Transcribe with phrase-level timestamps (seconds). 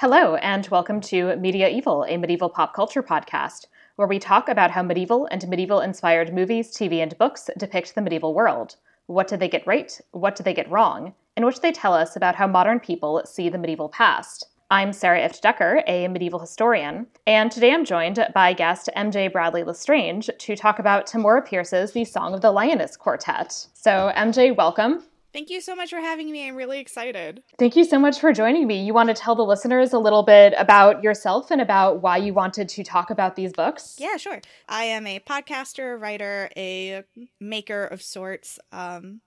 [0.00, 4.70] Hello, and welcome to Media Evil, a medieval pop culture podcast, where we talk about
[4.70, 8.76] how medieval and medieval inspired movies, TV, and books depict the medieval world.
[9.08, 10.00] What did they get right?
[10.12, 11.12] What did they get wrong?
[11.36, 14.46] In which they tell us about how modern people see the medieval past.
[14.70, 19.64] I'm Sarah Ifft Decker, a medieval historian, and today I'm joined by guest MJ Bradley
[19.64, 23.66] Lestrange to talk about Tamora Pierce's The Song of the Lioness Quartet.
[23.74, 25.02] So, MJ, welcome.
[25.32, 26.48] Thank you so much for having me.
[26.48, 27.42] I'm really excited.
[27.58, 28.82] Thank you so much for joining me.
[28.82, 32.34] You want to tell the listeners a little bit about yourself and about why you
[32.34, 33.96] wanted to talk about these books?
[33.98, 34.40] Yeah, sure.
[34.68, 37.04] I am a podcaster, writer, a
[37.38, 39.20] maker of sorts, um,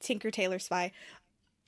[0.00, 0.92] Tinker Tailor Spy.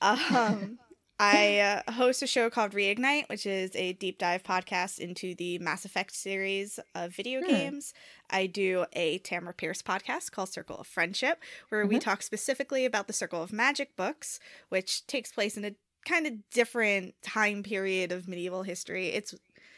[0.01, 0.77] Um,
[1.19, 5.59] I uh, host a show called Reignite, which is a deep dive podcast into the
[5.59, 7.47] Mass Effect series of video hmm.
[7.47, 7.93] games.
[8.29, 11.89] I do a Tamora Pierce podcast called Circle of Friendship, where mm-hmm.
[11.89, 16.27] we talk specifically about the Circle of Magic books, which takes place in a kind
[16.27, 19.07] of different time period of medieval history.
[19.09, 19.33] It's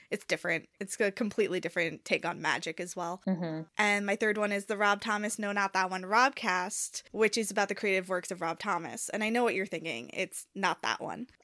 [0.10, 0.68] it's different.
[0.80, 3.22] It's a completely different take on magic as well.
[3.28, 3.62] Mm-hmm.
[3.78, 7.52] And my third one is the Rob Thomas No Not That One Robcast, which is
[7.52, 9.10] about the creative works of Rob Thomas.
[9.10, 10.10] And I know what you're thinking.
[10.14, 11.28] It's not that one.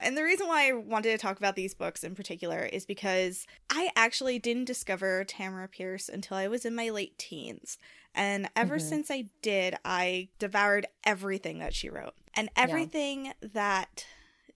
[0.00, 3.46] and the reason why I wanted to talk about these books in particular is because
[3.70, 7.78] I actually didn't discover Tamora Pierce until I was in my late teens.
[8.14, 8.88] And ever mm-hmm.
[8.88, 12.14] since I did, I devoured everything that she wrote.
[12.34, 13.32] And everything yeah.
[13.52, 14.06] that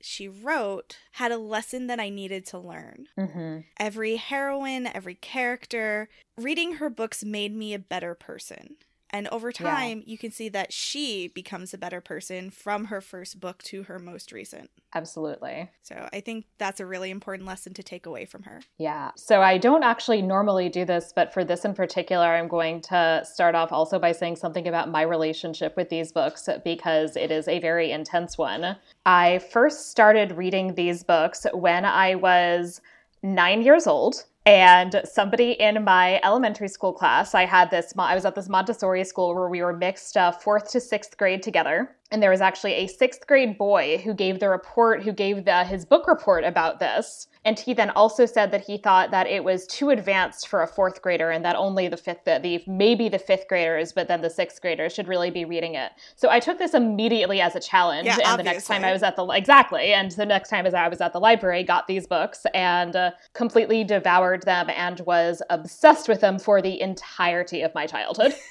[0.02, 3.06] she wrote had a lesson that I needed to learn.
[3.18, 3.60] Mm-hmm.
[3.78, 8.76] Every heroine, every character, reading her books made me a better person.
[9.12, 10.04] And over time, yeah.
[10.06, 13.98] you can see that she becomes a better person from her first book to her
[13.98, 14.70] most recent.
[14.94, 15.70] Absolutely.
[15.82, 18.60] So I think that's a really important lesson to take away from her.
[18.78, 19.10] Yeah.
[19.16, 23.22] So I don't actually normally do this, but for this in particular, I'm going to
[23.24, 27.48] start off also by saying something about my relationship with these books because it is
[27.48, 28.76] a very intense one.
[29.06, 32.80] I first started reading these books when I was
[33.22, 38.24] nine years old and somebody in my elementary school class i had this i was
[38.24, 42.22] at this montessori school where we were mixed uh, fourth to sixth grade together and
[42.22, 45.84] there was actually a sixth grade boy who gave the report who gave the, his
[45.84, 47.28] book report about this.
[47.44, 50.66] And he then also said that he thought that it was too advanced for a
[50.66, 54.28] fourth grader and that only the fifth the maybe the fifth graders but then the
[54.28, 55.92] sixth graders should really be reading it.
[56.16, 58.06] So i took this immediately as a challenge.
[58.06, 58.44] Yeah, and obviously.
[58.44, 59.92] the next time i was at the exactly.
[59.92, 63.12] And the next time as i was at the library got these books and uh,
[63.32, 68.34] completely devoured them and was obsessed with them for the entirety of my childhood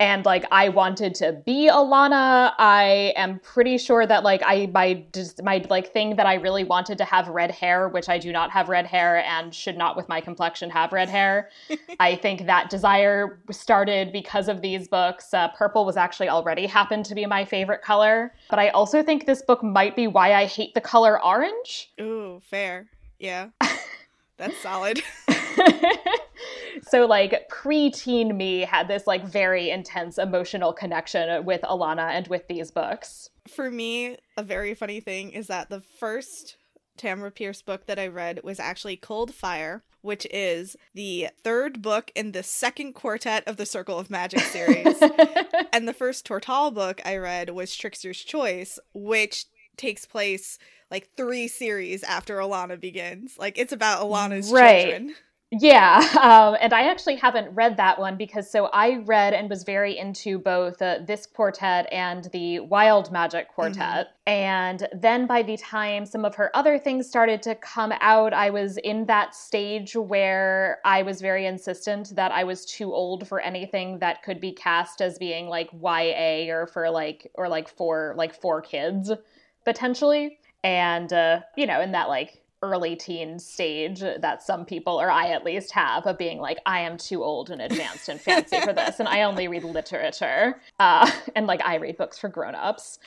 [0.00, 2.54] and like I wanted to be Alanna.
[2.58, 6.64] I am pretty sure that like I my just my like thing that I really
[6.64, 9.96] wanted to have red hair, which I do not have red hair and should not
[9.96, 11.50] with my complexion have red hair.
[12.00, 15.34] I think that desire started because of these books.
[15.34, 19.26] Uh, purple was actually already happened to be my favorite color, but I also think
[19.26, 21.92] this book might be why I hate the color orange.
[22.00, 22.88] Ooh, fair.
[23.18, 23.48] Yeah.
[24.40, 25.02] That's solid.
[26.88, 32.48] so like preteen me had this like very intense emotional connection with Alanna and with
[32.48, 33.28] these books.
[33.46, 36.56] For me, a very funny thing is that the first
[36.96, 42.10] Tamora Pierce book that I read was actually Cold Fire, which is the third book
[42.14, 45.02] in the second quartet of the Circle of Magic series.
[45.72, 49.44] and the first Tortall book I read was Trickster's Choice, which
[49.80, 50.58] takes place
[50.90, 53.36] like three series after Alanna begins.
[53.38, 54.82] Like it's about Alanna's right.
[54.82, 55.14] children.
[55.52, 59.64] Yeah, um, and I actually haven't read that one because so I read and was
[59.64, 64.06] very into both uh, this quartet and the Wild Magic quartet.
[64.06, 64.30] Mm-hmm.
[64.30, 68.50] And then by the time some of her other things started to come out, I
[68.50, 73.40] was in that stage where I was very insistent that I was too old for
[73.40, 78.14] anything that could be cast as being like YA or for like or like for
[78.16, 79.10] like for kids
[79.70, 80.38] potentially.
[80.64, 85.28] And uh, you know, in that like early teen stage that some people, or I
[85.28, 88.74] at least have, of being like, I am too old and advanced and fancy for
[88.74, 92.98] this, and I only read literature, uh, and like I read books for grown-ups,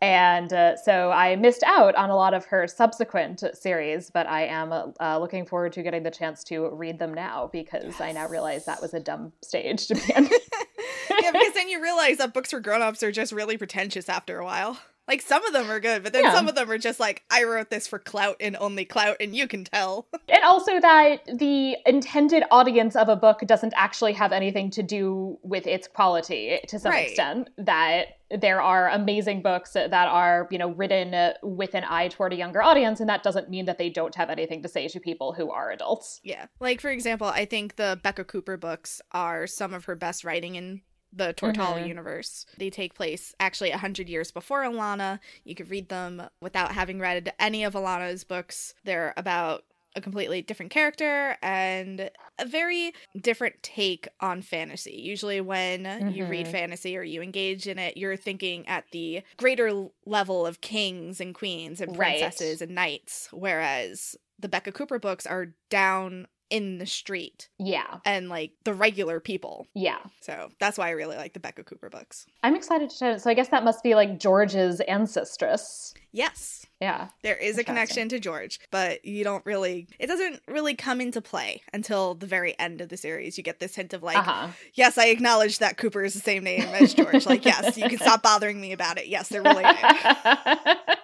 [0.00, 4.44] and uh, so I missed out on a lot of her subsequent series, but I
[4.46, 8.00] am uh, looking forward to getting the chance to read them now because yes.
[8.00, 10.24] I now realize that was a dumb stage to be in.
[11.20, 14.44] yeah, because then you realize that books for grown-ups are just really pretentious after a
[14.44, 14.78] while.
[15.10, 16.32] Like some of them are good, but then yeah.
[16.32, 19.34] some of them are just like, I wrote this for clout and only clout, and
[19.34, 20.06] you can tell.
[20.28, 25.36] and also that the intended audience of a book doesn't actually have anything to do
[25.42, 27.08] with its quality to some right.
[27.08, 27.50] extent.
[27.58, 32.36] That there are amazing books that are, you know, written with an eye toward a
[32.36, 35.32] younger audience, and that doesn't mean that they don't have anything to say to people
[35.32, 36.20] who are adults.
[36.22, 36.46] Yeah.
[36.60, 40.54] Like, for example, I think the Beka Cooper books are some of her best writing
[40.54, 41.88] in the Tortala Mhm.
[41.88, 42.46] universe.
[42.58, 45.18] They take place actually 100 years before Alanna.
[45.44, 48.74] You could read them without having read any of Alanna's books.
[48.84, 49.64] They're about
[49.96, 54.92] a completely different character and a very different take on fantasy.
[54.92, 55.84] Usually, when
[56.14, 56.50] you read Mhm.
[56.52, 61.34] fantasy or you engage in it, you're thinking at the greater level of kings and
[61.34, 62.20] queens and Right.
[62.20, 67.98] princesses and knights, whereas the Beka Cooper books are down in the street Yeah.
[68.04, 69.66] and like the regular people.
[69.74, 69.98] Yeah.
[70.20, 72.26] So that's why I really like the Beka Cooper books.
[72.42, 75.94] I'm excited to so I guess that must be like George's ancestress.
[76.12, 77.08] Yes, Yeah.
[77.22, 81.20] there is a connection to George, but you don't really, it doesn't really come into
[81.20, 83.38] play until the very end of the series.
[83.38, 84.48] You get this hint of like, uh-huh.
[84.74, 87.26] yes, I acknowledge that Cooper is the same name as George.
[87.26, 89.06] like, yes, you can stop bothering me about it.
[89.06, 89.76] Yes, they're related.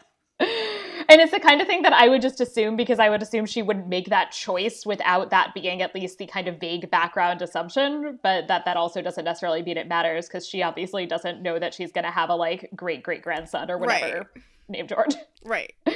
[1.08, 3.46] and it's the kind of thing that I would just assume because I would assume
[3.46, 7.42] she wouldn't make that choice without that being at least the kind of vague background
[7.42, 11.58] assumption, but that that also doesn't necessarily mean it matters because she obviously doesn't know
[11.58, 14.30] that she's going to have a like great great grandson or whatever
[14.68, 15.14] named George.
[15.44, 15.72] right.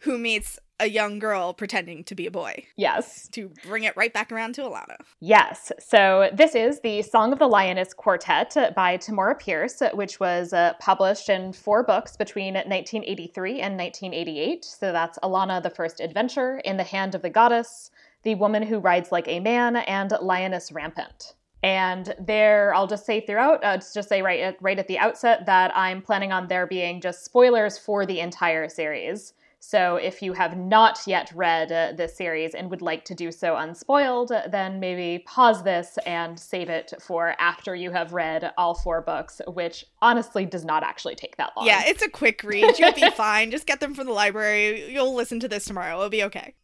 [0.00, 3.28] Who meets a young girl pretending to be a boy yes.
[3.28, 4.96] to bring it right back around to Alanna.
[5.20, 5.70] Yes.
[5.78, 10.74] So this is the Song of the Lioness Quartet by Tamora Pierce, which was uh,
[10.80, 14.64] published in four books between 1983 and 1988.
[14.64, 17.90] So that's Alanna, the First Adventure, In the Hand of the Goddess,
[18.22, 21.34] The Woman Who Rides Like a Man, and Lioness Rampant.
[21.62, 25.46] And there, I'll just say throughout, uh, just say right at, right at the outset
[25.46, 29.32] that I'm planning on there being just spoilers for the entire series.
[29.66, 33.32] So if you have not yet read uh, this series and would like to do
[33.32, 38.74] so unspoiled, then maybe pause this and save it for after you have read all
[38.74, 41.66] four books, which honestly does not actually take that long.
[41.66, 42.78] Yeah, it's a quick read.
[42.78, 43.50] You'll be fine.
[43.50, 44.92] Just get them from the library.
[44.92, 45.96] You'll listen to this tomorrow.
[45.96, 46.54] It'll be okay.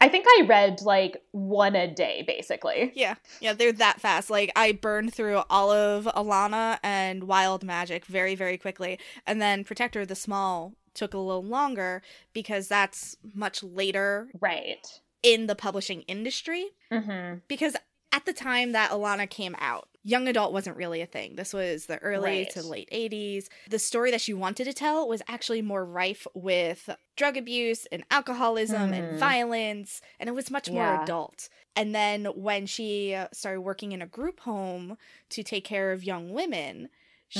[0.00, 2.92] I think I read like one a day, basically.
[2.94, 4.30] Yeah, yeah, they're that fast.
[4.30, 9.64] Like I burned through all of Alanna and Wild Magic very, very quickly, and then
[9.64, 12.02] Protector of the Small took a little longer
[12.32, 14.86] because that's much later Right.
[15.22, 16.66] in the publishing industry.
[16.90, 17.76] hmm Because
[18.12, 21.36] at the time that Alanna came out, young adult wasn't really a thing.
[21.36, 22.50] This was the early Right.
[22.50, 23.48] to late 80s.
[23.70, 28.04] The story that she wanted to tell was actually more rife with drug abuse and
[28.10, 29.18] alcoholism and Hmm.
[29.18, 31.48] violence, and it was much more adult.
[31.74, 34.98] And then when she uh, started working in a group home
[35.30, 36.90] to take care of young women,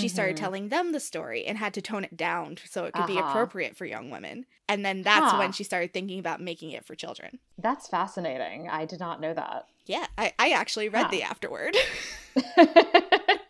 [0.00, 0.40] she started Mhm.
[0.40, 3.28] telling them the story and had to tone it down so it could be Uh-huh.
[3.28, 4.46] appropriate for young women.
[4.68, 5.38] And then that's Huh.
[5.38, 7.38] when she started thinking about making it for children.
[7.58, 8.70] That's fascinating.
[8.70, 9.66] I did not know that.
[9.84, 11.10] Yeah, I, I actually read Huh.
[11.10, 11.76] the afterword.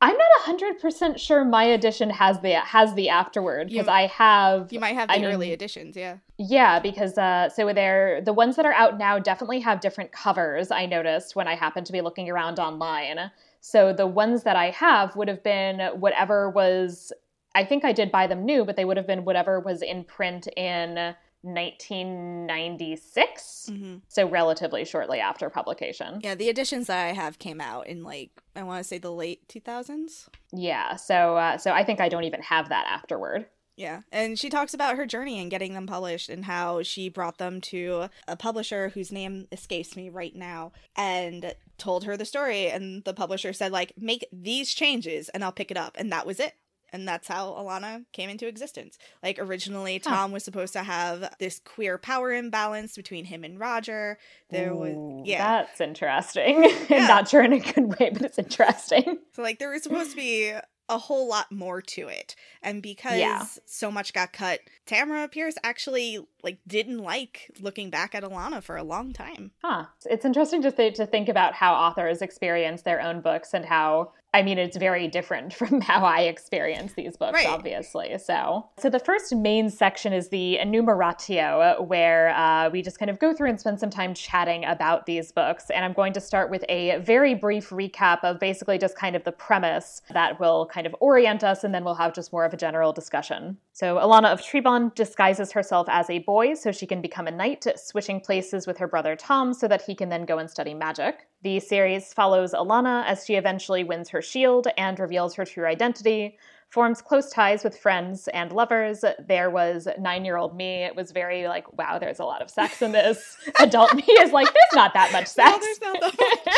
[0.00, 4.72] I'm not hundred percent sure my edition has the has the afterward because I have
[4.72, 6.18] You might have the I early mean- editions, yeah.
[6.36, 10.70] yeah because uh so they're the ones that are out now definitely have different covers.
[10.70, 13.30] I noticed when I happened to be looking around online.
[13.60, 17.12] So the ones that I have would have been whatever was
[17.54, 20.02] I think I did buy them new, but they would have been whatever was in
[20.04, 23.70] print in 1996.
[23.70, 23.98] Mm-hmm.
[24.08, 26.18] So relatively shortly after publication.
[26.22, 29.12] Yeah, the editions that I have came out in like I want to say the
[29.12, 30.26] late 2000s.
[30.52, 30.96] Yeah.
[30.96, 33.46] So uh, so I think I don't even have that afterward.
[33.78, 37.38] Yeah, and she talks about her journey in getting them published and how she brought
[37.38, 42.66] them to a publisher whose name escapes me right now and told her the story
[42.68, 46.26] and the publisher said like make these changes and I'll pick it up and that
[46.26, 46.54] was it.
[46.90, 48.98] And that's how Alanna came into existence.
[49.22, 50.10] Like originally Huh.
[50.10, 54.18] Tom was supposed to have this queer power imbalance between him and Roger.
[54.50, 55.62] There was yeah.
[55.62, 56.68] That's interesting.
[56.88, 57.06] Yeah.
[57.06, 59.18] Not sure in a good way, but it's interesting.
[59.34, 60.52] So like there was supposed to be
[60.88, 62.34] a whole lot more to it.
[62.62, 63.44] And because Yeah.
[63.66, 68.76] so much got cut, Tamora Pierce actually like didn't like looking back at Alanna for
[68.76, 69.50] a long time.
[69.62, 69.86] Huh.
[70.06, 74.12] It's interesting to, th- to think about how authors experience their own books and how,
[74.34, 77.46] I mean, it's very different from how I experience these books, Right.
[77.46, 78.16] obviously.
[78.18, 83.18] So, so the first main section is the enumeratio, where uh, we just kind of
[83.18, 85.70] go through and spend some time chatting about these books.
[85.70, 89.24] And I'm going to start with a very brief recap of basically just kind of
[89.24, 92.52] the premise that will kind of orient us, and then we'll have just more of
[92.52, 93.56] a general discussion.
[93.72, 97.64] So, Alanna of Trebond disguises herself as a boy so she can become a knight,
[97.76, 101.28] switching places with her brother Tom so that he can then go and study magic.
[101.42, 106.36] The series follows Alanna as she eventually wins her shield and reveals her true identity,
[106.70, 109.04] forms close ties with friends and lovers.
[109.26, 110.82] There was nine year old me.
[110.84, 113.36] It was very like, wow, there's a lot of sex in this.
[113.60, 115.50] Adult me is like, there's not that much sex.
[115.50, 116.54] No, there's not that much.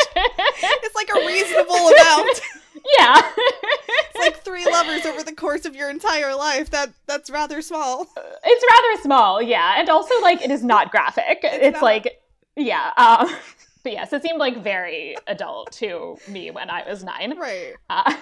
[0.83, 2.41] It's like a reasonable amount.
[2.99, 3.21] yeah.
[3.87, 6.71] It's like three lovers over the course of your entire life.
[6.71, 8.07] That that's rather small.
[8.43, 9.75] it's rather small, yeah.
[9.77, 11.39] And also, like, it is not graphic.
[11.43, 11.83] It's, not.
[11.83, 12.21] like,
[12.55, 12.91] yeah.
[12.97, 13.29] Um,
[13.83, 17.37] but yes, it seemed like very adult to me when I was nine.
[17.37, 17.73] Right.
[17.89, 18.15] Uh,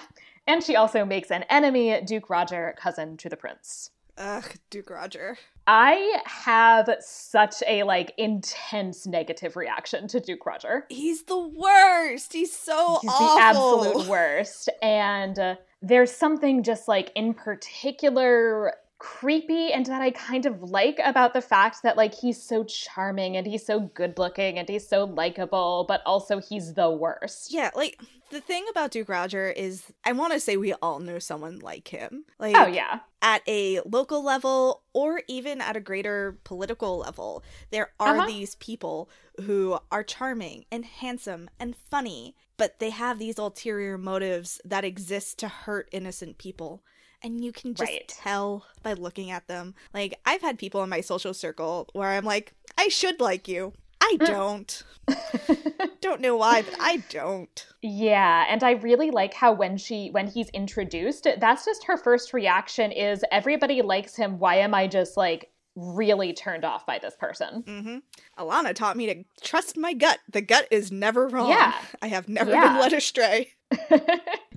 [0.46, 3.90] and she also makes an enemy, Duke Roger, cousin to the prince.
[4.18, 5.38] Ugh, Duke Roger.
[5.66, 10.84] I have such a like intense negative reaction to Duke Roger.
[10.90, 12.32] He's the worst.
[12.32, 13.36] He's so He's awful.
[13.36, 14.68] the absolute worst.
[14.82, 21.00] And uh, there's something just like in particular creepy and that I kind of like
[21.02, 24.86] about the fact that like he's so charming and he's so good looking and he's
[24.86, 27.52] so likable, but also he's the worst.
[27.52, 27.98] Yeah, like
[28.30, 31.88] the thing about Duke Roger is I want to say we all know someone like
[31.88, 32.24] him.
[32.38, 33.00] Like Oh yeah.
[33.22, 38.26] at a local level or even at a greater political level, there are Uh-huh.
[38.26, 39.08] these people
[39.42, 45.38] who are charming and handsome and funny, but they have these ulterior motives that exist
[45.38, 46.84] to hurt innocent people.
[47.22, 48.08] And you can just Right.
[48.08, 49.74] tell by looking at them.
[49.92, 53.72] Like, I've had people in my social circle where I'm like, I should like you.
[54.00, 54.26] I Mm.
[54.26, 54.82] don't.
[56.00, 57.66] don't know why, but I don't.
[57.82, 62.32] Yeah, and I really like how when she when he's introduced, that's just her first
[62.32, 64.38] reaction is everybody likes him.
[64.38, 67.62] Why am I just like really turned off by this person?
[67.66, 67.98] hmm
[68.38, 70.18] Alanna taught me to trust my gut.
[70.30, 71.48] The gut is never wrong.
[71.50, 71.74] Yeah.
[72.02, 72.68] I have never Yeah.
[72.72, 73.52] been led astray.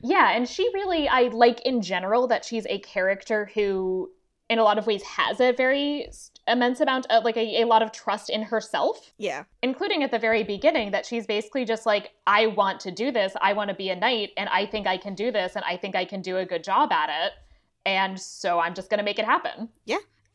[0.02, 4.10] yeah, and she really I like in general that she's a character who
[4.50, 6.10] in a lot of ways has a very
[6.48, 9.46] immense amount of like a, a lot of trust in herself Yeah.
[9.62, 13.32] including at the very beginning that she's basically just like i want to do this
[13.40, 15.78] i want to be a knight and i think i can do this and i
[15.78, 17.32] think i can do a good job at it
[17.86, 19.70] and so i'm just going to make it happen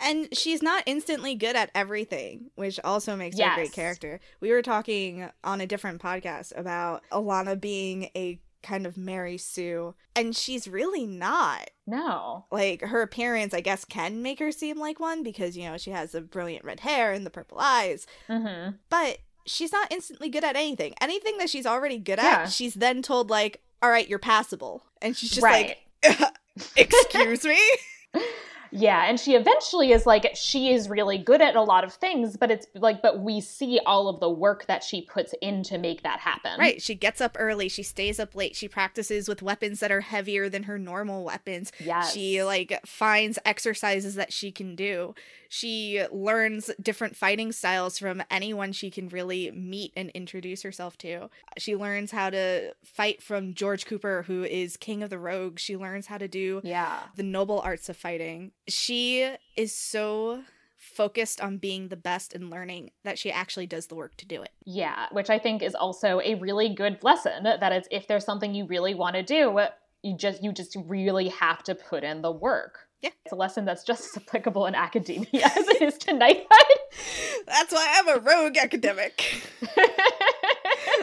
[0.01, 4.21] And she's not instantly good at everything, which also makes her a great character.
[4.41, 9.95] We were talking on a different podcast about Alanna being a kind of Mary Sue,
[10.17, 11.71] and she's really not.
[11.87, 15.79] no Like her appearance, I guess, can make her seem like one because, you know,
[15.79, 20.29] she has the brilliant red hair and the purple eyes, hmm but she's not instantly
[20.29, 20.95] good at anything.
[21.01, 22.43] Anything that she's already good Yeah.
[22.43, 24.83] at, she's then told, like, all right, you're passable.
[25.01, 26.33] And she's just right like,
[26.77, 27.59] excuse me?
[28.71, 32.37] yeah and she eventually is like she is really good at a lot of things
[32.37, 35.79] but it's like but we see all of the work that she puts in to
[35.79, 36.83] make that happen Right.
[36.83, 37.69] She gets up early.
[37.69, 38.57] She stays up late.
[38.57, 41.73] She practices with weapons that are heavier than her normal weapons.
[41.79, 45.15] yes She like finds exercises that she can do.
[45.49, 51.31] She learns different fighting styles from anyone she can really meet and introduce herself to.
[51.57, 55.63] She learns how to fight from George Cooper, who is king of the rogues.
[55.63, 58.53] She learns how to do yeah the noble arts of fighting.
[58.69, 60.43] She is so
[60.77, 64.43] focused on being the best and learning that she actually does the work to do
[64.43, 64.51] it.
[64.65, 68.55] Yeah, which I think is also a really good lesson that it's if there's something
[68.55, 69.59] you really want to do,
[70.03, 72.81] you just you just really have to put in the work.
[73.01, 73.11] Yeah.
[73.25, 76.47] It's a lesson that's just as applicable in academia as it is to knighthood.
[77.47, 79.43] That's why I'm a rogue academic.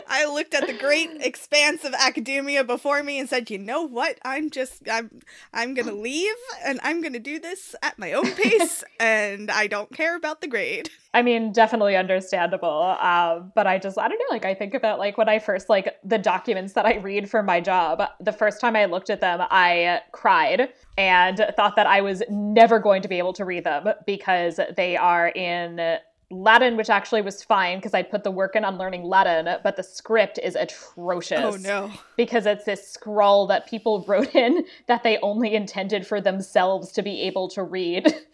[0.07, 4.19] I looked at the great expanse of academia before me and said, "You know what?
[4.24, 5.19] I'm just I'm
[5.53, 9.50] I'm going to leave and I'm going to do this at my own pace and
[9.51, 12.97] I don't care about the grade." I mean, definitely understandable.
[13.00, 14.25] Um, but I just, I don't know.
[14.31, 17.41] Like, I think about like when I first like the documents that I read for
[17.41, 18.03] my job.
[18.19, 22.79] The first time I looked at them, I cried and thought that I was never
[22.79, 25.97] going to be able to read them because they are in
[26.32, 29.75] Latin, which actually was fine because I put the work in on learning Latin, but
[29.75, 31.91] the script is oh, atrocious Oh no.
[32.17, 37.01] because it's this scrawl that people wrote in that they only intended for themselves to
[37.01, 38.13] be able to read.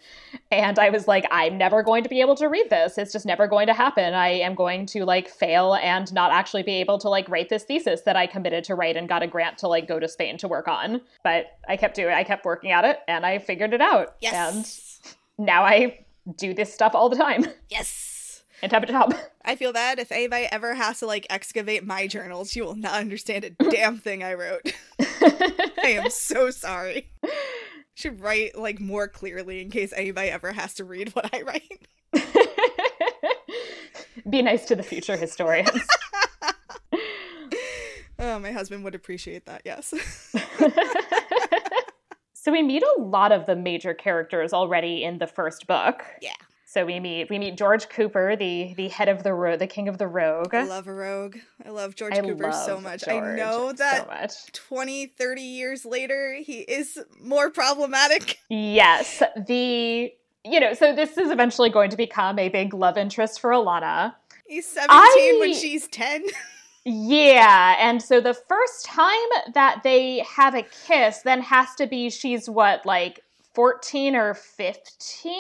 [0.50, 2.98] And I was like, I'm never going to be able to read this.
[2.98, 4.14] It's just never going to happen.
[4.14, 7.64] I am going to like fail and not actually be able to like write this
[7.64, 10.38] thesis that I committed to write and got a grant to like go to Spain
[10.40, 11.02] to work on.
[11.24, 14.16] But I kept doing I kept working at it and I figured it out.
[14.22, 15.00] Yes.
[15.38, 16.06] And now I
[16.38, 18.44] do this stuff all the time yes.
[18.62, 19.16] and have a job.
[19.44, 22.94] I feel bad if anybody ever has to like excavate my journals, you will not
[22.94, 24.74] understand a damn thing I wrote.
[25.00, 27.12] I am so sorry.
[27.94, 31.88] Should write like more clearly in case anybody ever has to read what I write.
[34.30, 35.82] Be nice to the future historians.
[38.20, 39.94] Oh, my husband would appreciate that, yes.
[42.42, 46.04] So we meet a lot of the major characters already in the first book.
[46.24, 46.34] Yeah.
[46.66, 49.88] So we meet we meet George Cooper, the the head of the ro- the king
[49.88, 50.56] of the rogue.
[50.56, 51.38] I love a rogue.
[51.64, 53.08] I love George I Cooper so love much.
[53.08, 54.54] I know that so much.
[54.54, 58.40] 20, 30 years later, he is more problematic.
[58.50, 60.12] Yes, the
[60.44, 64.16] you know so this is eventually going to become a big love interest for Alanna.
[64.48, 66.26] He's 17 when she's 10.
[66.84, 72.10] Yeah, and so the first time that they have a kiss then has to be
[72.10, 73.24] she's what like
[73.54, 75.34] 14 or 15.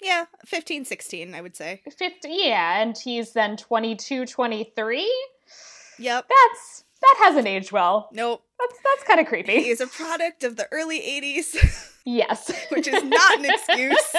[0.00, 1.82] Yeah, 15, 16, I would say.
[1.96, 5.26] 50, yeah, and he's then 22, 23.
[5.98, 6.26] Yep.
[6.28, 8.08] That's that hasn't aged well.
[8.12, 8.42] Nope.
[8.58, 9.62] That's that's kind of creepy.
[9.64, 12.50] He is a product of the early 80s, Yes.
[12.70, 14.14] which is not an excuse.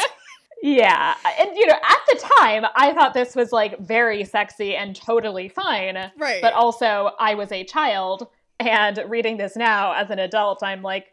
[0.65, 1.15] Yeah.
[1.39, 5.50] And you know, at the time, I thought this was like very sexy and totally
[5.50, 5.98] fine.
[6.17, 6.41] Right.
[6.41, 8.27] But also, I was a child
[8.60, 11.08] and reading this now as an adult, I'm like,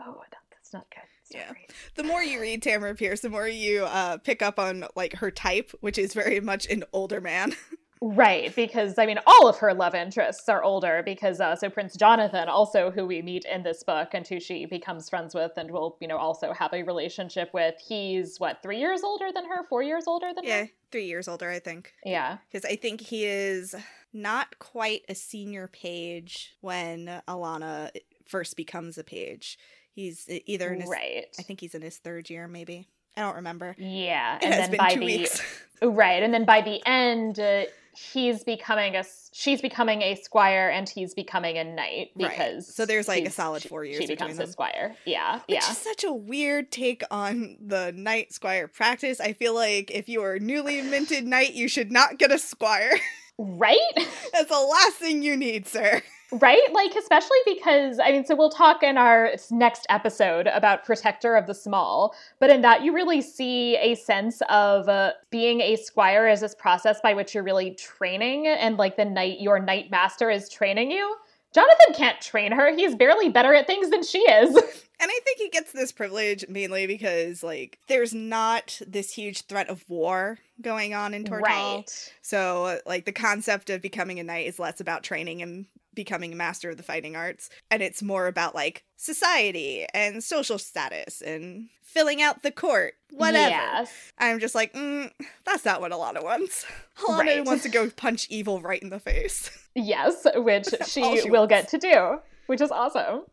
[0.00, 1.38] oh, that, that's not good.
[1.38, 1.52] Not Yeah.
[1.94, 5.30] the more you read Tamora Pierce, the more you uh, pick up on like her
[5.30, 7.54] type, which is very much an older man.
[8.04, 11.02] Right, because I mean, all of her love interests are older.
[11.04, 14.66] Because uh, so Prince Jonathan, also who we meet in this book and who she
[14.66, 17.76] becomes friends with, and will you know also have a relationship with.
[17.78, 20.70] He's what three years older than her, four years older than yeah, her.
[20.90, 21.92] three years older, I think.
[22.04, 23.72] Yeah, Because I think he is
[24.12, 27.90] not quite a senior page when Alanna
[28.26, 29.58] first becomes a page.
[29.92, 31.26] He's either in his, right.
[31.38, 32.88] I think he's in his third year, maybe.
[33.16, 33.76] I don't remember.
[33.78, 35.42] Yeah, It and then by two the weeks.
[35.82, 40.88] right, and then by the end, uh, he's becoming a she's becoming a squire, and
[40.88, 42.30] he's becoming a knight Right.
[42.30, 44.96] because So there's, like, a solid four years She becomes a squire.
[45.04, 45.70] Yeah, Which yeah.
[45.70, 49.20] is such a weird take on the knight squire practice.
[49.20, 52.38] I feel like if you are a newly minted knight, you should not get a
[52.38, 52.92] squire.
[53.38, 53.78] Right?
[54.32, 56.02] That's the last thing you need, sir.
[56.32, 56.62] Right?
[56.72, 61.46] Like, especially because, I mean, so we'll talk in our next episode about Protector of
[61.46, 66.26] the Small, but in that you really see a sense of uh, being a squire
[66.26, 70.30] as this process by which you're really training, and like the knight, your knight master
[70.30, 71.16] is training you.
[71.54, 72.74] Jonathan can't train her.
[72.74, 74.56] He's barely better at things than she is.
[75.02, 79.68] And I think he gets this privilege mainly because, like, there's not this huge threat
[79.68, 81.40] of war going on in Tortall.
[81.42, 82.12] right.
[82.22, 86.36] So, like, the concept of becoming a knight is less about training and becoming a
[86.36, 91.68] master of the fighting arts, and it's more about, like, society and social status and
[91.82, 93.50] filling out the court, whatever.
[93.50, 94.12] Yes.
[94.18, 95.10] I'm just like, mm,
[95.44, 96.64] that's not what Alanna wants.
[96.98, 97.44] Alanna Right.
[97.44, 99.50] wants to go punch evil right in the face.
[99.74, 101.50] Yes, which she, she will wants.
[101.50, 103.24] get to do, which is awesome.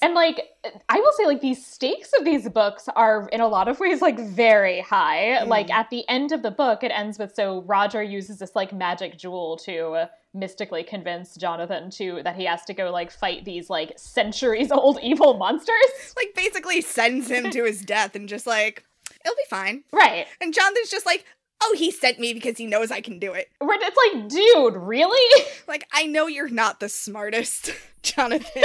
[0.00, 0.40] And like
[0.88, 4.02] I will say like the stakes of these books are in a lot of ways
[4.02, 5.38] like very high.
[5.42, 5.46] Mm.
[5.48, 8.72] Like at the end of the book it ends with so Roger uses this like
[8.72, 13.68] magic jewel to mystically convince Jonathan to that he has to go like fight these
[13.68, 16.14] like centuries old evil monsters.
[16.16, 18.84] like, basically sends him to his death and just like,
[19.24, 19.84] it'll be fine.
[19.92, 20.26] Right.
[20.40, 21.24] And Jonathan's just like,
[21.62, 23.48] oh, he sent me because he knows I can do it.
[23.60, 25.44] It's like, dude, really?
[25.68, 27.70] Like, I know you're not the smartest,
[28.02, 28.62] Jonathan,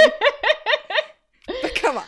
[1.62, 2.04] but come on.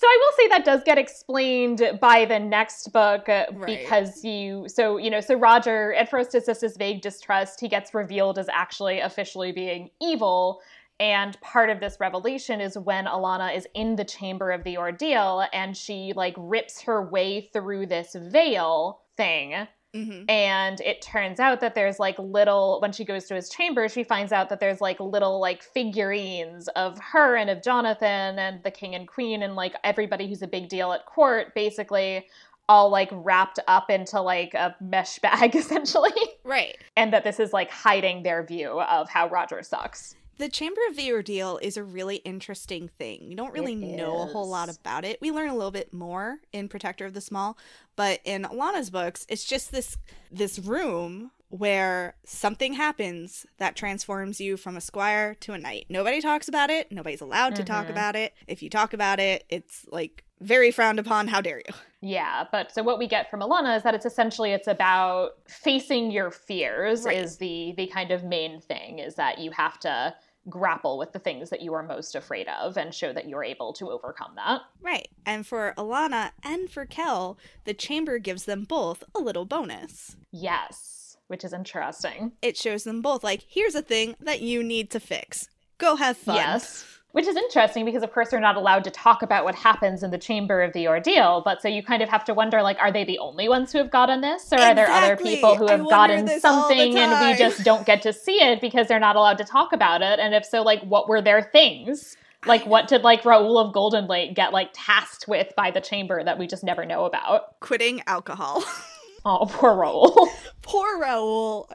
[0.00, 3.80] So I will say that does get explained by the next book uh, Right.
[3.80, 7.60] because you so you know so Roger at first it's just this vague distrust.
[7.60, 10.60] He gets revealed as actually officially being evil.
[11.00, 15.44] And part of this revelation is when Alanna is in the chamber of the ordeal
[15.52, 21.60] and she like rips her way through this veil thing hmm and it turns out
[21.60, 24.80] that there's like little when she goes to his chamber she finds out that there's
[24.80, 29.56] like little like figurines of her and of jonathan and the king and queen and
[29.56, 32.26] like everybody who's a big deal at court basically
[32.68, 36.12] all like wrapped up into like a mesh bag essentially.
[36.44, 36.76] Right.
[36.96, 40.96] and that this is like hiding their view of how roger sucks The Chamber of
[40.96, 43.22] the Ordeal is a really interesting thing.
[43.24, 45.20] You don't really It know a whole lot about it.
[45.20, 47.58] We learn a little bit more in Protector of the Small,
[47.96, 49.96] but in Alanna's books, it's just this
[50.30, 55.86] this room where something happens that transforms you from a squire to a knight.
[55.88, 56.92] Nobody talks about it.
[56.92, 57.90] Nobody's allowed to talk Mhm.
[57.90, 58.34] about it.
[58.46, 61.26] If you talk about it, it's like very frowned upon.
[61.28, 61.74] How dare you?
[62.00, 66.10] Yeah, but so what we get from Alanna is that it's essentially it's about facing
[66.12, 67.16] your fears Right.
[67.16, 70.14] is the the kind of main thing is that you have to
[70.48, 73.72] grapple with the things that you are most afraid of and show that you're able
[73.74, 74.62] to overcome that.
[74.80, 75.08] Right.
[75.26, 80.16] And for Alanna and for Kel, the chamber gives them both a little bonus.
[80.30, 82.32] Yes, which is interesting.
[82.42, 86.16] it shows them both like here's a thing that you need to fix go have
[86.16, 86.97] fun Yes.
[87.18, 90.12] Which is interesting because of course they're not allowed to talk about what happens in
[90.12, 92.92] the chamber of the ordeal, but so you kind of have to wonder like are
[92.92, 95.84] they the only ones who have gotten this or are there other people who have
[95.88, 99.00] gotten this all the something and we just don't get to see it because they're
[99.00, 102.16] not allowed to talk about it and if so like what were their things?
[102.46, 106.38] Like what did like Raoul of Goldenlake get like tasked with by the chamber that
[106.38, 107.58] we just never know about?
[107.58, 108.62] quitting alcohol
[109.24, 110.28] Oh, poor Raoul.
[110.68, 111.68] poor raoul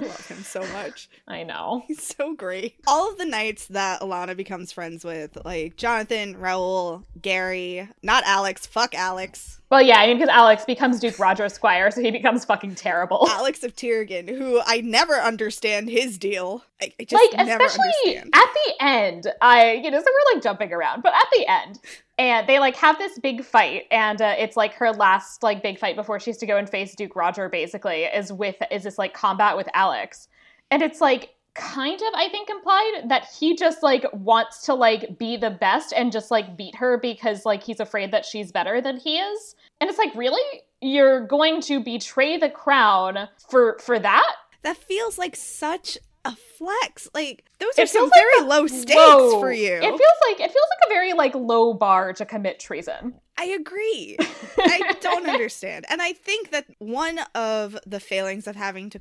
[0.00, 1.08] I love him so much.
[1.28, 1.82] I know.
[1.86, 2.76] He's so great.
[2.86, 8.66] All of the knights that Alanna becomes friends with, like Jonathan, Raoul, Gary, not Alex,
[8.66, 9.60] fuck Alex.
[9.70, 13.28] Well, yeah, I mean, because Alex becomes Duke Roger Squire, so he becomes fucking terrible.
[13.30, 16.64] Alex of Tirragen, who I never understand his deal.
[16.82, 18.30] I, I just like, never especially understand.
[18.34, 21.78] at the end, I, you know, so we're like jumping around, but at the end,
[22.20, 25.78] and they like have this big fight, and uh, it's like her last like big
[25.78, 27.48] fight before she has to go and face Duke Roger.
[27.48, 30.26] Basically, is with is this like combat with Alex,
[30.72, 35.18] and it's like kind of I think implied that he just like wants to like
[35.18, 38.80] be the best and just like beat her because like he's afraid that she's better
[38.80, 39.54] than he is.
[39.80, 40.62] And it's like, really?
[40.82, 44.36] You're going to betray the crown for for that?
[44.62, 47.08] that feels like such a flex.
[47.14, 49.40] Like those It are some like very a low stakes Whoa.
[49.40, 49.74] for you.
[49.74, 53.14] It feels like it feels like a very like low bar to commit treason.
[53.40, 54.16] I agree.
[54.58, 55.86] I don't understand.
[55.88, 59.00] And I think that one of the failings of having to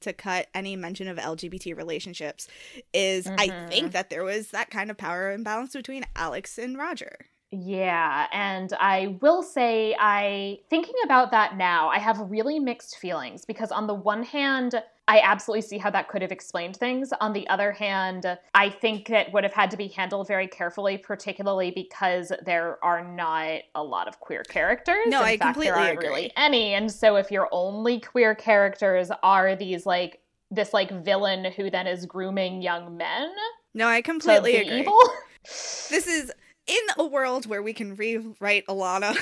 [0.00, 2.48] to cut any mention of LGBT relationships
[2.92, 3.68] is I Mhm.
[3.68, 7.16] think that there was that kind of power imbalance between Alex and Roger.
[7.50, 13.44] Yeah, and I will say I thinking about that now, I have really mixed feelings
[13.46, 14.74] because on the one hand,
[15.08, 17.12] I absolutely see how that could have explained things.
[17.20, 20.98] On the other hand, I think it would have had to be handled very carefully,
[20.98, 25.04] particularly because there are not a lot of queer characters.
[25.06, 26.08] No, In I fact, there completely aren't agree.
[26.08, 26.74] really any.
[26.74, 31.86] And so if your only queer characters are these like this like villain who then
[31.86, 33.28] is grooming young men
[33.74, 34.80] No, I completely be agree.
[34.80, 34.98] evil.
[35.44, 36.32] This is
[36.66, 39.16] in a world where we can rewrite Alanna.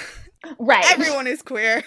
[0.59, 0.85] right.
[0.93, 1.83] Everyone is queer.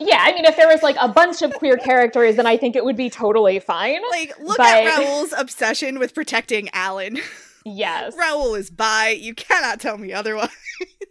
[0.00, 2.76] Yeah, I mean, if there was like a bunch of queer characters, then I think
[2.76, 4.00] it would be totally fine.
[4.10, 7.18] Like, look But- at Raoul's obsession with protecting Alan.
[7.64, 8.14] Yes.
[8.18, 9.10] Raoul is bi.
[9.10, 10.50] You cannot tell me otherwise.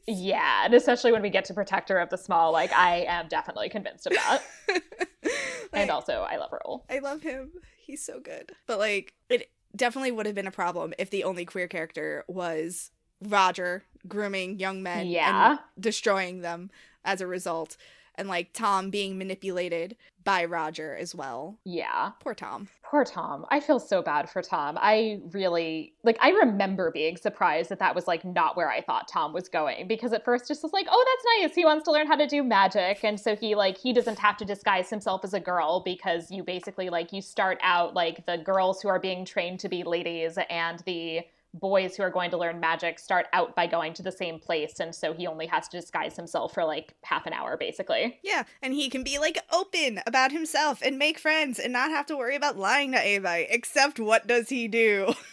[0.08, 3.70] Yeah, and especially when we get to Protector of the Small, like I am definitely
[3.70, 4.42] convinced of that.
[5.74, 6.86] and also, I love Raoul.
[6.90, 7.52] I love him.
[7.86, 8.52] He's so good.
[8.68, 12.92] But like it definitely would have been a problem if the only queer character was
[13.22, 15.52] Roger grooming young men Yeah.
[15.52, 16.70] and destroying them
[17.04, 17.76] as a result.
[18.18, 21.60] And like Tom being manipulated by Roger as well.
[21.64, 22.12] Yeah.
[22.20, 22.68] Poor Tom.
[22.84, 23.46] Poor Tom.
[23.52, 24.78] I feel so bad for Tom.
[24.82, 29.08] I really like I remember being surprised that that was like not where I thought
[29.08, 31.56] Tom was going because at first just was like, "Oh, that's nice.
[31.56, 34.36] He wants to learn how to do magic." And so he like he doesn't have
[34.38, 38.38] to disguise himself as a girl because you basically like you start out like the
[38.38, 41.22] girls who are being trained to be ladies and the
[41.60, 44.80] boys who are going to learn magic start out by going to the same place
[44.80, 48.20] and so he only has to disguise himself for like half an hour basically.
[48.24, 52.06] Yeah, and he can be like open about himself and make friends and not have
[52.08, 53.48] to worry about lying to anybody.
[53.50, 55.14] Except what does he do?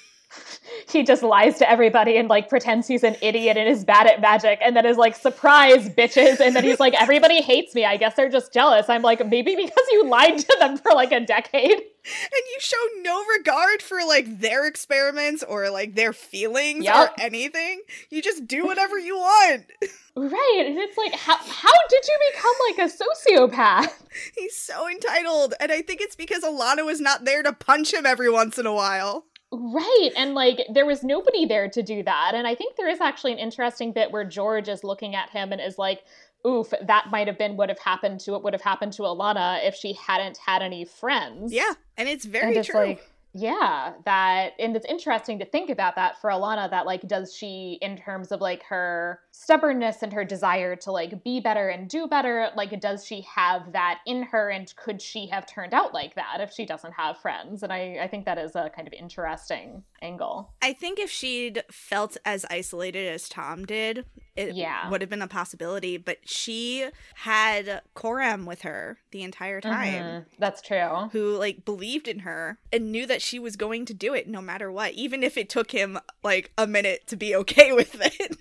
[0.88, 4.20] he just lies to everybody and like pretends he's an idiot and is bad at
[4.20, 7.96] magic and then is like surprise bitches and then he's like everybody hates me i
[7.96, 11.20] guess they're just jealous i'm like maybe because you lied to them for like a
[11.20, 17.10] decade and you show no regard for like their experiments or like their feelings Yup.
[17.10, 17.80] or anything.
[18.10, 19.66] You just do whatever you want.
[20.16, 24.02] right and it's like how, how did you become like a sociopath
[24.36, 28.04] He's so entitled, and I think it's because Alanna was not there to punch him
[28.04, 29.24] every once in a while.
[29.54, 33.02] Right and like there was nobody there to do that and i think there is
[33.02, 36.04] actually an interesting bit where george is looking at him and is like
[36.46, 39.62] oof that might have been what have happened to what would have happened to alanna
[39.62, 42.80] if she hadn't had any friends Yeah, and it's very and it's true.
[42.80, 47.34] like yeah that and it's interesting to think about that for alanna that like does
[47.34, 51.88] she in terms of like her stubbornness and her desire to like be better and
[51.88, 55.94] do better like does she have that in her and could she have turned out
[55.94, 58.86] like that if she doesn't have friends and i i think that is a kind
[58.86, 64.04] of interesting angle I think if she'd felt as isolated as Tom did,
[64.36, 64.90] it Yeah.
[64.90, 65.96] would have been a possibility.
[65.96, 70.04] But she had Coram with her the entire time.
[70.04, 73.94] Mhm, that's true Who like believed in her and knew that she was going to
[73.94, 77.34] do it no matter what, even if it took him like a minute to be
[77.36, 78.36] okay with it.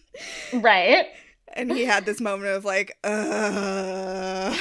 [0.62, 1.06] right
[1.54, 4.58] and he had this moment of like, uh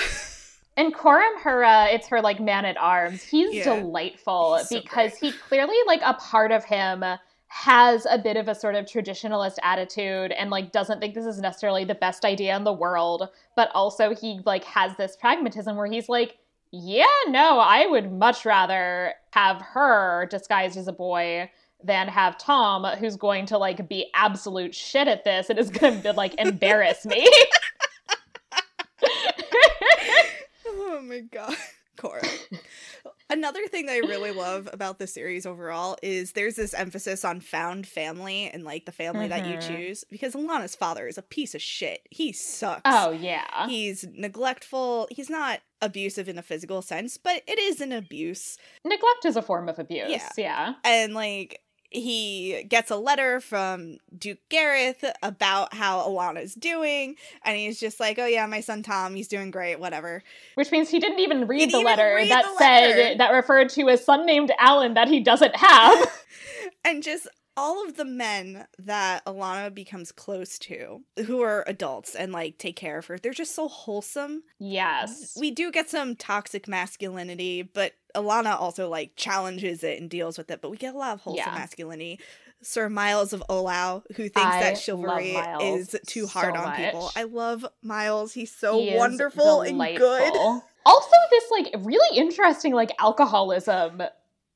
[0.77, 3.23] And Coram, her uh, it's her like man at arms.
[3.23, 3.65] He's Yeah.
[3.77, 7.05] delightful He's so because he clearly like a part of him
[7.49, 11.39] has a bit of a sort of traditionalist attitude and like doesn't think this is
[11.39, 15.87] necessarily the best idea in the world, but also he like has this pragmatism where
[15.91, 16.39] he's like,
[16.73, 21.51] yeah, no, I would much rather have her disguised as a boy
[21.83, 26.03] than have Tom, who's going to like be absolute shit at this and is going
[26.03, 27.29] to like embarrass me.
[30.73, 31.57] Oh my god.
[32.01, 32.23] Cora.
[33.29, 37.41] Another thing that I really love about the series overall is there's this emphasis on
[37.41, 39.69] found family and like the family that you Mhm.
[39.69, 42.01] choose because Alanna's father is a piece of shit.
[42.11, 42.83] He sucks.
[42.85, 43.69] Oh yeah.
[43.69, 45.07] He's neglectful.
[45.13, 48.59] He's not abusive in a physical sense, but it is an abuse.
[48.85, 50.11] Neglect is a form of abuse.
[50.11, 50.29] Yeah.
[50.37, 50.75] Yeah.
[50.85, 57.81] And like he gets a letter from Duke Gareth about how Alanna's doing, and he's
[57.81, 60.23] just like, "Oh yeah, my son Tom, he's doing great, whatever."
[60.55, 63.19] Which means he didn't even read the letter read that the said letter.
[63.19, 66.11] that referred to a son named Alan that he doesn't have.
[66.85, 67.27] and just
[67.61, 72.77] all of the men that Alanna becomes close to, who are adults and like take
[72.77, 74.43] care of her, they're just so wholesome.
[74.59, 75.37] yes.
[75.39, 80.51] We do get some toxic masculinity, but Alanna also like challenges it and deals with
[80.51, 80.61] it.
[80.61, 81.59] But we get a lot of wholesome Yeah.
[81.59, 82.19] masculinity.
[82.63, 87.11] Sir Myles of Olau, who thinks I that chivalry is too hard so on people.
[87.17, 88.35] I love Myles.
[88.35, 90.35] He's so He wonderful and good.
[90.85, 94.03] Also, this like really interesting like alcoholism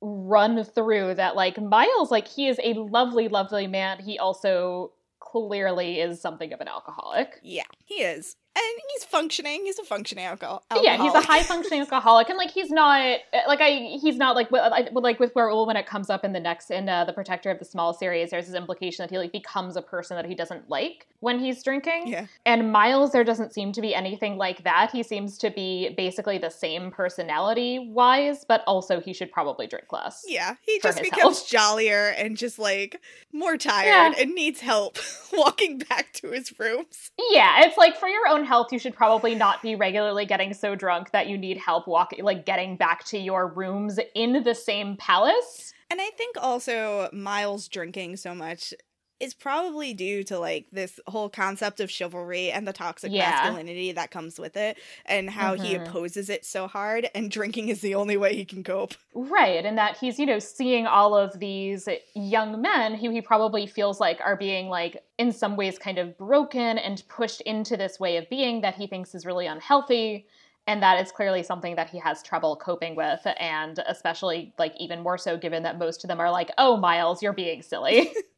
[0.05, 3.99] run through that like Myles like he is a lovely, lovely man.
[3.99, 7.41] He also clearly is something of an alcoholic.
[7.43, 8.37] Yeah, he is.
[8.57, 9.63] And he's functioning.
[9.65, 10.63] He's a functioning alcohol.
[10.81, 14.49] Yeah, he's a high functioning alcoholic, and like he's not like I he's not like
[14.53, 17.51] I- like with Raoul when it comes up in the next in uh, the Protector
[17.51, 18.31] of the Small series.
[18.31, 21.63] There's this implication that he like becomes a person that he doesn't like when he's
[21.65, 22.07] drinking.
[22.07, 22.27] Yeah.
[22.47, 24.91] And Myles, there doesn't seem to be anything like that.
[24.93, 29.93] He seems to be basically the same personality wise, but also he should probably drink
[29.93, 30.25] less.
[30.29, 31.49] Yeah, he just becomes health.
[31.49, 33.01] jollier and just like
[33.33, 33.87] more tired
[34.17, 34.23] Yeah.
[34.23, 34.99] and needs help
[35.33, 37.11] walking back to his rooms.
[37.31, 40.75] Yeah, it's like for your own health, you should probably not be regularly getting so
[40.75, 44.97] drunk that you need help walking, like getting back to your rooms in the same
[44.97, 45.73] palace.
[45.91, 48.75] And I think also Myles drinking so much
[49.21, 53.17] is probably due to like this whole concept of chivalry and the toxic Yeah.
[53.17, 55.77] masculinity that comes with it and how he Mhm.
[55.77, 58.95] opposes it so hard and drinking is the only way he can cope.
[59.17, 63.65] Right, and that he's, you know, seeing all of these young men who he probably
[63.65, 68.01] feels like are being, like, in some ways kind of broken and pushed into this
[68.01, 70.27] way of being that he thinks is really unhealthy.
[70.67, 73.25] And that is clearly something that he has trouble coping with.
[73.39, 77.23] And especially, like, even more so given that most of them are like, oh, Myles,
[77.23, 78.13] you're being silly.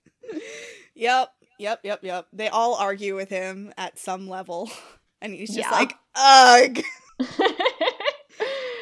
[0.95, 2.27] Yep, yep, yep, yep.
[2.33, 4.71] They all argue with him at some level.
[5.23, 5.71] And he's just Yeah.
[5.71, 6.79] like, ugh.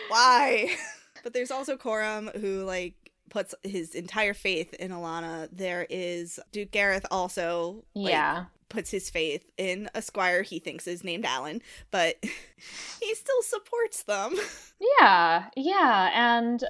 [0.09, 0.75] why?
[1.23, 2.95] but there's also Coram who like
[3.31, 5.49] puts his entire faith in Alanna.
[5.53, 8.45] There is Duke Gareth also like, yeah.
[8.69, 12.17] puts his faith in a squire he thinks is named Alan, but
[13.01, 14.35] he still supports them.
[15.01, 16.63] Yeah, yeah, and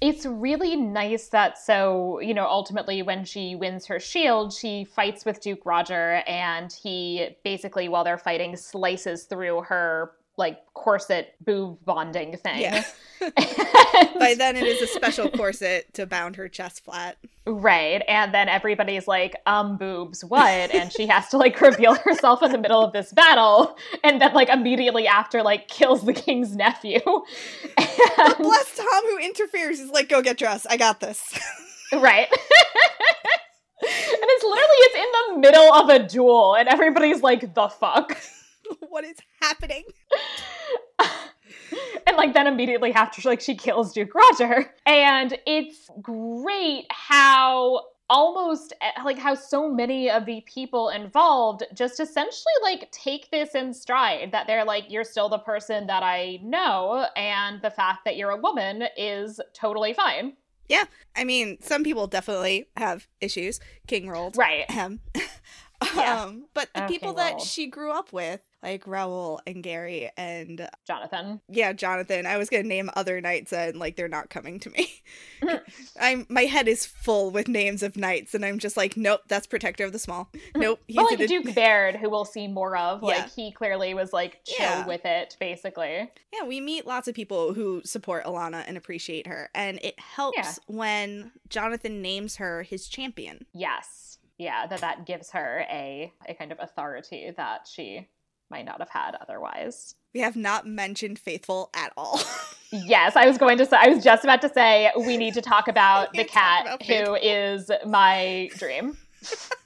[0.00, 5.24] it's really nice that so, you know, ultimately when she wins her shield, she fights
[5.24, 11.78] with Duke Roger and he basically while they're fighting slices through her like corset boob
[11.84, 12.60] bonding thing.
[12.60, 12.84] Yeah.
[14.18, 17.16] By then it is a special corset to bound her chest flat.
[17.46, 18.02] right.
[18.08, 20.74] And then everybody's like, um, boobs, what?
[20.74, 24.34] And she has to like reveal herself in the middle of this battle and then
[24.34, 27.00] like immediately after like kills the king's nephew.
[27.04, 29.78] But And- bless Tom who interferes.
[29.78, 30.66] He's like, go get dressed.
[30.68, 31.22] I got this.
[31.92, 32.28] Right.
[32.30, 32.40] and
[33.82, 38.18] it's literally it's in the middle of a duel and everybody's like the fuck.
[38.88, 39.84] what is happening?
[42.06, 44.72] and like then immediately after like she kills Duke Roger.
[44.86, 52.00] And it's great how almost eh, like how so many of the people involved just
[52.00, 56.38] essentially like take this in stride that they're like you're still the person that I
[56.42, 60.34] know and the fact that you're a woman is totally fine.
[60.68, 60.84] Yeah.
[61.14, 63.60] I mean, some people definitely have issues.
[63.86, 64.36] King Roald.
[64.36, 64.64] Right.
[64.68, 65.00] Ahem.
[66.04, 66.22] Yeah.
[66.24, 67.46] um, but the Oh, people King that Roald.
[67.46, 71.40] she grew up with, like Raoul and Gary and Jonathan.
[71.48, 72.26] yeah, Jonathan.
[72.26, 75.02] I was gonna name other knights and like they're not coming to me.
[76.00, 79.46] I'm my head is full with names of knights, and I'm just like, nope, that's
[79.46, 80.30] Protector of the Small.
[80.56, 83.08] Nope, he's But like in a- Duke Baird, who we'll see more of, Yeah.
[83.08, 84.86] like he clearly was like chill Yeah.
[84.86, 86.10] with it, basically.
[86.32, 90.36] Yeah, we meet lots of people who support Alanna and appreciate her, and it helps
[90.38, 90.52] Yeah.
[90.66, 93.46] when Jonathan names her his champion.
[93.52, 98.08] Yes, yeah, that that gives her a a kind of authority that she
[98.50, 99.94] might not have had otherwise.
[100.12, 102.20] We have not mentioned Faithful at all.
[102.76, 103.76] Yes, I was going to say.
[103.78, 106.42] I was just about to say we need to talk about the need to talk
[106.42, 108.98] cat about who is my dream.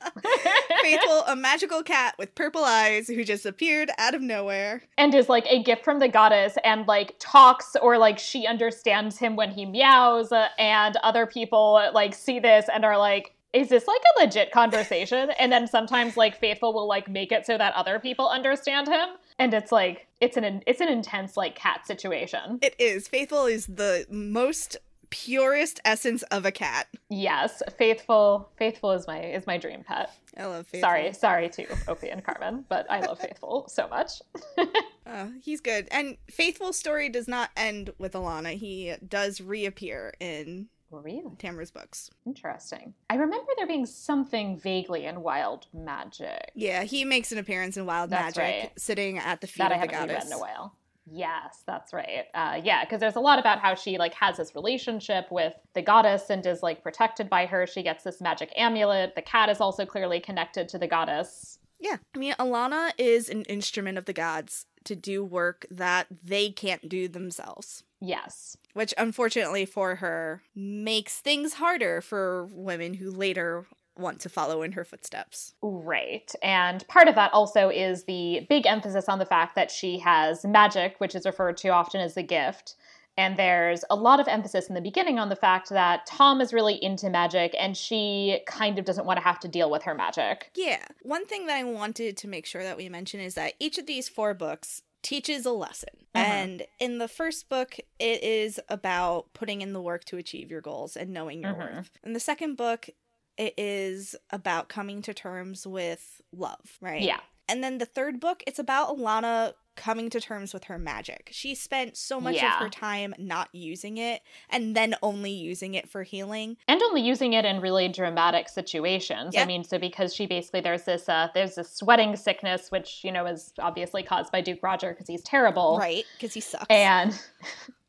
[0.82, 4.82] Faithful, a magical cat with purple eyes who just appeared out of nowhere.
[4.98, 9.18] and is like a gift from the goddess and like talks or like she understands
[9.18, 13.86] him when he meows and other people like see this and are like is this
[13.86, 15.30] like a legit conversation?
[15.38, 19.08] And then sometimes like Faithful will like make it so that other people understand him.
[19.38, 22.58] And it's like it's an it's an intense like cat situation.
[22.62, 23.08] It is.
[23.08, 24.76] Faithful is the most
[25.10, 26.86] purest essence of a cat.
[27.08, 30.10] Yes, Faithful Faithful is my is my dream pet.
[30.36, 30.88] I love Faithful.
[30.88, 34.22] Sorry, sorry to Opie and Carmen, but I love Faithful so much.
[35.06, 35.88] uh, he's good.
[35.90, 38.54] And Faithful's story does not end with Alanna.
[38.54, 41.22] He does reappear in Really?
[41.38, 42.10] Tamora's books.
[42.26, 42.94] Interesting.
[43.08, 46.50] I remember there being something vaguely in Wild Magic.
[46.54, 48.80] Yeah, he makes an appearance in Wild That's Magic, right.
[48.80, 50.30] sitting at the feet that I of the haven't read goddess.
[50.30, 50.76] in a while.
[51.12, 52.26] Yes, that's right.
[52.34, 55.82] Uh, yeah, because there's a lot about how she like has this relationship with the
[55.82, 57.66] goddess and is like protected by her.
[57.66, 59.14] She gets this magic amulet.
[59.14, 61.58] The cat is also clearly connected to the goddess.
[61.80, 66.50] Yeah, I mean, Alanna is an instrument of the gods to do work that they
[66.50, 67.84] can't do themselves.
[68.00, 68.56] Yes.
[68.74, 73.66] Which, unfortunately for her, makes things harder for women who later
[73.96, 75.54] want to follow in her footsteps.
[75.62, 76.32] Right.
[76.42, 80.44] And part of that also is the big emphasis on the fact that she has
[80.44, 82.76] magic, which is referred to often as the gift.
[83.20, 86.54] And there's a lot of emphasis in the beginning on the fact that Tom is
[86.54, 89.94] really into magic and she kind of doesn't want to have to deal with her
[89.94, 90.50] magic.
[90.56, 90.84] Yeah.
[91.02, 93.84] One thing that I wanted to make sure that we mention is that each of
[93.86, 95.90] these four books teaches a lesson.
[96.14, 96.20] Mhm.
[96.20, 100.62] And in the first book, it is about putting in the work to achieve your
[100.62, 101.58] goals and knowing your Mhm.
[101.58, 101.90] worth.
[102.02, 102.88] In the second book,
[103.36, 107.02] it is about coming to terms with love, right?
[107.02, 107.20] Yeah.
[107.48, 111.28] And then the third book, it's about Alanna coming to terms with her magic.
[111.32, 112.54] She spent so much Yeah.
[112.56, 116.56] of her time not using it and then only using it for healing.
[116.68, 119.34] and only using it in really dramatic situations.
[119.36, 123.12] I mean, so because she basically there's this uh there's this sweating sickness which, you
[123.12, 125.78] know, is obviously caused by Duke Roger because he's terrible.
[125.78, 126.04] Right?
[126.18, 126.66] Because he sucks.
[126.68, 127.18] And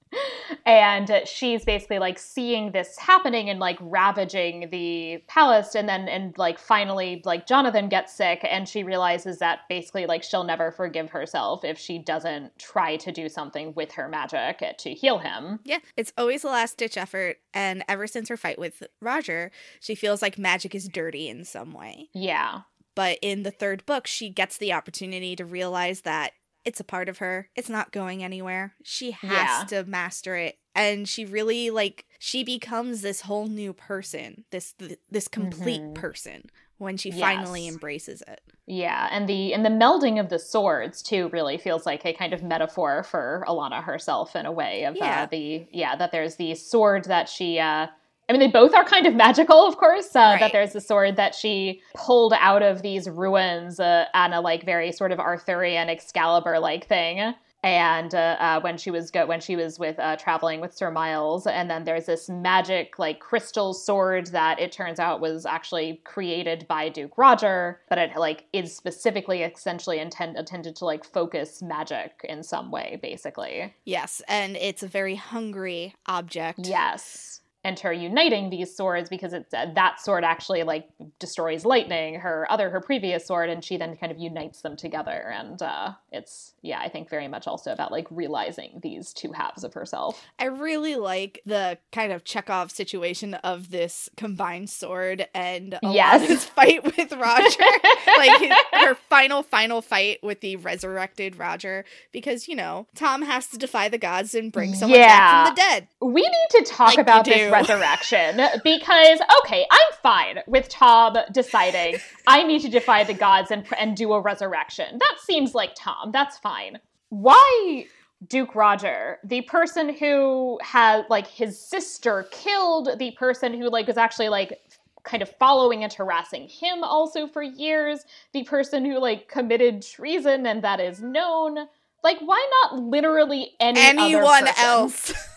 [0.66, 6.38] and she's basically like seeing this happening and like ravaging the palace and then and
[6.38, 11.10] like finally like Jonathan gets sick and she realizes that basically like she'll never forgive
[11.10, 15.60] herself if she doesn't try to do something with her magic to heal him.
[15.64, 17.38] Yeah, it's always a last ditch effort.
[17.54, 21.74] And ever since her fight with Roger, she feels like magic is dirty in some
[21.74, 22.10] way.
[22.14, 22.62] Yeah.
[22.96, 26.34] But in the third book, she gets the opportunity to realize that
[26.66, 27.50] it's a part of her.
[27.56, 28.74] It's not going anywhere.
[28.84, 29.64] She has Yeah.
[29.70, 30.58] to master it.
[30.76, 35.96] And she really like she becomes this whole new person, this th- this complete Mhm.
[35.96, 38.42] person when she finally embraces it.
[38.68, 42.32] Yeah, and the and the melding of the swords too really feels like a kind
[42.34, 45.24] of metaphor for Alanna herself in a way of Yeah.
[45.24, 47.88] uh, the yeah that there's the sword that she uh
[48.32, 50.40] I mean they both are kind of magical of course uh, Right.
[50.40, 54.64] that there's the sword that she pulled out of these ruins uh, on a like
[54.64, 59.40] very sort of Arthurian Excalibur like thing and uh, uh, when she was go- when
[59.42, 63.76] she was with uh, traveling with Sir Myles, and then there's this magic like crystal
[63.76, 68.76] sword that it turns out was actually created by Duke Roger, but it like is
[68.76, 73.76] specifically essentially intend- intended to like focus magic in some way, basically.
[73.86, 76.62] Yes, and it's a very hungry object.
[76.66, 77.41] Yes.
[77.64, 82.48] And her uniting these swords because it's uh, that sword actually like destroys lightning, her
[82.50, 85.32] other her previous sword, and she then kind of unites them together.
[85.34, 89.64] And uh, it's yeah, I think very much also about like realizing these two halves
[89.64, 90.24] of herself.
[90.40, 96.22] I really like the kind of Chekhov situation of this combined sword and Yes.
[96.22, 97.64] Alanna's fight with Roger.
[98.18, 101.86] like his, her final, final fight with the resurrected Roger.
[102.12, 105.08] Because, you know, Tom has to defy the gods and bring someone Yeah.
[105.08, 105.88] back from the dead.
[106.02, 111.98] We need to talk Like about this resurrection because, okay, I'm fine with Tom deciding
[112.28, 114.98] I need to defy the gods and, and do a resurrection.
[114.98, 116.12] That seems like Tom.
[116.12, 116.80] That's fine.
[117.10, 117.86] Why
[118.28, 123.98] Duke Roger, the person who had like his sister killed, the person who like was
[123.98, 124.60] actually like
[125.04, 130.46] kind of following and harassing him also for years, the person who like committed treason
[130.46, 131.58] and that is known.
[132.04, 135.14] Like, why not literally any Anyone else.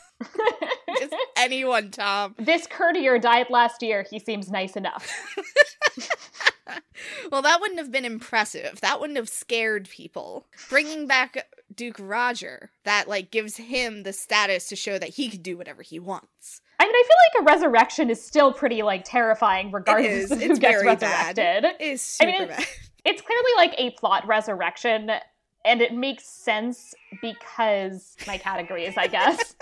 [0.99, 2.35] Just anyone, Tom.
[2.39, 4.07] This courtier died last year.
[4.09, 5.11] He seems nice enough.
[7.31, 8.81] Well, that wouldn't have been impressive.
[8.81, 10.47] That wouldn't have scared people.
[10.71, 15.43] Bringing back Duke Roger, that like gives him the status to show that he can
[15.43, 16.61] do whatever he wants.
[16.79, 20.51] I mean, I feel like a resurrection is still pretty like terrifying, regardless of who
[20.53, 21.37] It's gets very bad.
[21.39, 21.65] resurrected.
[21.81, 22.67] It is I super mean, bad.
[23.05, 25.11] It's clearly like a plot resurrection,
[25.65, 29.55] and it makes sense because my categories, I guess.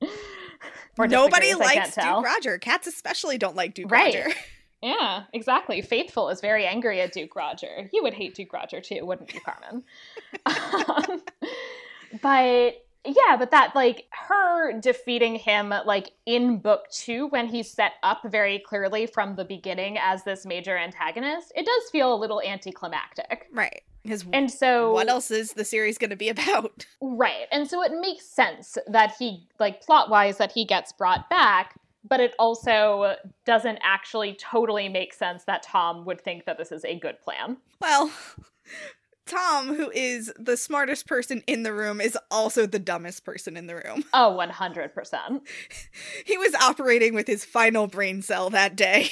[0.98, 1.94] Nobody likes.
[1.94, 2.58] Duke Roger.
[2.58, 4.14] Cats especially don't like Duke Right.
[4.14, 4.30] Roger.
[4.84, 5.80] Yeah, exactly.
[5.80, 7.88] Faithful is very angry at Duke Roger.
[7.92, 9.84] You would hate Duke Roger too, wouldn't you, Carmen?
[10.44, 11.22] um,
[12.20, 17.92] but Yeah, but that like her defeating him like in book 2 when he's set
[18.02, 22.42] up very clearly from the beginning as this major antagonist, it does feel a little
[22.42, 23.46] anticlimactic.
[23.52, 23.82] Right.
[24.02, 26.86] Because And so what else is the series going to be about?
[27.00, 27.46] Right.
[27.50, 31.78] And so it makes sense that he, like, plot wise, that he gets brought back,
[32.08, 36.84] but it also doesn't actually totally make sense that Tom would think that this is
[36.84, 37.58] a good plan.
[37.80, 38.10] Well,
[39.26, 43.66] Tom, who is the smartest person in the room, is also the dumbest person in
[43.66, 44.04] the room.
[44.14, 45.40] Oh, 100%.
[46.24, 49.10] He was operating with his final brain cell that day.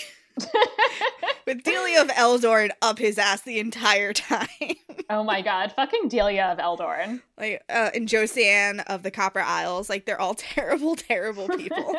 [1.47, 4.49] with Delia of Eldorn up his ass the entire time.
[5.11, 5.72] oh my god.
[5.72, 7.22] Fucking Delia of Eldorn.
[7.38, 9.88] like, uh, and Josiane of the Copper Isles.
[9.88, 11.95] Like, they're all terrible, terrible people.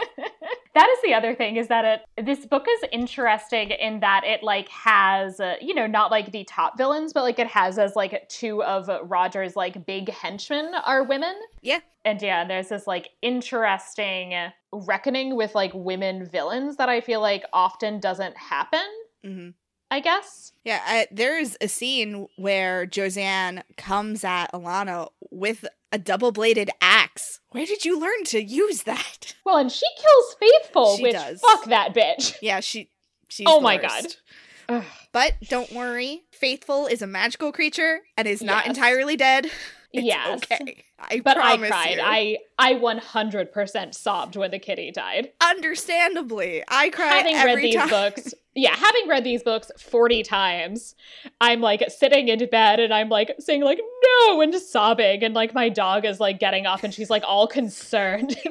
[0.74, 1.86] That is the other thing is that
[2.17, 6.32] it this book is interesting in that it like has uh, you know not like
[6.32, 10.72] the top villains but like it has as like two of roger's like big henchmen
[10.86, 11.36] are women.
[11.61, 11.80] Yeah.
[12.05, 14.34] and yeah there's this like interesting
[14.72, 18.86] reckoning with like women villains that i feel like often doesn't happen
[19.24, 19.49] hmm
[19.89, 20.53] i guess.
[20.63, 26.69] Yeah, I, there is a scene where Josiane comes at Alanna with a double bladed
[26.81, 27.39] axe.
[27.51, 29.33] Where did you learn to use that?
[29.45, 31.41] well and she kills faithful She which does.
[31.41, 32.89] fuck that bitch Yeah, she.
[33.29, 34.21] She's Oh the my worst.
[34.69, 34.83] Ugh.
[35.11, 38.75] But don't worry, Faithful is a magical creature and is not Yes.
[38.77, 39.49] entirely dead.
[39.93, 40.39] It's Yes.
[40.49, 40.85] okay.
[40.97, 41.95] I but I cried.
[41.97, 42.01] you.
[42.01, 45.33] I I 100% sobbed when the kitty died.
[45.41, 47.89] understandably, I cry having read these time.
[47.89, 50.95] books yeah having read these books 40 times
[51.39, 53.80] i'm like sitting in bed and i'm like saying like
[54.28, 57.24] no and just sobbing and like my dog is like getting up and she's like
[57.26, 58.36] all concerned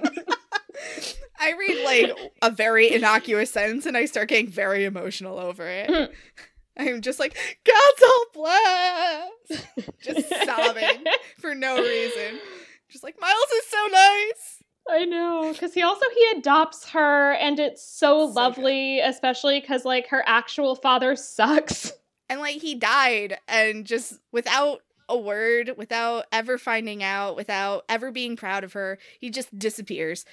[1.40, 5.88] I read like a very innocuous sentence and I start getting very emotional over it.
[5.88, 6.08] Mm.
[6.76, 9.66] I'm just like, God's all blessed.
[10.02, 11.04] just sobbing
[11.38, 12.38] for no reason.
[12.90, 14.59] Just like, Myles is so nice.
[14.88, 19.84] I know because he also he adopts her and it's so, So lovely especially because
[19.84, 21.92] like her actual father sucks
[22.30, 28.12] And like, he died and just without a word, without ever finding out, without ever
[28.12, 30.24] being proud of her, he just disappears.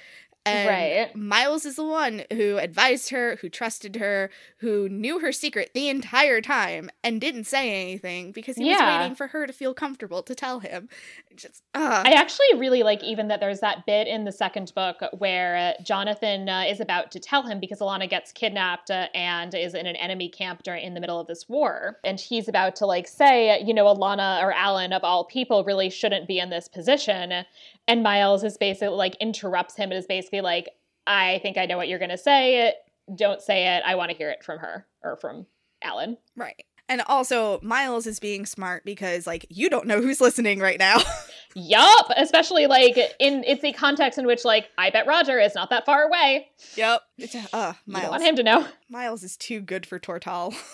[0.48, 1.16] And Right.
[1.16, 5.88] Myles is the one who advised her, who trusted her, who knew her secret the
[5.88, 10.22] entire time and didn't say anything because he was waiting for her to feel comfortable
[10.22, 10.88] to tell him.
[11.36, 14.96] Just, uh, I actually really like even that there's that bit in the second book
[15.18, 19.54] where uh, Jonathan uh, is about to tell him because Alanna gets kidnapped uh, and
[19.54, 22.74] is in an enemy camp during in the middle of this war, and he's about
[22.76, 26.50] to like say, you know, Alanna or Alan of all people really shouldn't be in
[26.50, 27.44] this position,
[27.88, 30.68] and Myles is basically like interrupts him and is basically like,
[31.06, 32.74] I think I know what you're gonna say.
[33.14, 33.82] Don't say it.
[33.84, 35.46] I want to hear it from her or from
[35.82, 36.16] Alan.
[36.36, 36.64] right.
[36.90, 40.96] And also, Myles is being smart because, like, you don't know who's listening right now.
[41.54, 45.68] Yup, especially like in it's a context in which like I bet Roger is not
[45.68, 46.48] that far away.
[46.76, 47.02] yep.
[47.18, 48.10] It's, uh, You Myles.
[48.10, 48.66] want him to know.
[48.88, 50.54] Myles is too good for Tortall.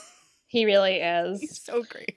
[0.46, 1.40] He really is.
[1.40, 1.60] He's is.
[1.62, 2.16] so great.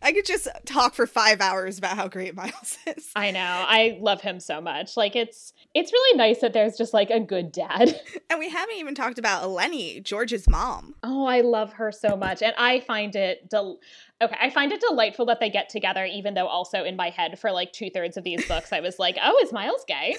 [0.00, 3.10] I could just talk for five hours about how great Myles is.
[3.16, 3.40] I know.
[3.40, 4.96] I love him so much.
[4.96, 8.00] Like it's it's really nice that there's just like a good dad.
[8.30, 10.94] And we haven't even talked about Eleni, George's mom.
[11.02, 12.42] Oh, I love her so much.
[12.42, 13.78] And I find it del-
[14.20, 17.38] okay, I find it delightful that they get together, even though also in my head
[17.38, 20.14] for like two thirds of these books I was like, oh, is Myles gay?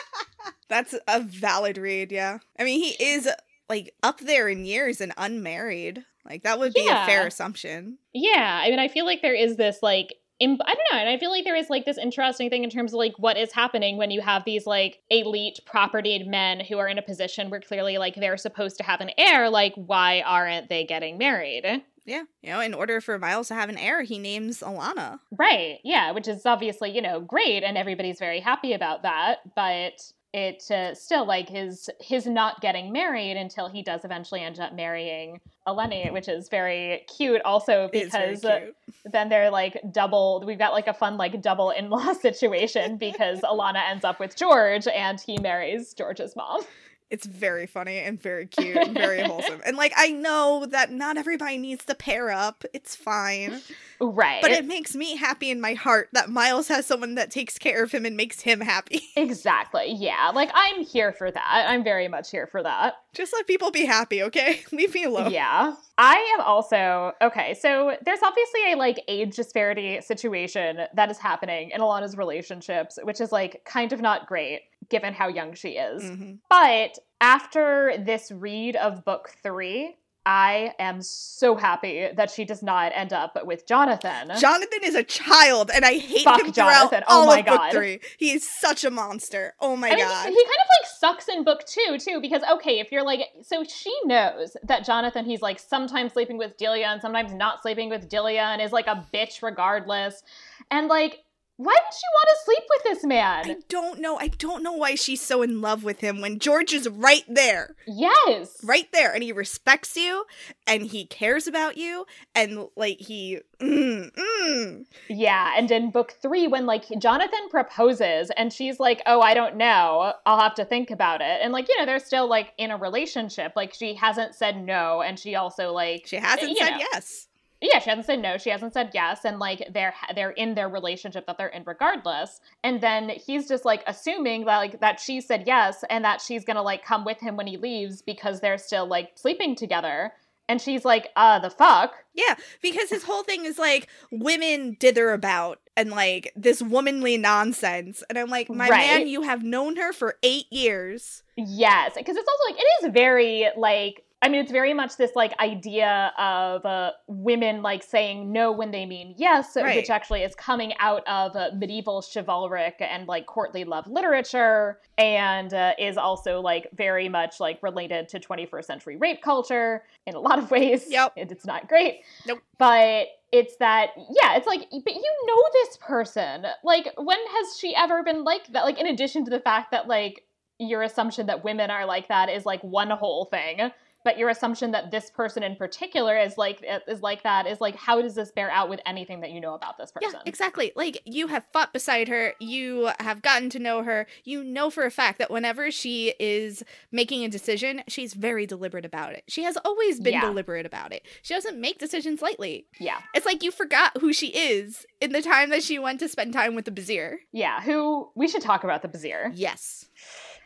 [0.68, 2.38] That's a valid read, yeah.
[2.58, 3.28] I mean, he is
[3.68, 6.04] like up there in years and unmarried.
[6.28, 7.04] Like that would be Yeah.
[7.04, 7.98] a fair assumption.
[8.12, 8.60] Yeah.
[8.62, 11.18] I mean, I feel like there is this like im- I don't know, and I
[11.18, 13.96] feel like there is like this interesting thing in terms of like what is happening
[13.96, 17.98] when you have these like elite propertied men who are in a position where clearly
[17.98, 19.48] like they're supposed to have an heir.
[19.48, 21.64] Like, why aren't they getting married?
[22.04, 22.22] Yeah.
[22.40, 25.18] You know, in order for Myles to have an heir, he names Alanna.
[25.36, 25.78] Right.
[25.82, 30.70] Yeah, which is obviously, you know, great and everybody's very happy about that, but it
[30.70, 35.40] uh, still like his his not getting married until he does eventually end up marrying
[35.66, 38.76] Eleni, which is very cute also because cute.
[39.04, 43.88] then they're like double we've got like a fun like double in-law situation because Alanna
[43.88, 46.62] ends up with George and he marries George's mom.
[47.08, 49.60] It's very funny and very cute and very wholesome.
[49.64, 52.64] And like I know that not everybody needs to pair up.
[52.72, 53.60] It's fine.
[54.00, 54.42] Right.
[54.42, 57.84] But it makes me happy in my heart that Myles has someone that takes care
[57.84, 59.02] of him and makes him happy.
[59.16, 59.92] exactly.
[59.92, 60.32] Yeah.
[60.34, 61.66] Like I'm here for that.
[61.68, 62.94] I'm very much here for that.
[63.14, 64.62] Just let people be happy, okay?
[64.72, 65.30] Leave me alone.
[65.30, 65.74] Yeah.
[65.98, 67.54] I am also okay.
[67.54, 73.20] So there's obviously a like age disparity situation that is happening in Alanna's relationships, which
[73.20, 76.02] is like kind of not great given how young she is.
[76.02, 76.38] Mhm.
[76.48, 79.96] But after this read of book three,
[80.28, 84.32] I am so happy that she does not end up with Jonathan.
[84.40, 87.04] Jonathan is a child, and I hate Fuck him throughout Jonathan.
[87.06, 87.72] Oh all my of book God.
[87.72, 88.00] three.
[88.18, 89.54] He is such a monster.
[89.60, 90.26] Oh my I mean, god.
[90.26, 93.20] he, he kind of like sucks in book two too, because okay, if you're like,
[93.42, 97.88] so she knows that Jonathan, he's like sometimes sleeping with Delia and sometimes not sleeping
[97.88, 100.24] with Delia, and is like a bitch regardless,
[100.72, 101.20] and like,
[101.58, 103.50] why would she want to sleep with this man?
[103.50, 104.18] I don't know.
[104.18, 107.74] I don't know why she's so in love with him when George is right there.
[107.86, 109.12] yes, Right there.
[109.12, 110.26] And he respects you
[110.66, 112.04] and he cares about you
[112.34, 114.84] and like he mm, mm.
[115.08, 119.56] Yeah, and in book three, when like Jonathan proposes and she's like, Oh, I don't
[119.56, 121.38] know, I'll have to think about it.
[121.42, 123.52] And like, you know, they're still like in a relationship.
[123.56, 127.28] Like she hasn't said no, and she also like She hasn't said know, yes.
[127.60, 130.68] Yeah, she hasn't said no, she hasn't said yes, and like they're they're in their
[130.68, 132.40] relationship that they're in regardless.
[132.62, 136.44] And then he's just like assuming that like that she said yes and that she's
[136.44, 140.12] gonna like come with him when he leaves because they're still like sleeping together.
[140.48, 141.92] And she's like, uh, the fuck?
[142.14, 148.04] Yeah, because his whole thing is like women dither about and like this womanly nonsense.
[148.08, 148.86] And I'm like, my Right.
[148.86, 151.24] man, you have known her for eight years.
[151.36, 155.12] Yes, because it's also like it is very like I mean it's very much this
[155.14, 159.76] like idea of uh, women like saying no when they mean yes, Right.
[159.76, 165.54] which actually is coming out of uh, medieval chivalric and like courtly love literature, and
[165.54, 170.20] uh, is also like very much like related to 21st century rape culture in a
[170.20, 170.86] lot of ways.
[170.88, 171.12] Yep.
[171.16, 172.00] and it's not great.
[172.26, 172.40] Nope.
[172.58, 176.46] But it's that yeah, it's like but you know this person.
[176.64, 178.64] Like when has she ever been like that?
[178.64, 180.24] Like in addition to the fact that like
[180.58, 183.70] your assumption that women are like that is like one whole thing
[184.06, 187.74] but your assumption that this person in particular is like is like that is like
[187.74, 190.70] how does this bear out with anything that you know about this person Yeah, exactly.
[190.76, 194.06] Like you have fought beside her, you have gotten to know her.
[194.22, 198.84] You know for a fact that whenever she is making a decision, she's very deliberate
[198.84, 199.24] about it.
[199.26, 200.20] She has always been Yeah.
[200.20, 201.02] deliberate about it.
[201.22, 202.66] She doesn't make decisions lightly.
[202.78, 206.08] yeah It's like you forgot who she is in the time that she went to
[206.08, 207.16] spend time with the Bazhir.
[207.32, 209.86] yeah who we should talk about the Bazhir Yes.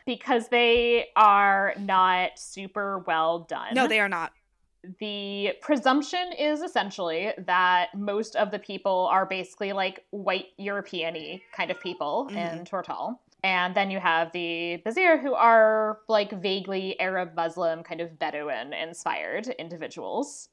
[0.05, 4.31] Because they are not super well done No, they are not.
[4.99, 11.69] the presumption is essentially that most of the people are basically like white European-y kind
[11.69, 12.59] of people mm-hmm.
[12.59, 13.17] in Tortall.
[13.43, 18.73] And then you have the Bazhir, who are like vaguely Arab Muslim, kind of Bedouin
[18.73, 20.49] inspired individuals.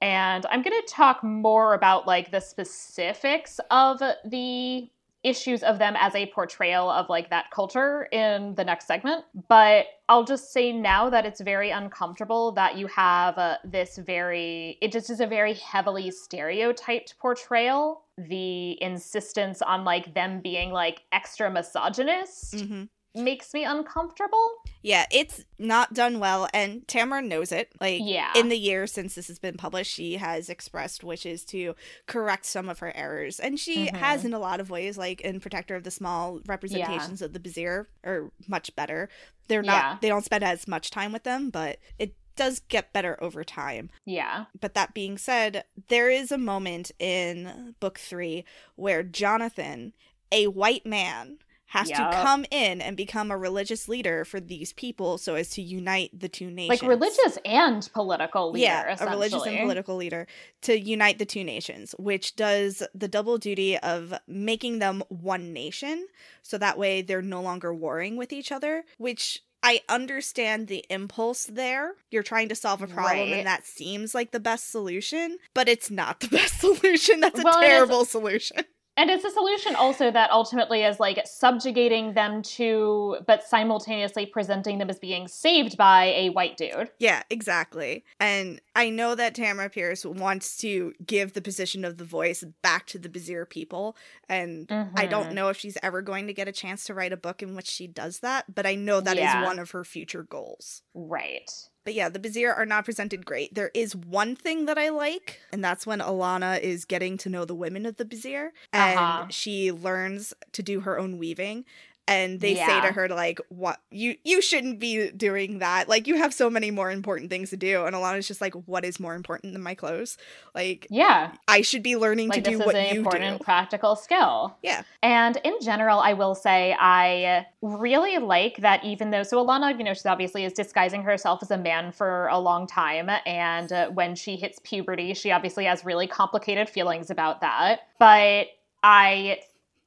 [0.00, 4.88] And I'm going to talk more about like the specifics of the
[5.22, 9.24] issues of them as a portrayal of like that culture in the next segment.
[9.48, 14.78] But I'll just say now that it's very uncomfortable that you have uh, this very,
[14.80, 18.04] it just is a very heavily stereotyped portrayal.
[18.16, 22.84] The insistence on like them being like extra misogynist hmm
[23.14, 24.48] makes me uncomfortable.
[24.82, 27.72] Yeah, it's not done well, and Tamora knows it.
[27.80, 28.32] Like, Yeah.
[28.36, 31.74] in the year since this has been published, she has expressed wishes to
[32.06, 33.96] correct some of her errors, and she Mhm.
[33.96, 34.96] has in a lot of ways.
[34.96, 39.08] Like in Protector of the Small, representations of the Bazhir are much better.
[39.48, 39.72] They're not.
[39.72, 39.98] Yeah.
[40.00, 43.90] They don't spend as much time with them, but it does get better over time.
[44.06, 44.46] Yeah.
[44.58, 48.44] But that being said, there is a moment in book three
[48.76, 49.92] where Jonathan,
[50.32, 51.38] a white man,
[51.70, 52.10] has Yup.
[52.10, 56.10] to come in and become a religious leader for these people so as to unite
[56.18, 56.82] the two nations.
[56.82, 60.26] Like religious and political leader, yeah, a religious and political leader
[60.62, 66.08] to unite the two nations, which does the double duty of making them one nation.
[66.42, 71.44] So that way they're no longer warring with each other, which I understand the impulse
[71.44, 71.92] there.
[72.10, 73.32] You're trying to solve a problem Right.
[73.34, 77.20] and that seems like the best solution, but it's not the best solution.
[77.20, 78.64] That's a Well, terrible solution.
[78.96, 84.78] And it's a solution also that ultimately is like subjugating them to, but simultaneously presenting
[84.78, 86.90] them as being saved by a white dude.
[86.98, 88.04] Yeah, exactly.
[88.18, 92.86] And I know that Tamora Pierce wants to give the position of the voice back
[92.88, 93.96] to the Bazhir people.
[94.28, 95.34] And I don't Mhm.
[95.34, 97.68] know if she's ever going to get a chance to write a book in which
[97.68, 99.44] she does that, but I know that is Yeah.
[99.44, 100.82] one of her future goals.
[100.94, 101.50] Right.
[101.90, 103.52] But yeah, the Bazhir are not presented great.
[103.52, 107.44] There is one thing that I like, and that's when Alanna is getting to know
[107.44, 109.26] the women of the Bazhir, and Uh-huh.
[109.28, 111.64] she learns to do her own weaving.
[112.10, 115.88] And they say to her like, "What you you shouldn't be doing that.
[115.88, 118.84] Like you have so many more important things to do." And Alanna's just like, "What
[118.84, 120.18] is more important than my clothes?
[120.54, 121.32] Like Yeah.
[121.48, 124.56] I should be learning Like to do is what an you important do." practical skill.
[124.62, 124.82] Yeah.
[125.02, 129.84] And in general, I will say I really like that even though, so Alanna, you
[129.84, 133.10] know, she's obviously is disguising herself as a man for a long time.
[133.24, 137.82] And uh, when she hits puberty, she obviously has really complicated feelings about that.
[137.98, 138.48] But
[138.82, 139.40] I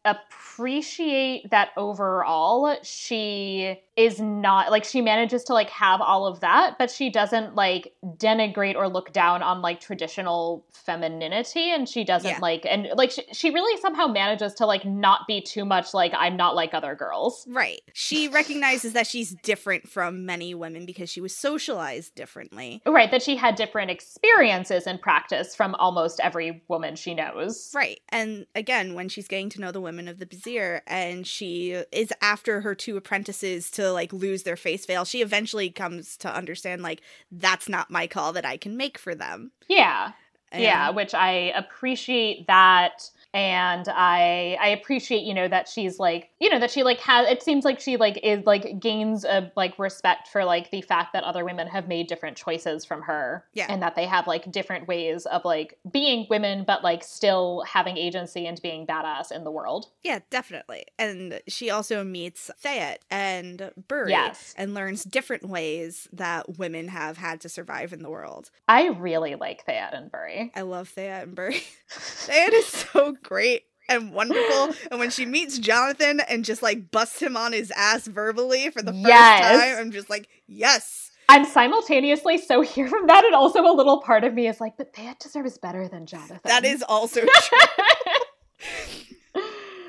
[0.06, 6.76] appreciate that overall she is not like she manages to like have all of that
[6.80, 12.30] but she doesn't like denigrate or look down on like traditional femininity and she doesn't
[12.32, 12.40] Yeah.
[12.42, 16.12] like and like she, she really somehow manages to like not be too much like
[16.18, 17.82] i'm not like other girls Right.
[17.94, 22.82] She recognizes that she's different from many women because she was socialized differently.
[22.86, 28.00] right that she had different experiences and practice from almost every woman she knows Right.
[28.10, 32.12] And again, when she's getting to know the women of the Bazhir and she is
[32.22, 36.82] after her two apprentices to like lose their face veil, she eventually comes to understand
[36.82, 39.52] like that's not my call that I can make for them.
[39.68, 40.12] yeah
[40.52, 46.30] And- yeah which i appreciate that and i i appreciate you know that she's like
[46.40, 49.52] you know that she like has it seems like she like is like gains a
[49.56, 53.44] like respect for like the fact that other women have made different choices from her
[53.54, 53.66] Yeah.
[53.70, 57.98] and that they have like different ways of like being women but like still having
[57.98, 60.86] agency and being badass in the world Yeah, definitely.
[61.00, 64.54] And she also meets Thayet and Buri Yes.
[64.58, 68.52] and learns different ways that women have had to survive in the world.
[68.68, 70.52] i really like Thayet Buri.
[70.56, 71.64] I love Thayet and Buri.
[71.90, 74.74] Thayet is so great and wonderful.
[74.92, 78.82] and when she meets Jonathan and just like busts him on his ass verbally for
[78.82, 79.42] the first Yes.
[79.42, 81.12] time, I'm just like, yes.
[81.30, 84.78] I'm simultaneously so here from that, and also a little part of me is like,
[84.78, 86.40] but Thayet deserves better than Jonathan.
[86.44, 87.60] That is also true.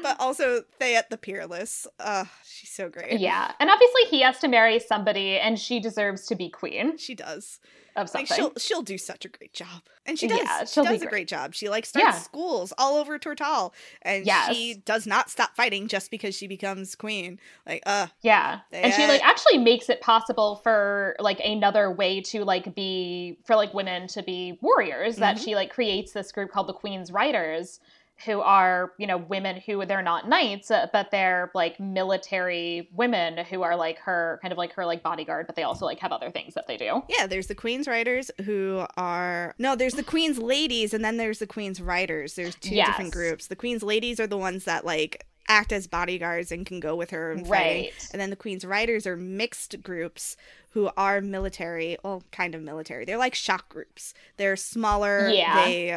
[0.05, 1.88] but also Thayet the Peerless.
[1.98, 3.18] Uh, she's so great.
[3.18, 7.14] yeah, and obviously he has to marry somebody, and she deserves to be queen She
[7.16, 7.59] does.
[7.96, 9.82] of Like she'll she'll do such a great job.
[10.07, 10.38] And she does.
[10.40, 11.11] Yeah, she does a great.
[11.11, 11.55] great job.
[11.55, 12.12] She like starts Yeah.
[12.20, 13.72] schools all over Tortall.
[14.02, 14.55] And Yes.
[14.55, 17.38] she does not stop fighting just because she becomes queen.
[17.66, 18.61] Like, uh, Yeah.
[18.72, 23.57] And she like actually makes it possible for like another way to like be for
[23.57, 25.44] like women to be warriors that Mhm.
[25.44, 27.80] she like creates this group called the Queen's Riders
[28.26, 33.44] who are, you know, women who they're not knights uh, but they're like military women
[33.46, 36.12] who are like her kind of like her like bodyguard but they also like have
[36.12, 37.02] other things that they do.
[37.08, 41.38] yeah, there's the queen's riders who are no, there's the queen's ladies and then there's
[41.40, 42.34] the queen's riders.
[42.34, 42.86] There's two Yes.
[42.88, 43.48] different groups.
[43.48, 47.10] The queen's ladies are the ones that like act as bodyguards and can go with
[47.10, 47.82] her and fighting.
[47.84, 48.08] Right.
[48.12, 50.36] And then the queen's riders are mixed groups
[50.75, 53.05] who are military, well, kind of military.
[53.05, 54.12] They're like shock groups.
[54.37, 55.29] They're smaller.
[55.29, 55.64] Yeah.
[55.64, 55.93] They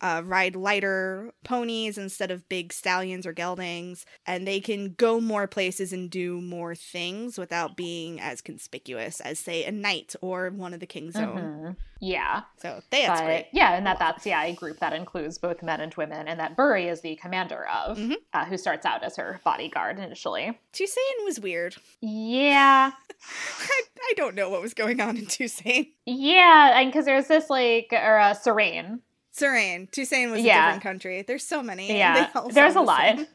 [0.00, 5.46] uh, ride lighter ponies instead of big stallions or geldings, and they can go more
[5.46, 10.72] places and do more things without being as conspicuous as, say, a knight or one
[10.72, 11.36] of the king's own.
[11.36, 11.76] Mhm.
[11.98, 12.42] Yeah.
[12.58, 13.46] So they, that's but great.
[13.52, 16.54] yeah, and that that's yeah a group that includes both men and women, and that
[16.54, 18.16] Buri is the commander of, Mhm.
[18.34, 20.58] uh, who starts out as her bodyguard initially.
[20.74, 21.74] Tusaine was weird.
[22.02, 22.90] Yeah,
[23.98, 25.88] I, don't know what was going on in Tusaine.
[26.06, 29.00] yeah, and because there's this like or uh, Sarain.
[29.36, 29.90] Sarain.
[29.90, 30.62] Tusaine was Yeah.
[30.62, 31.22] a different country.
[31.22, 31.88] There's so many.
[31.96, 33.18] Yeah, there's a lot.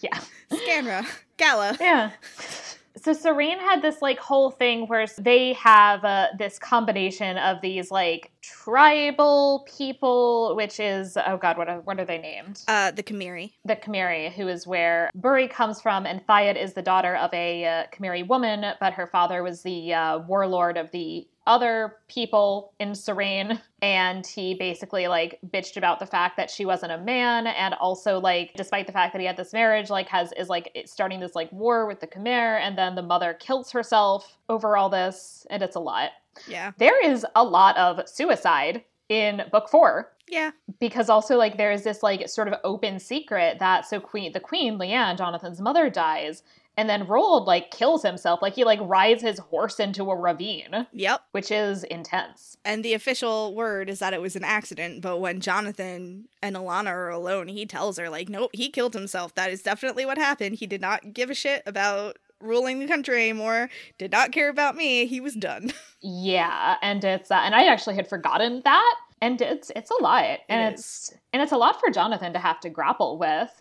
[0.00, 0.18] Yeah,
[0.50, 1.06] Scanra.
[1.38, 1.76] Galla.
[1.80, 2.10] yeah.
[3.04, 7.90] So Sarain had this like whole thing where they have uh, this combination of these
[7.90, 12.62] like tribal people, which is oh god, what are, what are they named?
[12.66, 13.52] Uh, the Kamiri.
[13.66, 17.66] the Khmeri, who is where Buri comes from, and Thayet is the daughter of a
[17.66, 22.90] uh, Khmeri woman, but her father was the uh, warlord of the other people in
[22.92, 27.74] Sarain, and he basically like bitched about the fact that she wasn't a man, and
[27.74, 31.20] also like despite the fact that he had this marriage, like has is like starting
[31.20, 35.46] this like war with the Khmer, and then the mother kills herself over all this,
[35.50, 36.10] and it's a lot.
[36.48, 36.72] Yeah.
[36.78, 40.52] There is a lot of suicide in book four Yeah.
[40.80, 44.78] because also like there's this like sort of open secret that so queen the queen
[44.78, 46.42] lianne jonathan's mother dies
[46.76, 50.86] and then Roald like kills himself like he like rides his horse into a ravine
[50.92, 51.22] Yep.
[51.32, 55.40] which is intense And the official word is that it was an accident, but when
[55.40, 59.34] Jonathan and Alanna are alone, he tells her, like, nope, he killed himself.
[59.34, 60.56] That is definitely what happened.
[60.56, 63.68] He did not give a shit about ruling the country anymore,
[63.98, 65.06] did not care about me.
[65.06, 65.72] He was done.
[66.00, 70.38] yeah and it's uh, and i actually had forgotten that and it's it's a lot
[70.50, 70.80] and is.
[70.80, 73.58] it's and it's a lot for jonathan to have to grapple with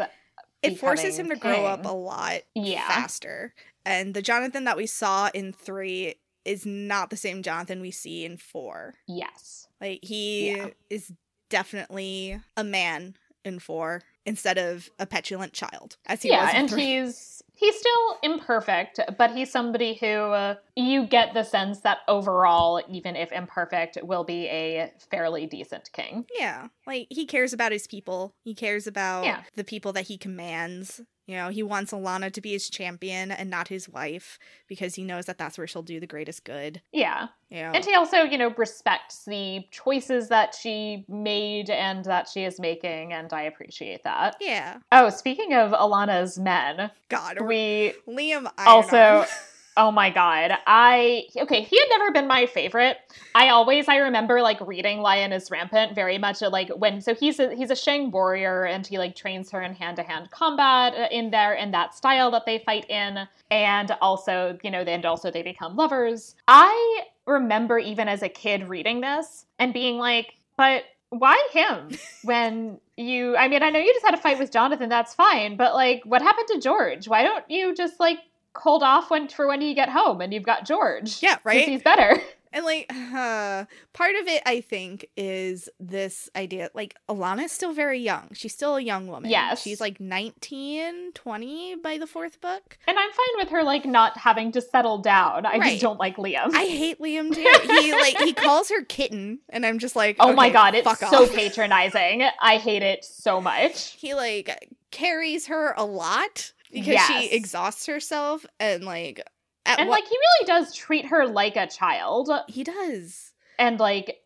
[0.64, 2.88] It forces him to grow up a lot Yeah.
[2.88, 3.53] faster.
[3.86, 8.26] And the Jonathan that we saw in three is not the same Jonathan we see
[8.26, 8.95] in four.
[9.07, 10.70] yes Like he Yeah.
[10.89, 11.11] is
[11.49, 16.60] definitely a man in four instead of a petulant child as he yeah was in
[16.62, 16.86] and three.
[16.86, 22.82] he's he's still imperfect but he's somebody who uh, you get the sense that overall
[22.90, 27.86] even if imperfect will be a fairly decent king Yeah, like he cares about his
[27.88, 28.34] people.
[28.44, 29.44] He cares about Yeah.
[29.56, 31.02] the people that he commands.
[31.26, 35.04] You know, he wants Alanna to be his champion and not his wife because he
[35.04, 36.82] knows that that's where she'll do the greatest good.
[36.92, 37.28] Yeah.
[37.50, 37.72] You know?
[37.72, 42.60] And he also, you know, respects the choices that she made and that she is
[42.60, 44.36] making, and I appreciate that.
[44.42, 44.80] yeah.
[44.92, 49.26] Oh, speaking of Alanna's men, God, we Liam also.
[49.78, 50.52] oh my god.
[50.68, 52.98] I okay he had never been my favorite.
[53.36, 57.54] I always i remember like reading Lioness Rampant very much like when so he's a
[57.56, 61.54] he's a shang warrior and he like trains her in hand-to-hand combat uh, in there
[61.54, 63.28] in that style that they fight in.
[63.52, 66.36] And also you know and also they become lovers.
[66.48, 71.90] I remember even as a kid reading this and being like but why him
[72.24, 75.56] when you i mean i know you just had a fight with jonathan that's fine
[75.56, 77.08] but like what happened to george?
[77.08, 78.20] Why don't you just like
[78.56, 81.66] hold off when for when do you get home and you've got george Yeah, right?
[81.68, 82.22] he's better
[82.56, 86.70] And like, uh, part of it, I think, is this idea.
[86.76, 88.30] Like, Alanna is still very young.
[88.34, 89.32] She's still a young woman.
[89.32, 89.64] Yes.
[89.64, 92.78] She's like 19, 20 by the fourth book.
[92.86, 95.70] and i'm fine with her like not having to settle down i Right.
[95.72, 97.41] just don't like liam I hate Liam too.
[97.82, 101.26] He like he calls her kitten, and I'm just like, oh my god it's so
[101.28, 107.08] patronizing i hate it so much He like carries her a lot because Yes.
[107.08, 109.22] she exhausts herself, and like
[109.66, 113.32] at and what like he really does treat her like a child he does.
[113.58, 114.18] and like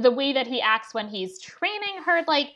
[0.00, 2.50] the way that he acts when he's training her like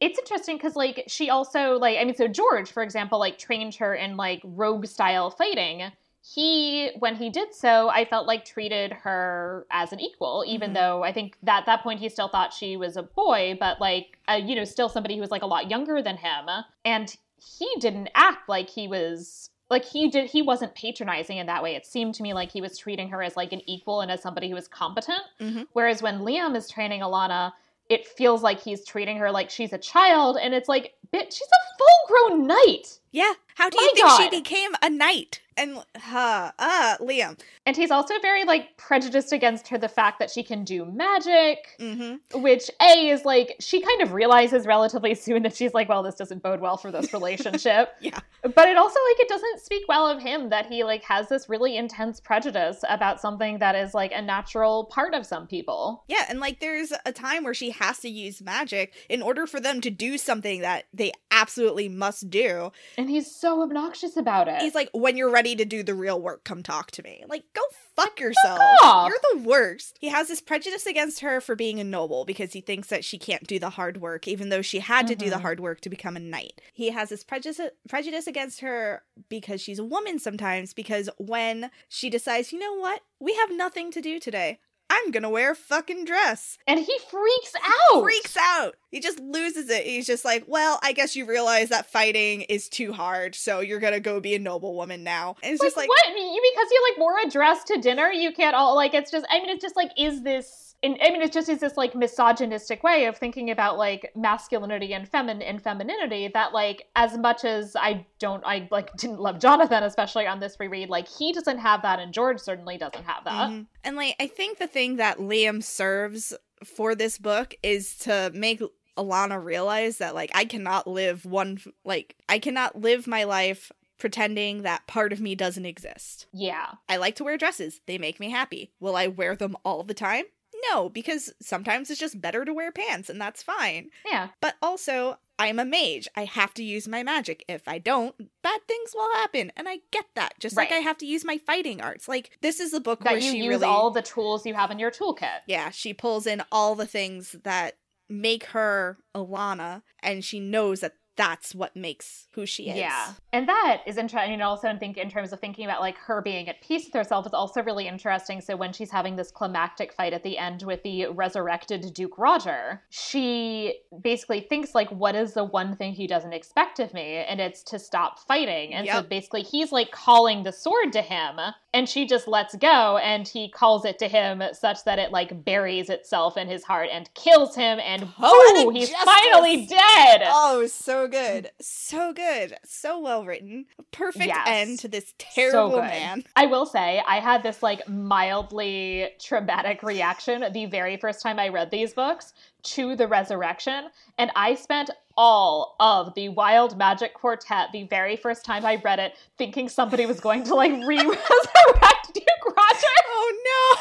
[0.00, 3.74] it's interesting because like she also like i mean so george for example like trained
[3.76, 5.90] her in like rogue style fighting
[6.22, 10.74] he when he did so i felt like treated her as an equal even Mhm.
[10.74, 14.18] though i think that that point he still thought she was a boy but like
[14.28, 16.46] uh, you know still somebody who was like a lot younger than him
[16.84, 21.62] and he didn't act like he was like he did he wasn't patronizing in that
[21.62, 21.74] way.
[21.74, 24.20] It seemed to me like he was treating her as like an equal and as
[24.22, 25.22] somebody who was competent.
[25.40, 25.66] Mhm.
[25.72, 27.52] whereas when liam is training alanna
[27.88, 30.38] it feels like he's treating her like she's a child.
[30.40, 33.32] And it's like bitch she's a full-grown knight Yeah.
[33.56, 35.40] How do My you think she became a knight?
[35.56, 35.76] And
[36.10, 37.38] uh, uh, Liam.
[37.66, 41.58] and he's also very like prejudiced against her the fact that she can do magic
[41.78, 42.40] Mm-hmm.
[42.40, 46.14] which a is like she kind of realizes relatively soon that she's like well this
[46.14, 48.20] doesn't bode well for this relationship Yeah.
[48.42, 51.46] but it also like it doesn't speak well of him that he like has this
[51.46, 56.24] really intense prejudice about something that is like a natural part of some people Yeah,
[56.30, 59.82] and like there's a time where she has to use magic in order for them
[59.82, 62.72] to do something that they absolutely must do.
[63.00, 66.20] And he's so obnoxious about it He's like, when you're ready to do the real
[66.20, 67.24] work, come talk to me.
[67.28, 67.62] Like, go
[67.96, 68.58] fuck yourself.
[68.82, 69.08] off.
[69.08, 69.96] You're the worst.
[70.00, 73.18] He has this prejudice against her for being a noble because he thinks that she
[73.18, 75.40] can't do the hard work, even though she had to do the Mhm.
[75.42, 76.60] hard work to become a knight.
[76.72, 82.10] He has this prejudice prejudice against her because she's a woman sometimes, because when she
[82.10, 84.58] decides, you know what, we have nothing to do today.
[84.90, 86.58] I'm gonna wear a fucking dress.
[86.66, 88.74] and he freaks out He Freaks out.
[88.90, 89.84] He just loses it.
[89.84, 93.78] He's just like, well, I guess you realize that fighting is too hard, so you're
[93.80, 95.36] gonna go be a noble woman now.
[95.42, 98.10] And it's like, just like, what you because you like wore a dress to dinner
[98.10, 101.10] you can't all like it's just i mean it's just like is this and I
[101.10, 105.42] mean, it's just is this like misogynistic way of thinking about like masculinity and femin
[105.44, 110.26] and femininity that like as much as I don't I like didn't love Jonathan especially
[110.26, 113.50] on this reread like he doesn't have that and George certainly doesn't have that.
[113.50, 113.66] Mhm.
[113.84, 118.62] And like I think the thing that Liam serves for this book is to make
[118.96, 124.62] Alanna realize that like I cannot live one like I cannot live my life pretending
[124.62, 126.26] that part of me doesn't exist.
[126.32, 126.66] Yeah.
[126.88, 127.82] I like to wear dresses.
[127.86, 128.72] They make me happy.
[128.80, 130.24] Will I wear them all the time?
[130.70, 133.90] No, because sometimes it's just better to wear pants and that's fine.
[134.06, 134.28] Yeah.
[134.40, 136.06] But also, I'm a mage.
[136.16, 137.44] I have to use my magic.
[137.48, 139.52] If I don't, bad things will happen.
[139.56, 140.34] And I get that.
[140.38, 142.08] Just like I have to use my fighting arts.
[142.08, 143.64] Like, this is the book That where you she use really.
[143.66, 145.40] all the tools you have in your toolkit.
[145.46, 147.76] yeah, she pulls in all the things that
[148.08, 152.76] make her Alanna, and she knows that that's what makes who she is.
[152.76, 153.12] Yeah.
[153.30, 154.32] And that is interesting.
[154.32, 156.94] And also, I think in terms of thinking about like her being at peace with
[156.94, 158.40] herself is also really interesting.
[158.40, 162.80] So when she's having this climactic fight at the end with the resurrected Duke Roger,
[162.88, 167.16] she basically thinks like, what is the one thing he doesn't expect of me?
[167.16, 168.72] And it's to stop fighting.
[168.72, 171.38] And so basically he's like calling the sword to him
[171.72, 175.44] and she just lets go and he calls it to him such that it like
[175.44, 179.04] buries itself in his heart and kills him and Poetic whoo, he's justice!
[179.04, 180.22] finally dead.
[180.24, 181.50] Oh, so good.
[181.60, 182.56] So good.
[182.64, 183.66] So well written.
[183.92, 184.46] Perfect Yes.
[184.46, 185.84] end to this terrible good.
[185.84, 186.24] man.
[186.36, 191.48] I will say, I had this like mildly traumatic reaction the very first time I
[191.48, 192.32] read these books
[192.62, 193.88] to the resurrection.
[194.18, 198.98] And I spent all of the Wild Magic Quartet the very first time I read
[198.98, 202.86] it thinking somebody was going to like re resurrect Duke Roger.
[203.12, 203.78] Oh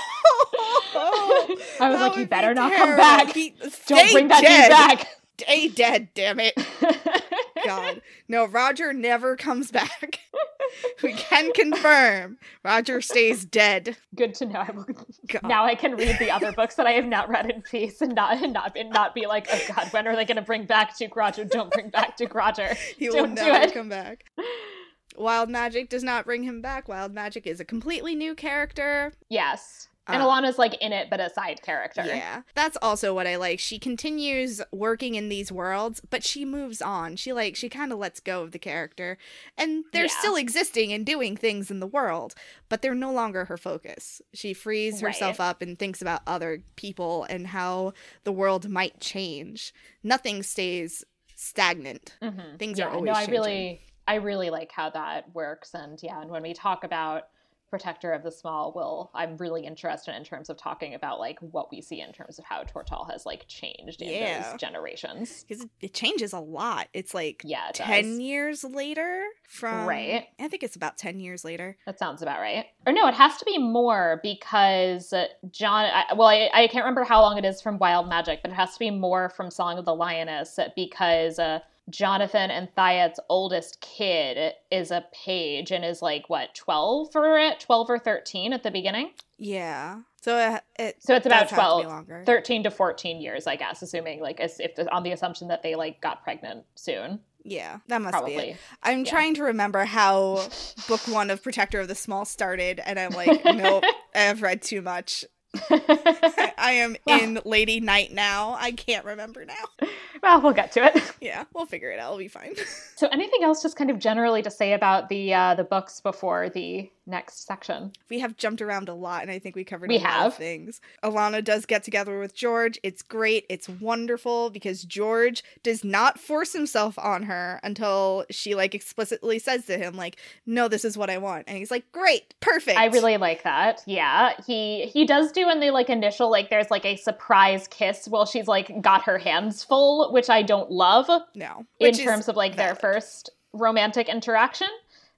[0.94, 1.00] no!
[1.86, 3.34] I was That like, you better be not come back.
[3.34, 3.54] He-
[3.88, 4.64] Don't bring that dead.
[4.70, 4.70] dude
[5.00, 5.08] back.
[5.40, 6.54] Stay dead, damn it.
[7.66, 8.02] God.
[8.28, 10.20] No, Roger never comes back.
[11.04, 13.98] we can confirm Roger stays dead.
[14.16, 14.66] Good to know.
[14.74, 14.86] Will,
[15.28, 15.44] God.
[15.44, 18.16] now I can read the other books that I have not read in peace and
[18.16, 20.66] not and not and not be like, oh God, when are they going to bring
[20.66, 21.44] back Duke Roger?
[21.44, 22.74] Don't bring back Duke Roger.
[22.98, 23.74] he will Don't do never it.
[23.74, 24.26] come back.
[25.18, 26.88] Wild Magic does not bring him back.
[26.88, 29.12] Wild Magic is a completely new character.
[29.30, 29.90] Yes.
[30.08, 32.04] And Uh, Alanna's like in it, but a side character.
[32.04, 32.42] Yeah.
[32.56, 33.60] That's also what I like.
[33.60, 37.16] She continues working in these worlds, but she moves on.
[37.16, 39.20] She like she kind of lets go of the character.
[39.56, 40.18] And they're Yeah.
[40.20, 42.34] still existing and doing things in the world,
[42.70, 44.20] but they're no longer her focus.
[44.34, 45.46] She frees herself Right.
[45.50, 47.94] up and thinks about other people and how
[48.24, 49.74] the world might change.
[50.02, 51.04] Nothing stays
[51.36, 52.16] stagnant.
[52.22, 52.58] Mhm.
[52.58, 53.32] Things yeah, are always no, I changing.
[53.34, 57.28] really, I really like how that works, and yeah, and when we talk about
[57.70, 61.72] Protector of the Small, will I'm really interested in terms of talking about like what
[61.72, 64.52] we see in terms of how Tortall has like changed in Yeah.
[64.52, 65.46] those generations.
[65.48, 66.88] Because it changes a lot.
[66.94, 68.20] It's like Yeah, it 10 does.
[68.20, 69.86] year later from.
[69.88, 70.28] Right.
[70.40, 71.78] I think it's about 10 years later.
[71.86, 72.66] That sounds about right.
[72.88, 75.14] Or no, it has to be more because
[75.52, 75.86] John.
[75.86, 78.56] I, well, I, I can't remember how long it is from Wild Magic, but it
[78.56, 81.60] has to be more from Song of the Lioness because uh,
[81.90, 87.54] Jonathan and Thayet's oldest kid is a page and is like what twelve or eh,
[87.60, 89.12] twelve or thirteen at the beginning.
[89.38, 90.02] Yeah.
[90.22, 93.56] So it, it So it's about does have to 12, 13 to fourteen years, I
[93.56, 97.78] guess, assuming like as if on the assumption that they like got pregnant soon, Yeah,
[97.88, 98.58] that must be it.
[98.84, 99.12] I'm Yeah.
[99.12, 100.46] trying to remember how
[100.90, 103.86] book one of Protector of the Small started, and I'm like, nope,
[104.16, 105.24] I've read too much.
[105.72, 108.56] I am Well- in Lady Knight now.
[108.60, 109.88] I can't remember now.
[110.24, 111.04] well, we'll get to it.
[111.22, 112.08] Yeah, we'll figure it out.
[112.08, 112.56] It'll be fine.
[112.96, 116.48] So, anything else, just kind of generally to say about the uh, the books before
[116.50, 117.92] the next section?
[118.10, 120.26] we have jumped around a lot, and I think we covered We a lot have.
[120.28, 120.80] of things.
[121.04, 122.80] Alanna does get together with George.
[122.84, 123.46] It's great.
[123.50, 129.66] It's wonderful because George does not force himself on her until she like explicitly says
[129.66, 132.86] to him, like, "No, this is what I want," and he's like, "Great, perfect." I
[132.86, 133.82] really like that.
[133.86, 138.08] Yeah, he he does do in the like initial like there's like a surprise kiss
[138.08, 142.36] while she's like got her hands full, which I don't love no in terms of
[142.36, 144.68] like their first romantic interaction.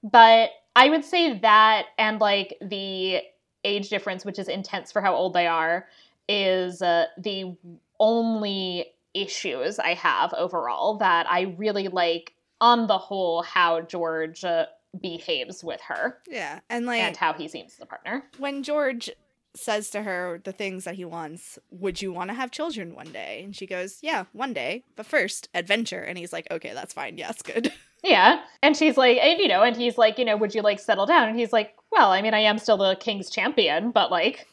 [0.03, 3.21] But I would say that and like the
[3.63, 5.87] age difference, which is intense for how old they are,
[6.27, 7.55] is uh, the
[7.99, 14.67] only issues I have overall that I really like on the whole how George uh,
[14.99, 18.23] behaves with her Yeah, and like and how he seems as a partner.
[18.37, 19.09] when George
[19.53, 23.11] says to her the things that he wants, would you want to have children one
[23.11, 23.41] day?
[23.43, 26.01] And she goes, yeah, one day, but first, adventure.
[26.01, 27.17] And he's like, okay, that's fine.
[27.17, 27.73] Yes, good.
[28.03, 28.41] Yeah.
[28.63, 31.05] And she's like, and you know, and he's like, you know, would you like settle
[31.05, 31.29] down?
[31.29, 34.47] And he's like, well, I mean, I am still the king's champion, but like,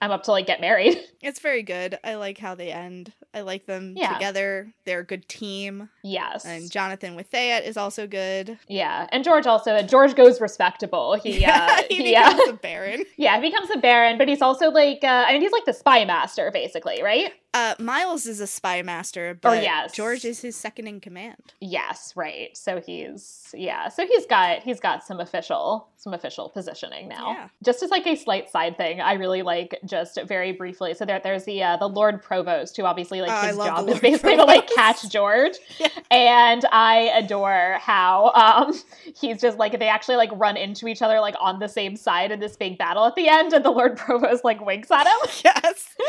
[0.00, 0.98] I'm up to like get married.
[1.26, 1.98] It's very good.
[2.04, 3.12] I like how they end.
[3.34, 4.12] I like them Yeah.
[4.12, 4.72] together.
[4.84, 5.88] They're a good team.
[6.04, 6.44] yes.
[6.44, 8.60] And Jonathan with Thayet is also good.
[8.68, 9.08] yeah.
[9.10, 11.14] And George also, George goes respectable.
[11.14, 13.04] He, uh, he he, uh, becomes a baron.
[13.16, 15.72] yeah, he becomes a baron, but he's also like, uh, I mean, he's like the
[15.72, 17.32] spy master, basically, right?
[17.56, 19.92] Uh, Myles is a spy master, but Oh, yes.
[19.94, 21.54] George is his second in command.
[21.60, 22.54] Yes, right.
[22.54, 23.88] So he's yeah.
[23.88, 27.30] So he's got he's got some official some official positioning now.
[27.32, 27.48] Yeah.
[27.64, 30.92] Just as like a slight side thing, I really like just very briefly.
[30.92, 34.00] So there there's the uh, the Lord Provost who obviously like Oh, his job is
[34.00, 35.88] basically to like catch George, Yeah.
[36.10, 38.74] and I adore how um
[39.18, 42.30] he's just like they actually like run into each other like on the same side
[42.32, 45.30] in this big battle at the end, and the Lord Provost like winks at him.
[45.42, 45.94] Yes,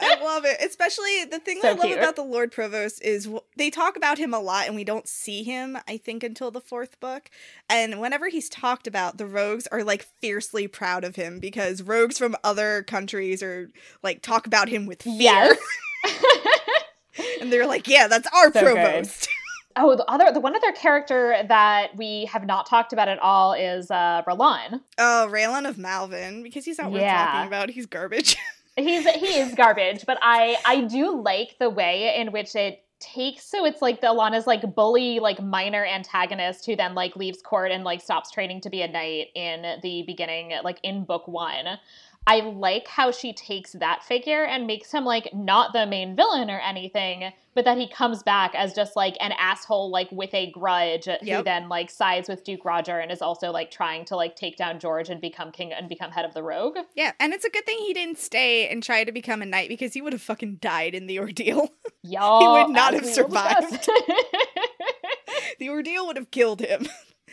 [0.00, 0.56] I love it.
[0.64, 0.93] Especially
[1.30, 1.98] the thing So I love cute.
[1.98, 5.08] about the Lord Provost is w- they talk about him a lot, and we don't
[5.08, 5.76] see him.
[5.88, 7.30] I think until the fourth book,
[7.68, 12.18] and whenever he's talked about, the rogues are like fiercely proud of him because rogues
[12.18, 13.70] from other countries are
[14.02, 15.58] like talk about him with fear, Yes.
[17.40, 18.72] and they're like, "Yeah, that's our So good.
[18.74, 19.28] Provost."
[19.76, 23.54] Oh, the other, the one other character that we have not talked about at all
[23.54, 24.82] is uh, Roland.
[24.98, 27.26] Oh, Ralon of Malven because he's not worth Yeah.
[27.26, 27.70] talking about.
[27.70, 28.36] He's garbage.
[28.76, 33.44] He's he is garbage, but I I do like the way in which it takes.
[33.44, 37.70] So it's like the Alanna's like bully like minor antagonist who then like leaves court
[37.70, 41.78] and like stops training to be a knight in the beginning, like in book one.
[42.26, 46.50] I like how she takes that figure and makes him like not the main villain
[46.50, 50.50] or anything, but that he comes back as just like an asshole like with a
[50.50, 54.36] grudge who then like sides with Duke Roger and is also like trying to like
[54.36, 56.78] take down George and become king and become head of the rogue.
[56.94, 59.68] yeah, and it's a good thing he didn't stay and try to become a knight
[59.68, 61.68] because he would have fucking died in the ordeal.
[62.02, 63.88] Y'all, would not have survived.
[65.58, 66.86] the ordeal would have killed him.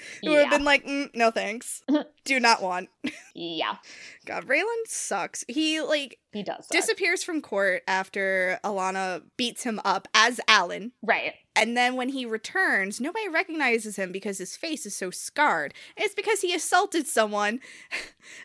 [0.24, 1.82] who would have been like, mm, no thanks.
[2.26, 2.90] Do not want.
[3.34, 3.78] Yeah,
[4.26, 5.46] God, Ralon sucks.
[5.48, 6.68] He like he does.
[6.68, 6.72] suck.
[6.72, 10.92] disappears from court after Alanna beats him up as Alan.
[11.02, 11.34] right.
[11.56, 15.74] And then when he returns, nobody recognizes him because his face is so scarred.
[15.96, 17.62] And it's because he assaulted someone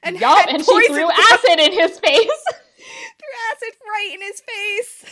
[0.05, 2.45] and yup, and she threw acid in his face.
[3.19, 5.05] Threw acid right in his face.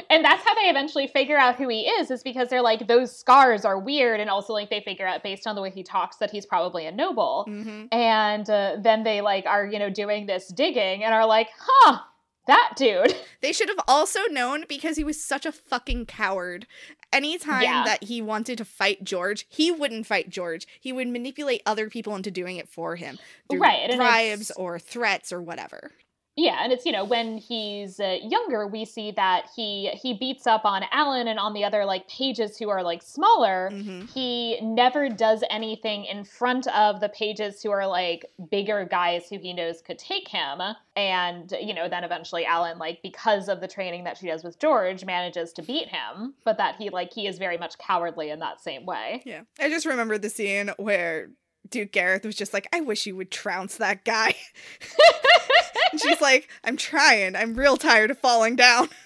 [0.10, 3.16] and that's how they eventually figure out who he is, is because they're like, those
[3.16, 4.20] scars are weird.
[4.20, 6.86] And also, like, they figure out based on the way he talks that he's probably
[6.86, 7.46] a noble.
[7.48, 7.86] Mm-hmm.
[7.92, 11.98] And uh, then they, like, are, you know, doing this digging and are like, huh,
[12.46, 13.14] that dude.
[13.42, 16.66] They should have also known because he was such a fucking coward.
[17.10, 17.84] Anytime Yeah.
[17.86, 20.66] that he wanted to fight George, he wouldn't fight George.
[20.78, 25.32] He would manipulate other people into doing it for him through Right, bribes or threats
[25.32, 25.92] or whatever.
[26.40, 30.46] Yeah, and it's you know when he's uh, younger, we see that he he beats
[30.46, 33.68] up on Alan and on the other like pages who are like smaller.
[33.70, 39.28] hmm He never does anything in front of the pages who are like bigger guys
[39.28, 40.62] who he knows could take him.
[40.96, 44.58] And you know then eventually Alan like because of the training that she does with
[44.58, 48.38] George manages to beat him, but that he like he is very much cowardly in
[48.38, 49.22] that same way.
[49.26, 49.42] Yeah.
[49.58, 51.28] I just remember the scene where
[51.68, 54.34] Duke Gareth was just like, I wish you would trounce that guy.
[55.98, 57.36] she's like, I'm trying.
[57.36, 58.88] I'm real tired of falling down.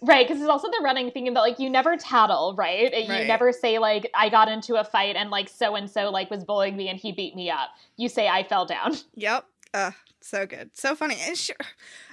[0.00, 2.90] Right, because it's also the running theme that like you never tattle, right?
[2.90, 6.30] You never say like I got into a fight and like so and so like
[6.30, 7.68] was bullying me and he beat me up.
[7.98, 8.96] You say I fell down.
[9.14, 9.44] Yep.
[9.74, 9.90] Uh,
[10.22, 10.70] so good.
[10.74, 11.16] So funny.
[11.20, 11.52] And she,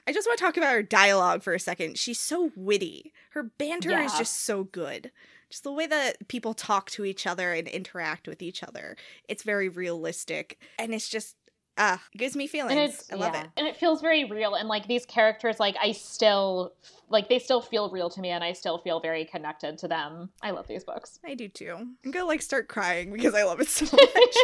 [0.05, 1.97] I just want to talk about her dialogue for a second.
[1.97, 3.13] She's so witty.
[3.29, 5.11] Her banter is just so good.
[5.50, 8.96] Just the way that people talk to each other and interact with each other.
[9.28, 10.60] It's very realistic.
[10.80, 11.36] And it's just,
[11.78, 12.72] ah, it gives me feelings.
[12.72, 13.43] And it's I love yeah.
[13.43, 13.50] it.
[13.58, 16.74] And it feels very real and like these characters like I still
[17.10, 20.30] like they still feel real to me and I still feel very connected to them.
[20.41, 21.20] I love these books.
[21.24, 21.76] I do too.
[22.04, 24.38] I'm gonna like start crying because I love it so much.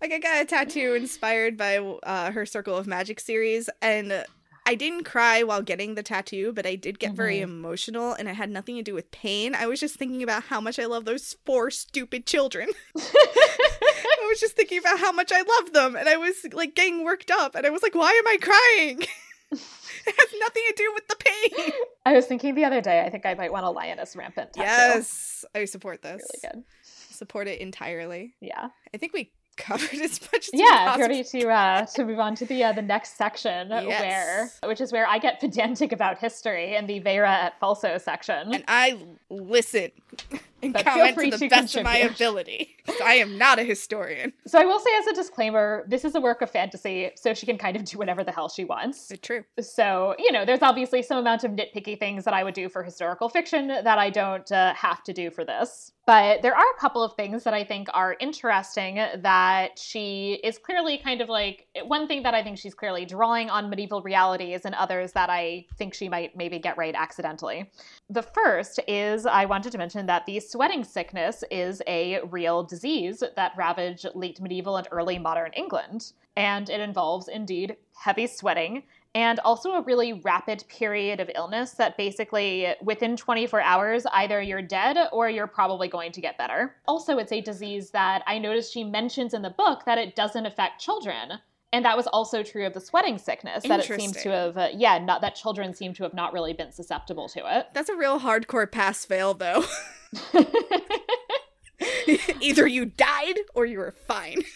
[0.00, 4.24] like I got a tattoo inspired by uh, her Circle of Magic series, and
[4.66, 7.42] I didn't cry while getting the tattoo, but I did get very Mhm.
[7.42, 9.54] emotional, and it had nothing to do with pain.
[9.54, 12.70] I was just thinking about how much I love those four stupid children.
[12.96, 17.04] I was just thinking about how much I love them, and I was like getting
[17.04, 19.02] worked up, and I was like, "Why am I crying?"
[19.52, 21.72] it has nothing to do with the pain.
[22.06, 24.66] I was thinking the other day I think I might want a lioness rampant tattoo.
[24.66, 26.22] Yes, I support this.
[26.42, 26.64] Really good.
[26.82, 28.34] Support it entirely.
[28.40, 28.68] Yeah.
[28.92, 32.44] I think we covered as much as yeah, ready to uh, to move on to
[32.46, 34.00] the uh, the next section, Yes.
[34.62, 38.54] where which is where I get pedantic about history in the Vera at Falso section.
[38.54, 38.98] and I
[39.30, 39.90] listen
[40.64, 42.76] and But comment free to the to best of my ability.
[43.04, 44.32] I am not a historian.
[44.46, 47.46] so I will say as a disclaimer, this is a work of fantasy, so she
[47.46, 49.10] can kind of do whatever the hell she wants.
[49.10, 49.44] It's true.
[49.60, 52.82] So you know, there's obviously some amount of nitpicky things that I would do for
[52.82, 55.92] historical fiction that I don't uh, have to do for this.
[56.06, 60.58] But there are a couple of things that I think are interesting that she is
[60.58, 64.64] clearly kind of like one thing that I think she's clearly drawing on medieval realities,
[64.64, 67.70] and others that I think she might maybe get right accidentally.
[68.10, 73.22] The first is I wanted to mention that the sweating sickness is a real disease
[73.34, 76.12] that ravaged late medieval and early modern England.
[76.36, 78.82] And it involves, indeed, heavy sweating
[79.14, 84.60] and also a really rapid period of illness that basically within 24 hours either you're
[84.60, 86.74] dead or you're probably going to get better.
[86.86, 90.46] Also, it's a disease that I noticed she mentions in the book that it doesn't
[90.46, 91.38] affect children.
[91.74, 94.68] And that was also true of the sweating sickness that it seems to have uh,
[94.72, 97.66] yeah, not that children seem to have not really been susceptible to it.
[97.74, 99.64] That's a real hardcore pass fail, though.
[102.40, 104.38] Either you died or you were fine.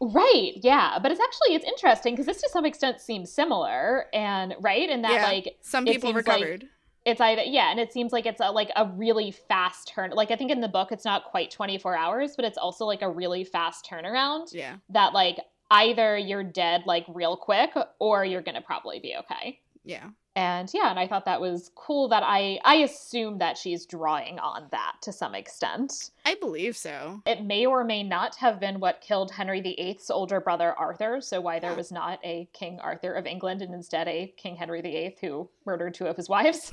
[0.00, 4.54] Right, yeah, but it's actually it's interesting because this to some extent seems similar, and
[4.60, 5.22] right, and that Yeah.
[5.24, 6.64] like Some people seems like- recovered.
[7.06, 10.10] it's either yeah, and it seems like it's a, like a really fast turn.
[10.10, 12.84] Like I think in the book it's not quite twenty four hours, but it's also
[12.84, 14.76] like a really fast turnaround yeah.
[14.90, 15.38] that like
[15.70, 19.60] either you're dead like real quick or you're gonna probably be okay.
[19.84, 20.10] Yeah.
[20.36, 24.38] And yeah, and I thought that was cool that I I assume that she's drawing
[24.38, 26.12] on that to some extent.
[26.24, 27.22] I believe so.
[27.26, 31.40] It may or may not have been what killed Henry VIII's older brother Arthur, so
[31.40, 35.16] why there was not a King Arthur of England and instead a King Henry VIII
[35.20, 36.70] who murdered two of his wives.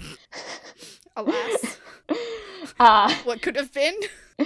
[1.15, 1.77] Alas.
[2.79, 3.95] uh, what could have been?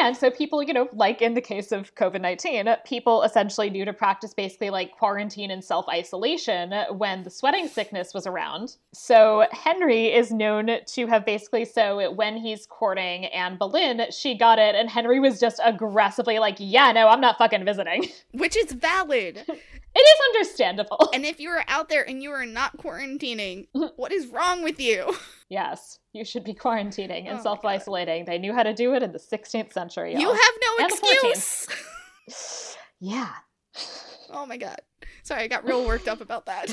[0.00, 3.84] and so people, you know, like in the case of COVID 19, people essentially knew
[3.84, 8.76] to practice basically like quarantine and self isolation when the sweating sickness was around.
[8.92, 14.58] So Henry is known to have basically, so when he's courting Anne Boleyn, she got
[14.58, 18.06] it, and Henry was just aggressively like, yeah, no, I'm not fucking visiting.
[18.32, 19.44] Which is valid.
[19.98, 21.10] It is understandable.
[21.12, 23.90] And if you are out there and you are not quarantining, mhm.
[23.96, 25.12] what is wrong with you?
[25.48, 28.24] Yes, you should be quarantining Oh and my self isolating.
[28.24, 30.12] They knew how to do it in the 16th century.
[30.12, 30.34] You y'all.
[30.34, 32.76] have no And excuse.
[33.00, 33.30] yeah.
[34.30, 34.80] oh my god.
[35.24, 36.68] Sorry, I got real worked up about that.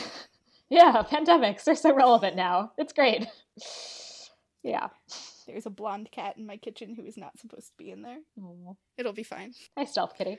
[0.69, 2.73] Yeah, pandemics, they're so relevant now.
[2.77, 3.25] It's great.
[4.61, 4.89] Yeah.
[5.47, 8.17] There's a blonde cat in my kitchen who is not supposed to be in there.
[8.97, 9.53] It'll be fine.
[9.77, 10.37] Hi, Stealth Kitty.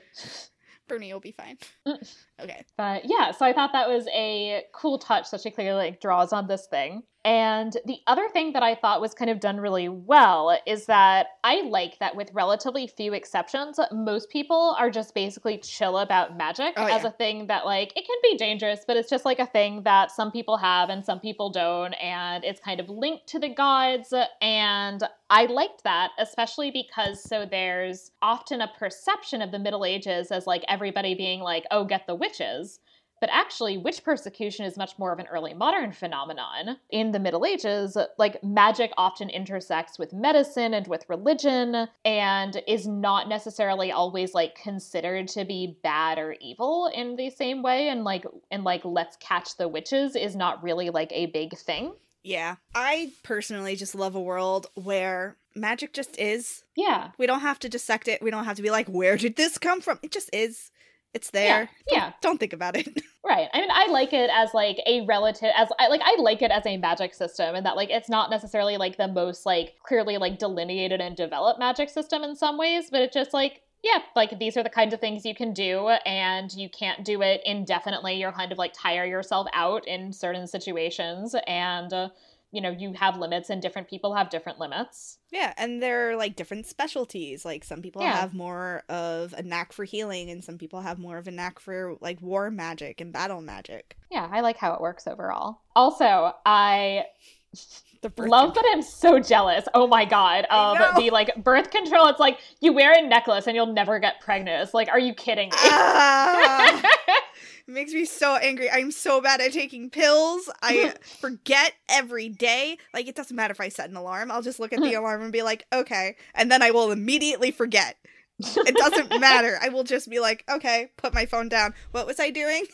[0.87, 1.57] Bernie will be fine.
[1.87, 2.15] Mm.
[2.41, 2.65] Okay.
[2.77, 6.33] But yeah, so I thought that was a cool touch that she clearly like draws
[6.33, 7.03] on this thing.
[7.27, 11.27] And the other thing that I thought was kind of done really well is that
[11.43, 16.75] I like that with relatively few exceptions, most people are just basically chill about magic
[16.77, 17.09] Oh, as yeah.
[17.09, 20.09] a thing that like it can be dangerous, but it's just like a thing that
[20.09, 24.13] some people have and some people don't, and it's kind of linked to the gods.
[24.41, 30.31] And I liked that, especially because so there's often a perception of the Middle Ages
[30.31, 32.79] as like everybody being like, oh, get the witches.
[33.19, 36.77] But actually, witch persecution is much more of an early modern phenomenon.
[36.89, 42.85] In the Middle Ages, like magic often intersects with medicine and with religion and is
[42.85, 47.89] not necessarily always like considered to be bad or evil in the same way.
[47.89, 51.93] And like, and like, let's catch the witches is not really like a big thing.
[52.23, 52.57] Yeah.
[52.75, 56.63] I personally just love a world where magic just is.
[56.75, 57.11] Yeah.
[57.17, 58.21] We don't have to dissect it.
[58.21, 59.99] We don't have to be like, where did this come from?
[60.03, 60.71] It just is.
[61.17, 61.67] It's there.
[61.91, 62.11] Yeah.
[62.21, 62.87] Don't think about it.
[63.25, 63.49] Right.
[63.53, 66.49] I mean, I like it as like a relative as I like I like it
[66.49, 70.17] as a magic system and that like it's not necessarily like the most like clearly
[70.17, 74.39] like delineated and developed magic system in some ways, but it just like yeah, like
[74.39, 78.13] these are the kinds of things you can do and you can't do it indefinitely.
[78.13, 82.09] You're kind of like tire yourself out in certain situations and uh,
[82.51, 85.17] you know, you have limits and different people have different limits.
[85.31, 87.43] Yeah, and there are like different specialties.
[87.43, 88.15] Like some people Yeah.
[88.15, 91.59] have more of a knack for healing, and some people have more of a knack
[91.59, 93.97] for like war magic and battle magic.
[94.11, 95.59] Yeah, I like how it works overall.
[95.75, 97.05] Also, I
[98.19, 99.65] Love that I'm so jealous.
[99.73, 100.45] Oh my god.
[100.51, 102.07] Of the like birth control.
[102.07, 104.61] It's like you wear a necklace and you'll never get pregnant.
[104.63, 105.55] It's like, are you kidding me?
[105.63, 106.81] Ah!
[107.67, 108.69] it makes me so angry.
[108.69, 110.49] I'm so bad at taking pills.
[110.61, 112.77] I forget every day.
[112.93, 114.31] Like it doesn't matter if I set an alarm.
[114.31, 117.51] I'll just look at the alarm and be like, okay, and then I will immediately
[117.51, 117.97] forget.
[118.39, 119.57] It doesn't matter.
[119.63, 121.73] I will just be like, okay, put my phone down.
[121.89, 122.65] What was I doing?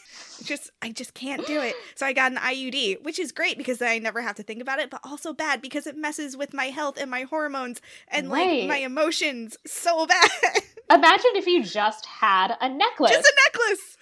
[0.43, 1.73] Just I just can't do it.
[1.95, 4.61] So I got an IUD, which is great because then I never have to think
[4.61, 7.79] about it, but also bad because it messes with my health and my hormones
[8.09, 8.59] and Right.
[8.63, 10.29] like my emotions so bad.
[10.91, 13.11] Imagine if you just had a necklace.
[13.11, 13.97] just a necklace.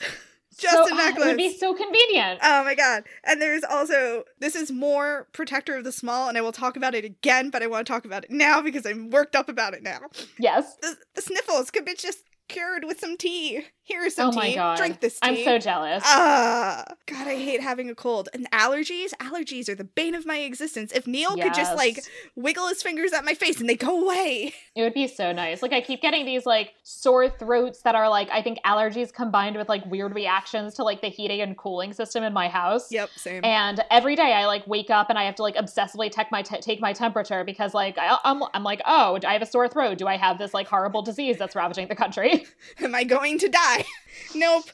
[0.57, 1.25] Just So- a necklace.
[1.25, 2.39] It would be so convenient.
[2.43, 3.03] Oh my god.
[3.23, 6.93] And there's also this is more protector of the small and I will talk about
[6.95, 9.73] it again, but I want to talk about it now because I'm worked up about
[9.73, 9.99] it now.
[10.37, 10.75] yes.
[10.81, 13.65] The, the sniffles could be just cured with some tea.
[13.91, 14.37] Here's some Oh tea.
[14.37, 14.77] my god.
[14.77, 15.27] Drink this tea.
[15.27, 16.01] I'm so jealous.
[16.05, 18.29] Ah, God, I hate having a cold.
[18.33, 20.91] And allergies, allergies are the bane of my existence.
[20.93, 21.99] If Neal could just like
[22.35, 24.53] wiggle his fingers at my face and they go away.
[24.73, 25.61] It would be so nice.
[25.61, 29.57] Like I keep getting these like sore throats that are like I think allergies combined
[29.57, 32.89] with like weird reactions to like the heating and cooling system in my house.
[32.89, 33.43] Yep, same.
[33.43, 36.41] And every day I like wake up and I have to like obsessively take my
[36.41, 39.67] te- take my temperature because like I, I'm I'm like oh I have a sore
[39.67, 39.97] throat.
[39.97, 42.45] Do I have this like horrible disease that's ravaging the country?
[42.79, 43.80] Am I going to die?
[44.35, 44.65] nope.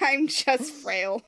[0.00, 1.22] I'm just frail.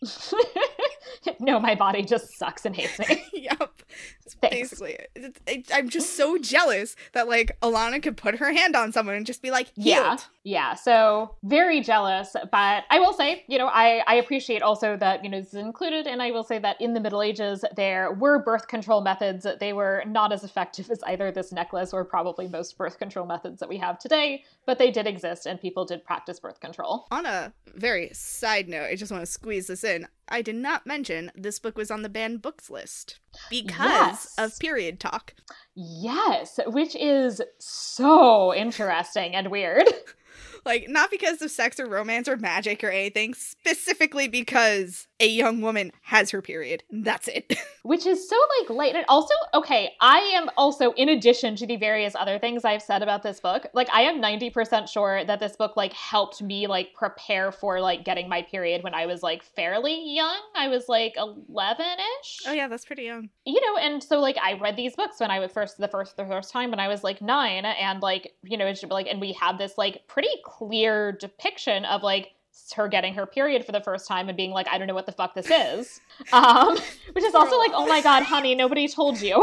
[1.41, 3.25] no, my body just sucks and hates me.
[3.33, 3.59] yep.
[3.59, 4.57] That's Thanks.
[4.57, 5.37] basically it.
[5.47, 9.27] It- I'm just so jealous that like Alanna could put her hand on someone and
[9.27, 9.87] just be like, healed.
[9.87, 10.17] Yeah.
[10.49, 15.23] Yeah, so very jealous, but I will say, you know, I, I appreciate also that,
[15.23, 18.15] you know, this is included, and I will say that in the Middle Ages, there
[18.15, 19.47] were birth control methods.
[19.61, 23.61] They were not as effective as either this necklace or probably most birth control methods
[23.61, 27.07] that we have today, but they did exist and people did practice birth control.
[27.11, 30.09] On a very side note, I just want to squeeze this in.
[30.31, 33.19] I did not mention this book was on the banned books list
[33.51, 34.35] because Yes.
[34.39, 35.35] of period talk.
[35.75, 39.85] Yes, which is so interesting and weird.
[40.65, 45.61] Like, not because of sex or romance or magic or anything, specifically because a young
[45.61, 46.83] woman has her period.
[46.91, 47.57] That's it.
[47.89, 51.77] which is so like late and also okay i am also in addition to the
[51.77, 55.57] various other things i've said about this book like i am 90% sure that this
[55.57, 59.43] book like helped me like prepare for like getting my period when i was like
[59.43, 63.31] fairly young i was like 11ish oh, yeah, that's pretty young.
[63.47, 66.19] you know and so like i read these books when i was first the first
[66.19, 69.19] the first time when i was like nine and like you know it's like and
[69.19, 72.33] we have this like pretty clear depiction of like
[72.75, 75.07] her getting her period for the first time and being like i don't know what
[75.07, 76.01] the fuck this is
[76.33, 76.77] um
[77.13, 79.43] which is also like oh my god honey nobody told you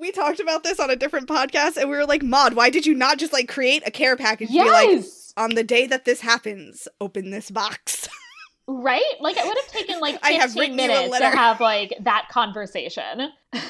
[0.00, 2.86] We talked about this on a different podcast and we were like, Maude, why did
[2.86, 4.48] you not just like create a care package?
[4.48, 8.08] Be like, yes on the day that this happens, open this box.
[8.68, 9.02] Right?
[9.20, 12.28] Like it would have taken like I have 15 written minutes to have like that
[12.30, 13.30] conversation.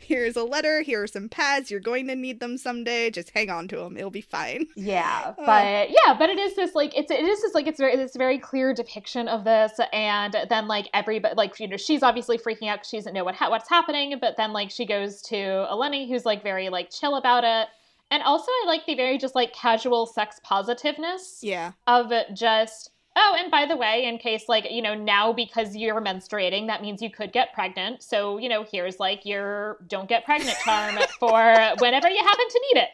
[0.00, 0.80] Here's a letter.
[0.80, 1.70] Here are some pads.
[1.70, 3.10] You're going to need them someday.
[3.10, 3.96] Just hang on to them.
[3.98, 4.66] It'll be fine.
[4.76, 5.44] Yeah, Oh.
[5.44, 8.14] but yeah, but it is this like it's it is this like it's very this
[8.16, 12.68] very clear depiction of this, and then like everybody like you know she's obviously freaking
[12.68, 15.34] out because she doesn't know what ha- what's happening, but then like she goes to
[15.36, 17.68] Eleni who's like very like chill about it,
[18.10, 21.72] and also I like the very just like casual sex positiveness Yeah.
[21.86, 26.00] of just oh and by the way in case like you know now because you're
[26.00, 30.24] menstruating that means you could get pregnant so you know here's like your don't get
[30.24, 32.88] pregnant charm for whenever you happen to need it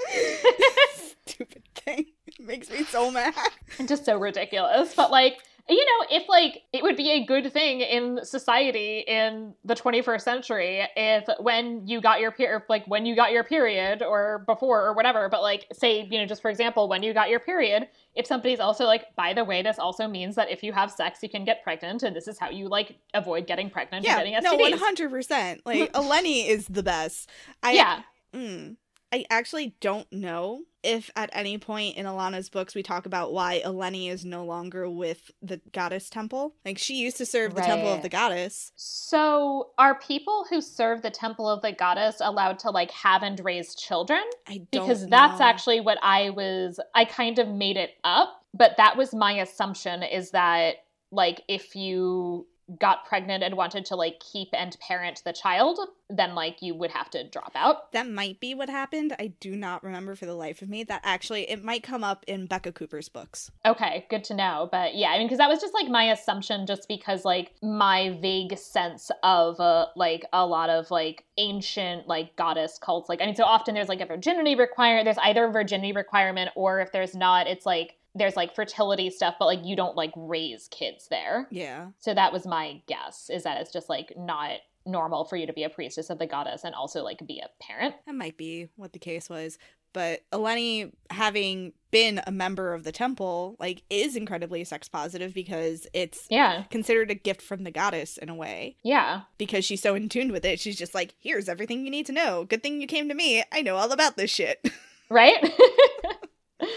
[1.26, 2.06] Stupid thing.
[2.26, 3.34] It makes me so mad.
[3.86, 5.38] just so ridiculous but like
[5.68, 10.20] you know if like it would be a good thing in society in the 21st
[10.22, 14.84] century if when you got your period like when you got your period or before
[14.84, 17.88] or whatever but like say you know just for example when you got your period
[18.14, 21.20] if somebody's also like by the way this also means that if you have sex
[21.22, 24.16] you can get pregnant and this is how you like avoid getting pregnant Yeah.
[24.16, 25.60] getting No, 100%.
[25.64, 27.28] Like, Eleni is the best.
[27.62, 28.02] I, yeah
[28.34, 28.76] Mm,
[29.12, 33.62] I actually don't know if at any point in Alanna's books we talk about why
[33.64, 36.54] Eleni is no longer with the goddess temple.
[36.64, 38.72] Like she used to serve the temple of the goddess.
[38.76, 43.40] so are people who serve the temple of the goddess allowed to like have and
[43.44, 45.44] raise children I don't because that's know.
[45.44, 50.02] actually what I was I kind of made it up, but that was my assumption
[50.02, 50.76] is that
[51.12, 52.46] like if you
[52.78, 55.78] got pregnant and wanted to like keep and parent the child,
[56.08, 57.92] then like you would have to drop out.
[57.92, 59.14] that might be what happened.
[59.18, 60.84] I do not remember for the life of me.
[60.84, 63.50] That actually it might come up in Beka Cooper's books.
[63.64, 64.68] Okay, good to know.
[64.70, 68.18] But yeah, I mean, because that was just like my assumption, just because like my
[68.20, 73.08] vague sense of uh, like a lot of like ancient like goddess cults.
[73.08, 75.04] Like, I mean, so often there's like a virginity requirement.
[75.04, 79.36] There's either a virginity requirement, or if there's not, it's like there's like fertility stuff,
[79.38, 81.46] but like you don't like raise kids there.
[81.50, 81.88] Yeah.
[81.98, 84.52] So that was my guess is that it's just like not
[84.86, 87.48] normal for you to be a priestess of the goddess and also like be a
[87.62, 87.94] parent.
[88.06, 89.58] That might be what the case was.
[89.92, 95.88] But Eleni, having been a member of the temple, like, is incredibly sex positive because
[95.92, 96.62] it's Yeah.
[96.70, 98.76] considered a gift from the goddess in a way.
[98.84, 99.22] Yeah.
[99.36, 100.60] Because she's so in tune with it.
[100.60, 102.44] She's just like, here's everything you need to know.
[102.44, 103.42] Good thing you came to me.
[103.50, 104.64] I know all about this shit.
[105.10, 105.42] right?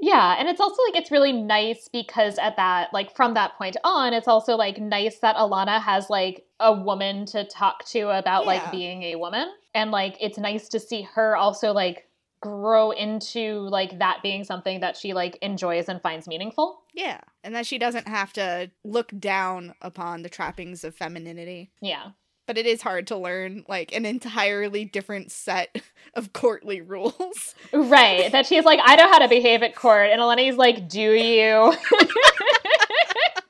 [0.00, 3.76] yeah, and it's also like it's really nice because at that like from that point
[3.84, 8.42] on, it's also like nice that Alanna has like a woman to talk to about
[8.42, 8.46] Yeah.
[8.46, 9.48] like being a woman.
[9.74, 12.06] And like it's nice to see her also like
[12.40, 16.80] grow into like that being something that she like enjoys and finds meaningful.
[16.94, 17.20] yeah.
[17.44, 21.70] And that she doesn't have to look down upon the trappings of femininity.
[21.80, 22.10] Yeah.
[22.50, 25.80] But it is hard to learn, like, an entirely different set
[26.14, 27.54] of courtly rules.
[27.72, 28.32] Right.
[28.32, 30.10] That she's like, I know how to behave at court.
[30.10, 31.72] And Eleni's like, Do you?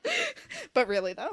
[0.75, 1.31] but really, though.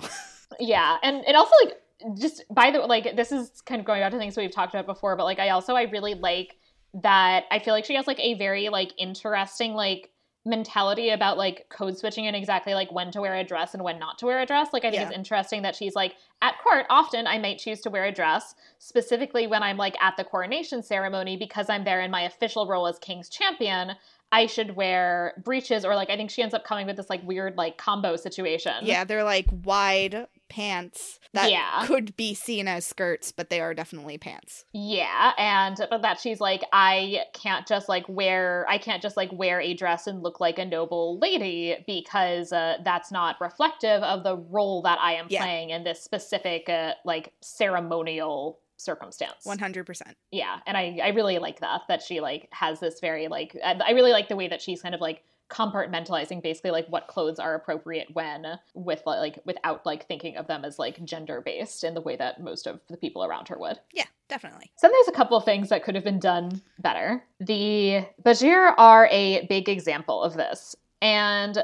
[0.58, 1.74] yeah and it also like
[2.18, 4.86] just by the like this is kind of going back to things we've talked about
[4.86, 6.56] before but like i also i really like
[6.94, 10.10] that i feel like she has like a very like interesting like
[10.48, 13.98] mentality about like code switching and exactly like when to wear a dress and when
[13.98, 15.08] not to wear a dress like i think Yeah.
[15.08, 18.54] it's interesting that she's like at court often i might choose to wear a dress
[18.78, 22.86] specifically when i'm like at the coronation ceremony because i'm there in my official role
[22.86, 23.92] as king's champion
[24.32, 27.22] i should wear breeches or like i think she ends up coming with this like
[27.26, 31.84] weird like combo situation Yeah, they're like wide pants that Yeah.
[31.86, 34.64] could be seen as skirts, but they are definitely pants.
[34.72, 39.30] Yeah, and but that she's like, I can't just like wear, I can't just like
[39.32, 44.24] wear a dress and look like a noble lady because uh, that's not reflective of
[44.24, 45.42] the role that I am Yeah.
[45.42, 49.44] playing in this specific uh, like ceremonial circumstance.
[49.46, 50.02] 100%.
[50.30, 53.72] Yeah, and I I really like that that she like has this very like I
[53.86, 57.38] I really like the way that she's kind of like compartmentalizing basically like what clothes
[57.38, 58.44] are appropriate when
[58.74, 62.40] with like without like thinking of them as like gender based in the way that
[62.40, 63.78] most of the people around her would.
[63.92, 64.70] Yeah, definitely.
[64.76, 67.24] So there's a couple of things that could have been done better.
[67.40, 70.76] The Bazhir are a big example of this.
[71.00, 71.58] And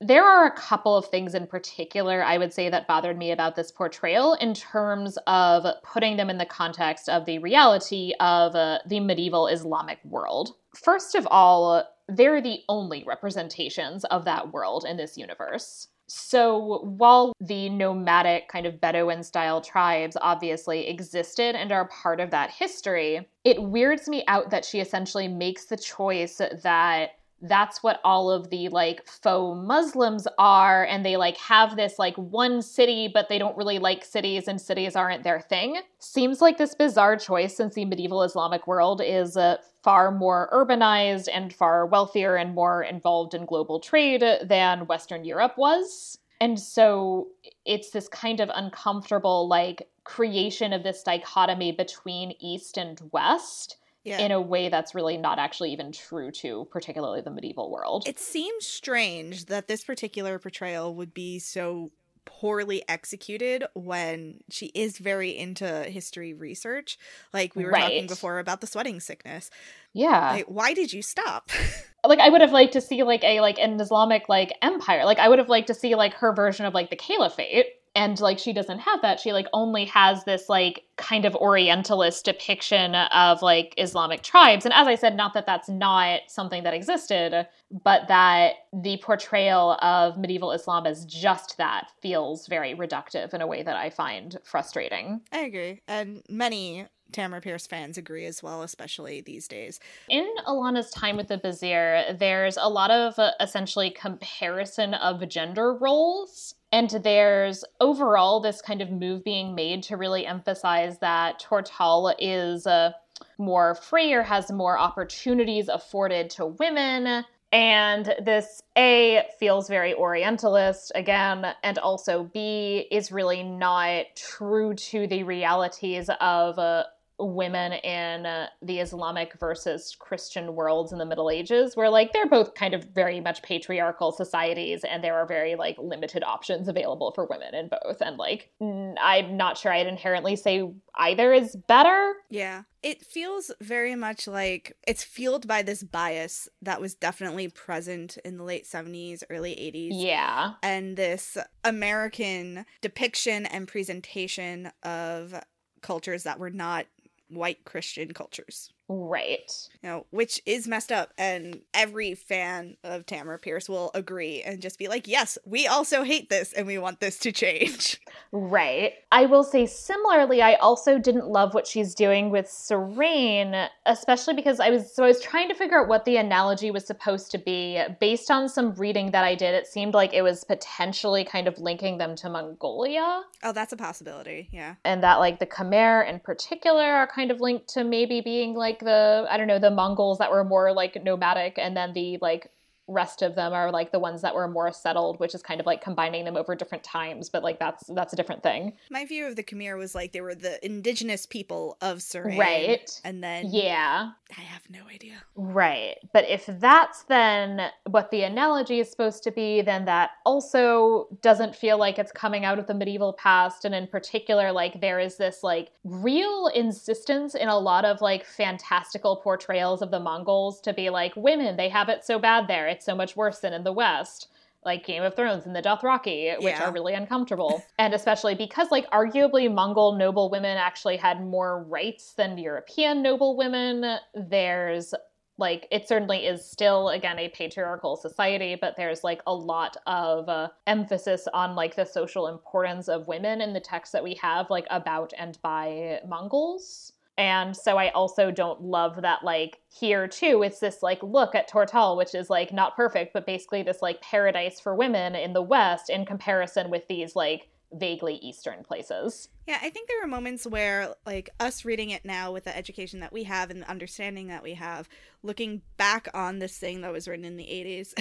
[0.00, 3.56] there are a couple of things in particular I would say that bothered me about
[3.56, 8.78] this portrayal in terms of putting them in the context of the reality of uh,
[8.86, 10.54] the medieval Islamic world.
[10.74, 15.88] First of all, they're the only representations of that world in this universe.
[16.08, 22.30] So, while the nomadic kind of Bedouin style tribes obviously existed and are part of
[22.30, 28.00] that history, it weirds me out that she essentially makes the choice that that's what
[28.02, 30.84] all of the like faux Muslims are.
[30.84, 34.60] And they like have this like one city, but they don't really like cities and
[34.60, 35.78] cities aren't their thing.
[35.98, 41.28] Seems like this bizarre choice since the medieval Islamic world is uh, far more urbanized
[41.32, 46.18] and far wealthier and more involved in global trade than Western Europe was.
[46.40, 47.28] And so
[47.64, 53.76] it's this kind of uncomfortable like creation of this dichotomy between East and West
[54.06, 54.20] yeah.
[54.20, 58.04] in a way that's really not actually even true to particularly the medieval world.
[58.06, 61.90] It seems strange that this particular portrayal would be so
[62.24, 66.98] poorly executed when she is very into history research.
[67.32, 67.82] Like we were right.
[67.82, 69.50] talking before about the sweating sickness.
[69.92, 70.32] Yeah.
[70.32, 71.50] Like, why did you stop?
[72.04, 75.04] like I would have liked to see like a like an Islamic like empire.
[75.04, 77.66] Like I would have liked to see like her version of like the caliphate
[77.96, 82.24] and like she doesn't have that she like only has this like kind of orientalist
[82.24, 86.74] depiction of like islamic tribes and as i said not that that's not something that
[86.74, 87.48] existed
[87.82, 93.46] but that the portrayal of medieval islam as just that feels very reductive in a
[93.46, 98.62] way that i find frustrating i agree and many Tamora Pierce fans agree as well,
[98.62, 99.78] especially these days.
[100.08, 105.72] In Alanna's time with the Bazhir, there's a lot of uh, essentially comparison of gender
[105.72, 106.55] roles.
[106.72, 112.66] And there's overall this kind of move being made to really emphasize that Tortall is
[112.66, 112.92] uh,
[113.38, 117.24] more free or has more opportunities afforded to women.
[117.52, 125.06] And this A feels very Orientalist again, and also B is really not true to
[125.06, 126.84] the realities of uh,
[127.18, 132.26] women in uh, the Islamic versus Christian worlds in the Middle Ages, where like they're
[132.26, 137.12] both kind of very much patriarchal societies, and there are very like limited options available
[137.12, 138.00] for women in both.
[138.00, 142.14] And like, I'm not sure I'd inherently say either is better.
[142.30, 142.62] Yeah.
[142.82, 148.36] It feels very much like it's fueled by this bias that was definitely present in
[148.36, 149.88] the late 70s, early 80s.
[149.92, 150.52] Yeah.
[150.62, 155.34] And this American depiction and presentation of
[155.82, 156.86] cultures that were not
[157.28, 158.70] white Christian cultures.
[158.88, 159.50] Right.
[159.82, 161.12] You know, which is messed up.
[161.18, 166.02] And every fan of Tamora Pierce will agree and just be like, yes, we also
[166.02, 168.00] hate this and we want this to change.
[168.32, 168.94] Right.
[169.12, 174.58] I will say similarly, I also didn't love what she's doing with Sarain, especially because
[174.60, 177.38] I was so I was trying to figure out what the analogy was supposed to
[177.38, 177.80] be.
[178.00, 181.58] Based on some reading that I did, it seemed like it was potentially kind of
[181.58, 183.22] linking them to Mongolia.
[183.42, 184.74] Oh, that's a possibility, yeah.
[184.84, 188.75] And that like the K'mir in particular are kind of linked to maybe being like
[188.80, 192.50] the I don't know, the Mongols that were more like nomadic and then the like
[192.88, 195.66] rest of them are like the ones that were more settled which is kind of
[195.66, 198.72] like combining them over different times but like that's that's a different thing.
[198.90, 203.00] My view of the K'mir was like they were the indigenous people of Sarain, right.
[203.04, 204.10] and then yeah.
[204.36, 205.22] I have no idea.
[205.36, 205.96] Right.
[206.12, 211.54] But if that's then what the analogy is supposed to be then that also doesn't
[211.54, 213.64] feel like it's coming out of the medieval past.
[213.64, 218.24] And in particular like there is this like real insistence in a lot of like
[218.24, 222.66] fantastical portrayals of the mongols to be like women they have it so bad there
[222.76, 224.28] it's so much worse than in the West
[224.66, 226.64] like Game of Thrones and the Dothraki, which yeah.
[226.64, 227.62] are really uncomfortable.
[227.78, 233.36] and especially because, like, arguably Mongol noble women actually had more rights than European noble
[233.36, 233.98] women.
[234.14, 234.92] There's
[235.38, 240.26] like it certainly is still again a patriarchal society but there's like a lot of
[240.30, 244.48] uh, emphasis on like the social importance of women in the texts that we have
[244.48, 250.42] like about and by mongols and so I also don't love that, like, here too,
[250.42, 254.00] it's this, like, look at Tortall, which is, like, not perfect, but basically this, like,
[254.02, 259.28] paradise for women in the West in comparison with these, like, vaguely Eastern places.
[259.46, 263.00] Yeah, I think there are moments where, like, us reading it now with the education
[263.00, 264.88] that we have and the understanding that we have,
[265.22, 267.94] looking back on this thing that was written in the 80s,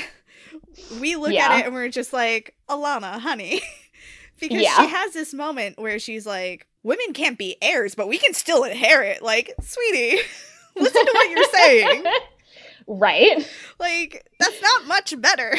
[1.00, 1.50] we look yeah.
[1.50, 3.62] at it and we're just like, Alanna, honey.
[4.40, 4.78] because yeah.
[4.78, 8.64] she has this moment where she's like, women can't be heirs, but we can still
[8.64, 9.22] inherit.
[9.22, 10.22] Like, sweetie,
[10.76, 12.04] listen to what you're saying.
[12.88, 13.50] right.
[13.80, 15.56] Like, that's not much better.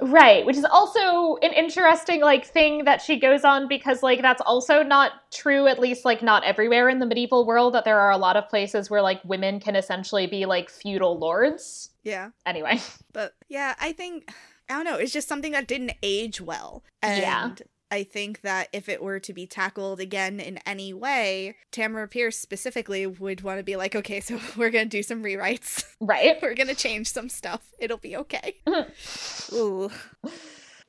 [0.00, 4.42] Right, which is also an interesting like thing that she goes on because like that's
[4.42, 8.10] also not true at least like not everywhere in the medieval world that there are
[8.10, 11.90] a lot of places where like women can essentially be like feudal lords.
[12.04, 12.30] Yeah.
[12.46, 12.80] Anyway.
[13.12, 14.30] But yeah, I think
[14.68, 16.84] I don't know, it's just something that didn't age well.
[17.02, 17.66] And yeah.
[17.90, 22.38] I think that if it were to be tackled again in any way, Tamora Pierce
[22.38, 25.84] specifically would want to be like, okay, so we're going to do some rewrites.
[26.00, 26.36] Right.
[26.42, 27.72] we're going to change some stuff.
[27.78, 28.56] It'll be okay.
[28.66, 29.56] Mm-hmm.
[29.56, 29.90] Ooh.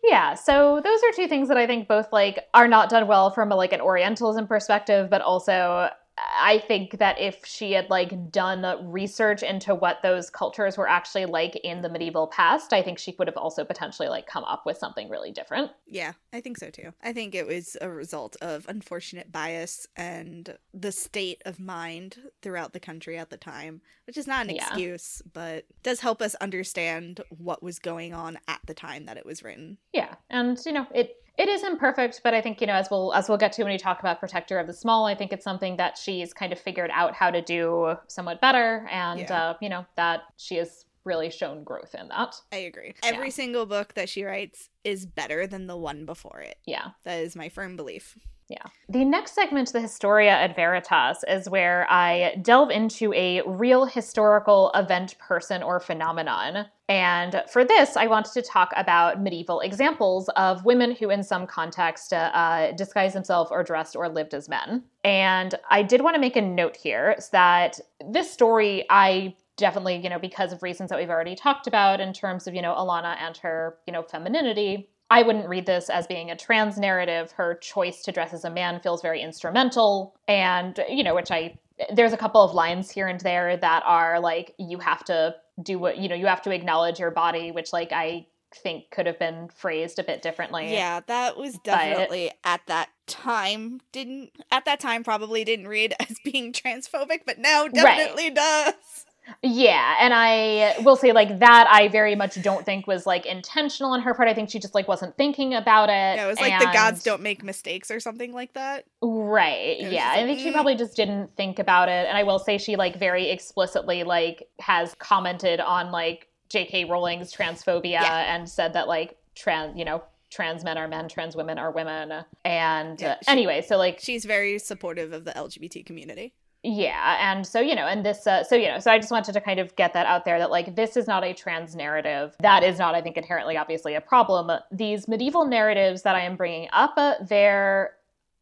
[0.03, 3.30] Yeah, so those are two things that I think both like are not done well
[3.30, 8.32] from a, like an Orientalism perspective, but also I think that if she had like
[8.32, 13.00] done research into what those cultures were actually like in the medieval past, I think
[13.00, 15.72] she would have also potentially like come up with something really different.
[15.88, 16.94] Yeah, I think so too.
[17.02, 22.74] I think it was a result of unfortunate bias and the state of mind throughout
[22.74, 24.68] the country at the time, which is not an Yeah.
[24.68, 29.26] excuse, but does help us understand what was going on at the time that it
[29.26, 29.78] was written.
[29.94, 33.14] Yeah, and you know it it is imperfect, but I think you know as we'll
[33.14, 35.44] as we'll get to when we talk about Protector of the Small, I think it's
[35.44, 39.50] something that she's kind of figured out how to do somewhat better, and Yeah.
[39.50, 42.36] uh, you know that she has really shown growth in that.
[42.52, 42.94] I agree.
[43.02, 46.58] Every single book that she writes is better than the one before it.
[46.68, 46.90] Yeah.
[47.06, 48.20] That is my firm belief.
[48.52, 48.65] Yeah.
[48.90, 54.72] The next segment, the Historia ad Veritas, is where I delve into a real historical
[54.76, 56.65] event, person, or phenomenon.
[56.90, 61.48] And for this, I wanted to talk about medieval examples of women who, in some
[61.48, 64.84] context, uh, uh, disguised themselves or dressed or lived as men.
[65.06, 70.10] And I did want to make a note here that this story, I definitely, you
[70.10, 73.15] know, because of reasons that we've already talked about in terms of, you know, Alanna
[73.18, 77.34] and her, you know, femininity, I wouldn't read this as being a trans narrative.
[77.34, 80.16] Her choice to dress as a man feels very instrumental.
[80.30, 81.58] And, you know, which I,
[81.94, 85.78] there's a couple of lines here and there that are like, you have to do
[85.78, 89.20] what, you know, you have to acknowledge your body, which, like, I think could have
[89.20, 90.72] been phrased a bit differently.
[90.72, 96.18] Yeah, that was definitely at that time didn't at that time probably didn't read as
[96.24, 99.06] being transphobic, but now definitely does.
[99.44, 103.91] Yeah, and I will say like that I very much don't think was like intentional
[103.91, 104.28] on her part.
[104.28, 106.18] I think she just like wasn't thinking about it.
[106.18, 108.86] Yeah, it was like the gods don't make mistakes or something like that.
[109.02, 109.78] Right.
[109.80, 109.90] Yeah.
[109.90, 110.53] just I like, think she mm.
[110.53, 112.08] probably just didn't think about it.
[112.08, 116.86] And I will say she like very explicitly like has commented on like J.K.
[116.86, 118.36] Rowling's transphobia Yeah.
[118.36, 122.24] and said that like trans, you know, trans men are men, trans women are women.
[122.45, 126.34] And Yeah, uh, she- anyway, so like She's very supportive of the LGBT community.
[126.64, 129.34] Yeah, and so you know, and this, uh, so you know, so I just wanted
[129.34, 132.36] to kind of get that out there that like this is not a trans narrative.
[132.40, 134.52] That is not, I think, inherently obviously a problem.
[134.72, 137.94] These medieval narratives that I am bringing up, uh, there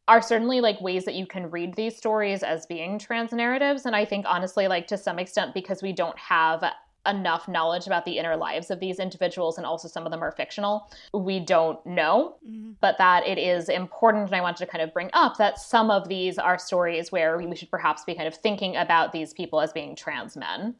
[0.09, 3.95] are certainly like ways that you can read these stories as being trans narratives, and
[3.95, 6.63] I think honestly, like to some extent, because we don't have
[7.07, 10.31] enough knowledge about the inner lives of these individuals and also some of them are
[10.31, 12.71] fictional we don't know mm-hmm.
[12.81, 15.89] but that it is important and i wanted to kind of bring up that some
[15.89, 19.61] of these are stories where we should perhaps be kind of thinking about these people
[19.61, 20.75] as being trans men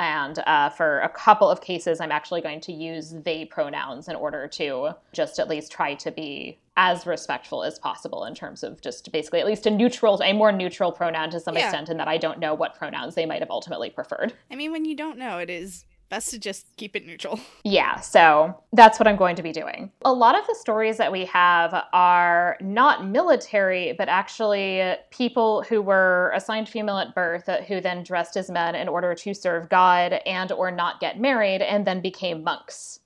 [0.00, 4.16] and uh, for a couple of cases i'm actually going to use they pronouns in
[4.16, 8.80] order to just at least try to be as respectful as possible in terms of
[8.80, 11.64] just basically at least a neutral a more neutral pronoun to some Yeah.
[11.64, 14.72] extent and that i don't know what pronouns they might have ultimately preferred I mean,
[14.72, 17.40] when you don't know, it is best to just keep it neutral.
[17.62, 19.92] Yeah, so that's what I'm going to be doing.
[20.04, 25.80] A lot of the stories that we have are not military, but actually people who
[25.80, 30.14] were assigned female at birth who then dressed as men in order to serve God
[30.26, 32.98] and or not get married and then became monks.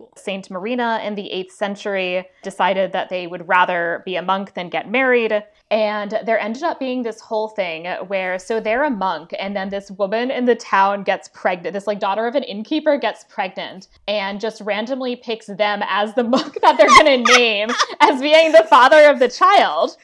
[0.00, 0.10] Cool.
[0.16, 4.70] Saint Marina in the 8th century decided that they would rather be a monk than
[4.70, 5.44] get married.
[5.70, 9.68] And there ended up being this whole thing where, so they're a monk, and then
[9.68, 11.74] this woman in the town gets pregnant.
[11.74, 16.24] This, like, daughter of an innkeeper gets pregnant and just randomly picks them as the
[16.34, 17.68] monk that they're going to name
[18.00, 19.98] as being the father of the child.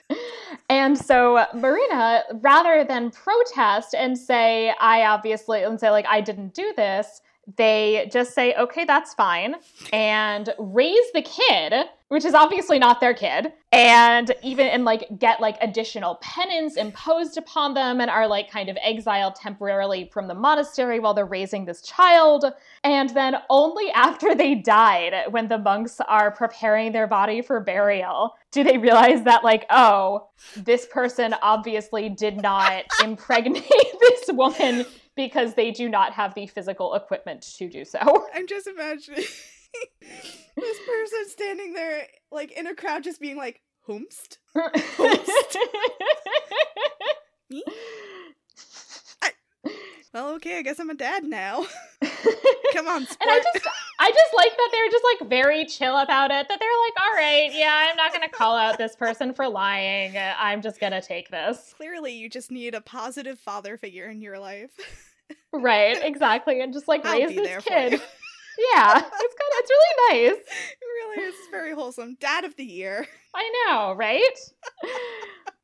[0.68, 6.52] And so Marina, rather than protest and say, I obviously, and say, like, I didn't
[6.52, 7.22] do this,
[7.54, 9.54] they just say, okay, that's fine,
[9.92, 11.74] and raise the kid,
[12.08, 17.36] which is obviously not their kid, and even and like get like additional penance imposed
[17.36, 21.64] upon them and are like kind of exiled temporarily from the monastery while they're raising
[21.64, 22.44] this child.
[22.82, 28.34] And then only after they died, when the monks are preparing their body for burial,
[28.50, 33.62] do they realize that, like, oh, this person obviously did not impregnate
[34.00, 34.84] this woman
[35.16, 37.98] because they do not have the physical equipment to do so.
[38.34, 39.24] I'm just imagining
[40.56, 44.38] this person standing there, like in a crowd, just being like, "Whomst?
[47.50, 47.64] Me?
[50.16, 51.66] Well, okay, I guess I'm a dad now.
[52.72, 53.18] Come on, sport.
[53.20, 53.66] And I just
[54.00, 56.48] I just like that they're just like very chill about it.
[56.48, 60.14] That they're like, all right, yeah, I'm not gonna call out this person for lying.
[60.16, 61.74] I'm just gonna take this.
[61.76, 64.70] Clearly, you just need a positive father figure in your life.
[65.60, 66.60] Right, exactly.
[66.60, 68.00] And just like I'll raise this kid.
[68.74, 68.96] Yeah.
[68.96, 70.40] It's kind of it's really nice.
[70.40, 72.16] It really is It's very wholesome.
[72.18, 73.06] Dad of the year.
[73.34, 74.38] I know, right?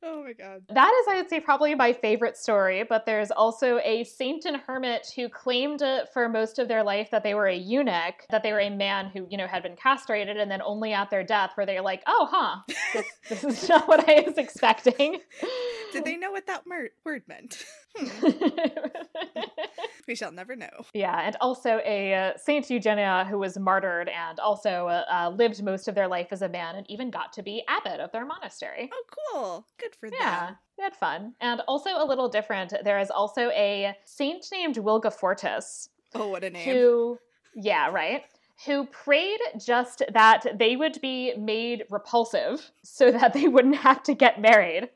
[0.02, 0.60] Oh my god.
[0.68, 2.84] That is, I would say, probably my favorite story.
[2.86, 7.10] But there's also a saint and hermit who claimed uh, for most of their life
[7.12, 9.76] that they were a eunuch, that they were a man who, you know, had been
[9.76, 12.56] castrated, and then only at their death were they like, oh, huh,
[12.92, 15.20] this, this is not what I was expecting.
[15.94, 17.64] Did they know what that mer- word meant?
[20.08, 20.68] we shall never know.
[20.94, 25.62] Yeah, and also a uh, Saint Eugenia who was martyred and also uh, uh, lived
[25.62, 28.24] most of their life as a man and even got to be abbot of their
[28.26, 28.90] monastery.
[28.92, 29.66] Oh, cool.
[29.78, 30.56] Good for Yeah, them.
[30.76, 31.34] they had fun.
[31.40, 36.50] And also a little different, there is also a saint named Wilgefortis Oh, what a
[36.50, 36.68] name.
[36.68, 37.18] who,
[37.54, 38.22] yeah, right,
[38.66, 44.14] who prayed just that they would be made repulsive so that they wouldn't have to
[44.14, 44.90] get married,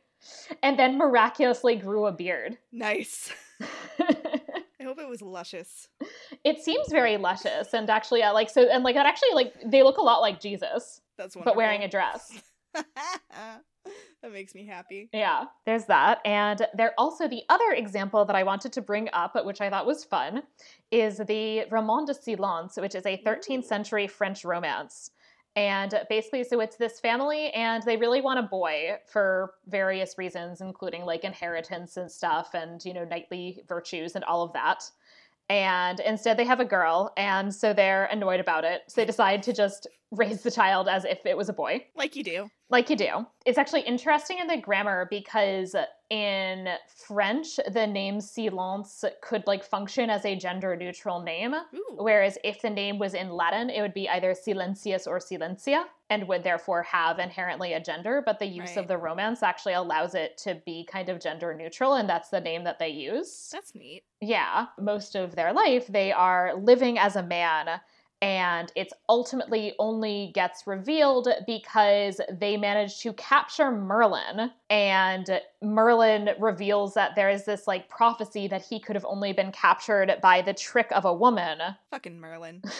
[0.62, 2.58] and then miraculously grew a beard.
[2.72, 3.32] Nice.
[4.00, 5.88] I hope it was luscious.
[6.44, 9.82] it seems very luscious and actually uh, like so and like that actually like they
[9.82, 11.52] look a lot like jesus That's wonderful.
[11.52, 12.40] but wearing a dress
[12.74, 15.08] that makes me happy.
[15.12, 19.34] yeah there's that and there also the other example that i wanted to bring up
[19.44, 20.42] which i thought was fun
[20.90, 25.10] is the roman de silence which is a 13th century french romance
[25.56, 30.60] and basically so it's this family and they really want a boy for various reasons
[30.60, 34.88] including like inheritance and stuff and you know knightly virtues and all of that
[35.48, 38.82] and instead they have a girl and so they're annoyed about it.
[38.88, 41.84] So they decide to just raise the child as if it was a boy.
[41.96, 42.48] Like you do.
[42.70, 43.26] like you do.
[43.44, 45.74] It's actually interesting in the grammar because
[46.10, 46.68] in
[47.08, 51.54] french the name silence could like function as a gender neutral name.
[51.54, 51.96] Ooh.
[51.96, 56.28] whereas if the name was in latin it would be either silentius or silentia and
[56.28, 58.78] would therefore have inherently a gender but the use Right.
[58.78, 62.40] of the romance actually allows it to be kind of gender neutral and that's the
[62.40, 64.04] name that they use That's neat.
[64.20, 67.80] yeah, most of their life, they are living as a man.
[68.22, 74.50] And it's ultimately only gets revealed because they manage to capture Merlin.
[74.70, 79.52] And Merlin reveals that there is this like prophecy that he could have only been
[79.52, 81.58] captured by the trick of a woman.
[81.90, 82.62] Fucking Merlin.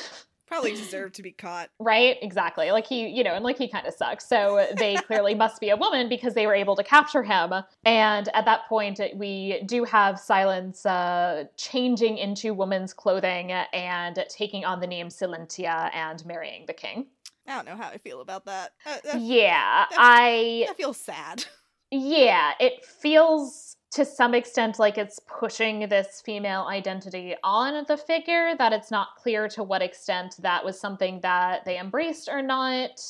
[0.47, 1.71] Probably deserved to be caught.
[1.81, 2.17] Right?
[2.23, 2.71] Exactly.
[2.71, 4.29] Like he, you know, and like he kind of sucks.
[4.29, 7.53] So they clearly must be a woman because they were able to capture him.
[7.85, 14.65] And at that point, we do have Silence uh, changing into woman's clothing and taking
[14.65, 17.07] on the name Silentia and marrying the king.
[17.49, 18.73] I don't know how I feel about that.
[18.85, 20.65] That, Yeah, that's- I.
[20.69, 21.45] that feels sad.
[21.93, 23.66] Yeah, it feels
[23.97, 29.17] to some extent like it's pushing this female identity on the figure, that it's not
[29.17, 33.01] clear to what extent that was something that they embraced or not.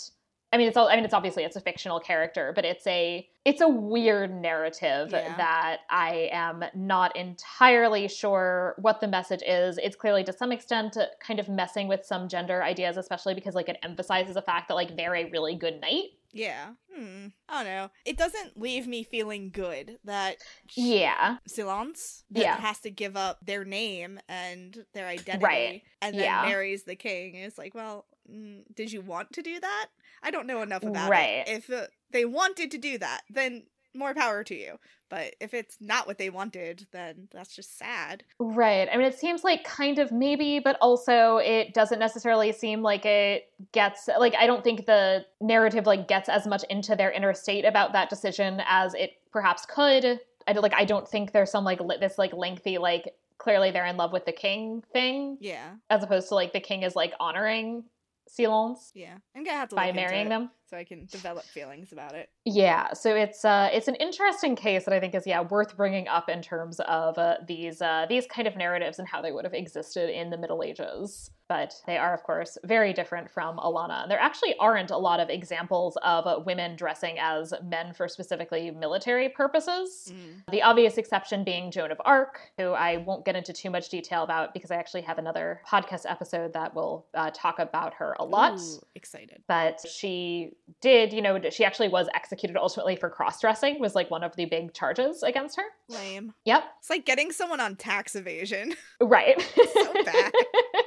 [0.53, 3.29] I mean, it's all, I mean, it's obviously it's a fictional character, but it's a
[3.45, 5.37] it's a weird narrative Yeah.
[5.37, 9.79] that I am not entirely sure what the message is.
[9.79, 13.69] It's clearly to some extent kind of messing with some gender ideas, especially because like
[13.69, 16.11] it emphasizes the fact that like they're a really good knight.
[16.37, 16.73] Yeah.
[16.95, 17.29] Hmm.
[17.49, 17.91] I don't know.
[18.05, 20.37] It doesn't leave me feeling good that
[20.75, 21.39] Yeah.
[21.47, 22.57] Silence Yeah.
[22.59, 25.83] has to give up their name and their identity Right.
[26.01, 26.43] and then Yeah.
[26.45, 27.35] marries the king.
[27.37, 29.89] It's like, well, mm, did you want to do that?
[30.23, 31.47] I don't know enough about Right.
[31.47, 31.49] it.
[31.49, 34.79] If uh, they wanted to do that, then more power to you.
[35.09, 38.25] But if it's not what they wanted, then that's just sad.
[38.41, 38.89] Right.
[38.93, 43.07] I mean, it seems like kind of maybe, but also it doesn't necessarily seem like
[43.07, 47.35] it gets like I don't think the narrative like gets as much into their inner
[47.35, 50.21] state about that decision as it perhaps could.
[50.49, 53.87] I like I don't think there's some like li- this like lengthy like clearly they're
[53.87, 55.73] in love with the king thing Yeah.
[55.91, 57.85] as opposed to like the king is like honoring
[58.29, 59.15] Silence Yeah.
[59.37, 60.51] I'm gonna have to by marrying them.
[60.69, 62.29] So I can develop feelings about it.
[62.45, 66.09] Yeah, so it's uh, it's an interesting case that I think is yeah worth bringing
[66.09, 69.45] up in terms of uh, these uh, these kind of narratives and how they would
[69.45, 71.31] have existed in the Middle Ages.
[71.49, 74.03] But they are of course very different from Alanna.
[74.03, 78.71] And there actually aren't a lot of examples of women dressing as men for specifically
[78.71, 80.13] military purposes.
[80.13, 80.51] Mm.
[80.51, 84.23] The obvious exception being Joan of Arc, who I won't get into too much detail
[84.23, 88.25] about because I actually have another podcast episode that will uh, talk about her a
[88.25, 89.43] lot Ooh, excited.
[89.47, 94.23] but she did you know she actually was executed ultimately for cross-dressing was like one
[94.25, 96.33] of the big charges against her Lame.
[96.45, 98.75] yep It's like getting someone on tax evasion.
[99.01, 99.41] right
[99.75, 100.33] So bad.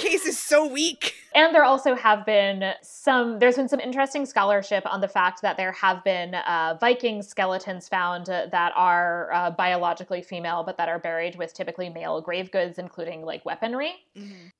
[0.00, 1.14] Case is so weak.
[1.34, 5.56] And there also have been some there's been some interesting scholarship on the fact that
[5.56, 10.88] there have been uh, viking skeletons found uh, that are uh, biologically female but that
[10.88, 13.94] are buried with typically male grave goods including like weaponry.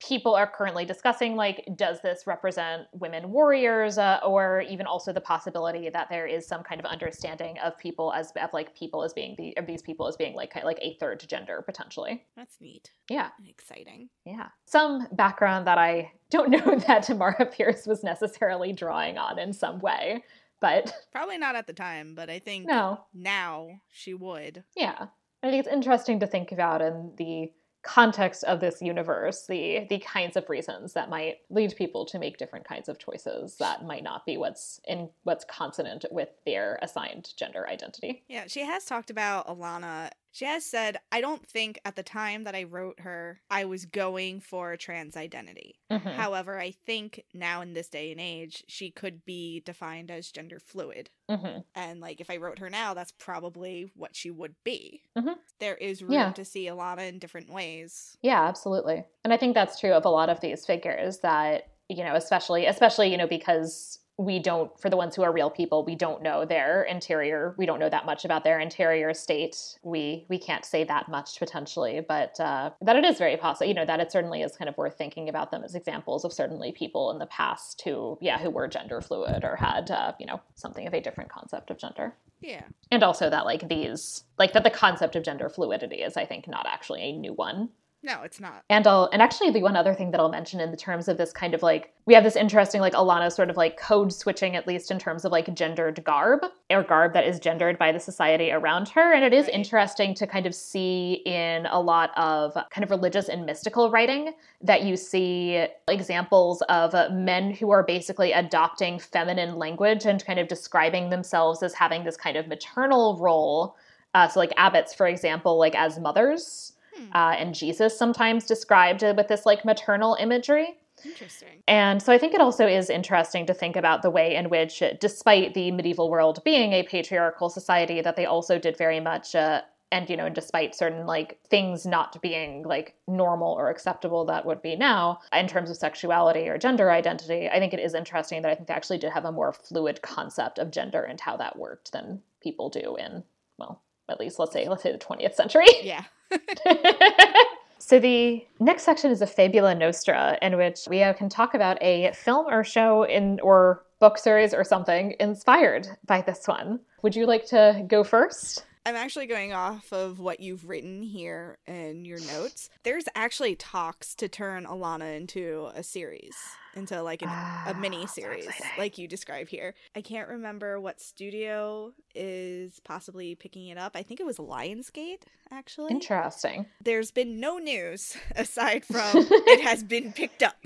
[0.01, 5.20] People are currently discussing like does this represent women warriors uh, or even also the
[5.20, 9.12] possibility that there is some kind of understanding of people as of like people as
[9.12, 12.24] being the of these people as being like kind of like a third gender potentially.
[12.36, 12.90] That's neat.
[13.09, 13.30] Yeah.
[13.38, 14.09] And exciting.
[14.24, 14.48] yeah.
[14.66, 19.81] Some background that i don't know that tamora pierce was necessarily drawing on in some
[19.81, 20.23] way
[20.61, 23.01] but Probably not at the time, but I think no.
[23.15, 24.65] now she would.
[24.77, 25.07] Yeah.
[25.43, 27.51] I think it's interesting to think about in the
[27.82, 32.36] context of this universe the the kinds of reasons that might lead people to make
[32.36, 37.31] different kinds of choices that might not be what's in what's consonant with their assigned
[37.39, 40.11] gender identity Yeah, she has talked about Alanna.
[40.32, 43.85] She has said, I don't think at the time that I wrote her, I was
[43.85, 45.81] going for a trans identity.
[45.90, 46.12] Mhm.
[46.15, 50.61] However, I think now in this day and age, she could be defined as gender
[50.61, 51.11] fluid.
[51.28, 51.65] Mhm.
[51.74, 55.02] And like if I wrote her now, that's probably what she would be.
[55.19, 55.36] Mhm.
[55.59, 56.32] There is room Yeah.
[56.32, 58.16] to see Alanna in different ways.
[58.23, 59.05] Yeah, absolutely.
[59.24, 62.66] And I think that's true of a lot of these figures that, you know, especially
[62.66, 66.22] especially, you know, because we don't for the ones who are real people, we don't
[66.22, 67.55] know their interior.
[67.56, 69.56] We don't know that much about their interior state.
[69.82, 73.74] We we can't say that much potentially, but uh that it is very possible, you
[73.74, 76.70] know, that it certainly is kind of worth thinking about them as examples of certainly
[76.70, 80.40] people in the past who yeah, who were gender fluid or had uh, you know,
[80.55, 82.64] something of a different concept of gender Yeah.
[82.90, 86.47] and also that like these like that the concept of gender fluidity is i think
[86.47, 87.70] not actually a new one
[88.02, 88.62] No, it's not.
[88.70, 91.18] and I'll and actually the one other thing that I'll mention in the terms of
[91.18, 94.56] this kind of like we have this interesting like Alanna sort of like code switching
[94.56, 96.40] at least in terms of like gendered garb
[96.70, 99.55] or garb that is gendered by the society around her and it is Right.
[99.55, 104.32] interesting to kind of see in a lot of kind of religious and mystical writing
[104.62, 110.48] that you see examples of men who are basically adopting feminine language and kind of
[110.48, 113.77] describing themselves as having this kind of maternal role
[114.14, 117.16] uh, so like abbots for example like as mothers Hmm.
[117.16, 120.77] uh, and Jesus sometimes described with this like maternal imagery.
[121.05, 121.62] Interesting.
[121.66, 124.82] And so I think it also is interesting to think about the way in which,
[125.01, 129.35] despite the medieval world being a patriarchal society, that they also did very much.
[129.35, 129.62] Uh,
[129.93, 134.47] and you know, and despite certain like things not being like normal or acceptable that
[134.47, 138.43] would be now in terms of sexuality or gender identity, I think it is interesting
[138.43, 141.36] that I think they actually did have a more fluid concept of gender and how
[141.39, 143.24] that worked than people do in
[143.59, 145.66] well, at least let's say let's say the 20th century.
[145.82, 146.05] Yeah.
[147.78, 152.12] so the next section is a fabula nostra in which we can talk about a
[152.12, 157.27] film or show in or book series or something inspired by this one would you
[157.27, 162.18] like to go first I'm actually going off of what you've written here in your
[162.18, 162.70] notes.
[162.82, 166.34] There's actually talks to turn Alanna into a series,
[166.74, 169.76] into like an, Ah, a mini series, like you describe here.
[169.94, 173.92] I can't remember what studio is possibly picking it up.
[173.94, 175.22] I think it was Lionsgate,
[175.52, 175.92] actually.
[175.92, 180.56] interesting There's been no news aside from it has been picked up.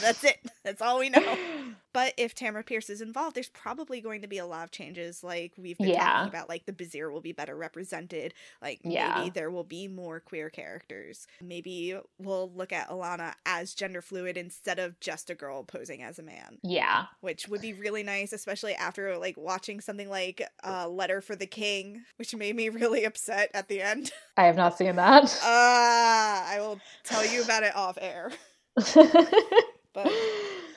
[0.00, 0.38] That's it.
[0.64, 1.36] That's all we know.
[1.94, 5.24] But if Tamora Pierce is involved, there's probably going to be a lot of changes.
[5.24, 6.04] Like we've been Yeah.
[6.04, 8.34] talking about, like the Bazhir will be better represented.
[8.62, 9.14] Like Yeah.
[9.16, 11.26] maybe there will be more queer characters.
[11.42, 16.18] Maybe we'll look at Alanna as gender fluid instead of just a girl posing as
[16.20, 20.86] a man, yeah which would be really nice, especially after like watching something like uh,
[20.88, 24.12] Letter for the King, which made me really upset at the end.
[24.36, 28.30] i have not seen that Ah, I will tell you about it off air.
[29.94, 30.12] But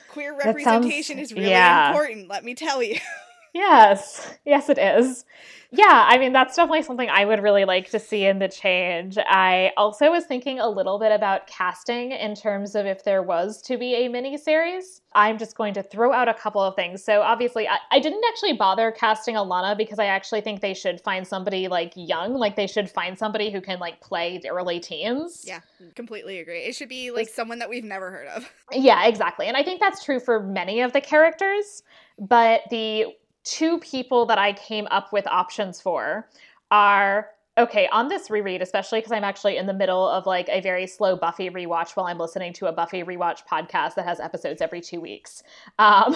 [0.09, 1.89] queer sounds- representation is really yeah.
[1.89, 2.97] important, let me tell you.
[3.53, 5.25] Yes, yes, it is.
[5.73, 9.17] Yeah, I mean, that's definitely something I would really like to see in the change.
[9.17, 13.61] I also was thinking a little bit about casting in terms of if there was
[13.63, 15.01] to be a mini series.
[15.13, 17.01] I'm just going to throw out a couple of things.
[17.05, 20.99] So, obviously, I, I didn't actually bother casting Alanna because I actually think they should
[20.99, 24.81] find somebody like young, like, they should find somebody who can like play the early
[24.81, 25.45] teens.
[25.47, 25.61] Yeah,
[25.95, 26.63] completely agree.
[26.63, 28.51] It should be like someone that we've never heard of.
[28.73, 29.47] Yeah, exactly.
[29.47, 31.83] And I think that's true for many of the characters,
[32.19, 33.05] but the
[33.43, 36.27] two people that I came up with options for
[36.69, 40.61] are okay, on this reread, especially because I'm actually in the middle of like a
[40.61, 44.61] very slow Buffy rewatch while I'm listening to a Buffy rewatch podcast that has episodes
[44.61, 45.43] every two weeks.
[45.77, 46.15] Um,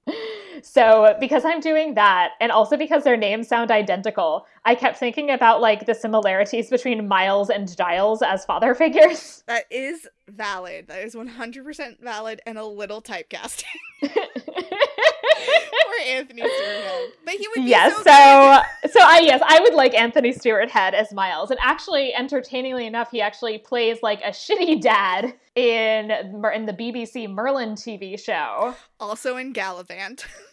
[0.62, 5.30] so, because I'm doing that, and also because their names sound identical, I kept thinking
[5.30, 9.44] about like the similarities between Myles and Giles as father figures.
[9.46, 10.88] That is valid.
[10.88, 13.62] That is 100% valid and a little typecasting
[14.00, 14.10] for
[16.04, 16.50] Anthony Stewart.
[16.50, 17.08] Head.
[17.24, 20.70] But he would be yes so, so so i yes i would like anthony stewart
[20.70, 26.10] head as Myles and actually entertainingly enough he actually plays like a shitty dad in
[26.10, 30.24] in the bbc merlin tv show also in Galavant.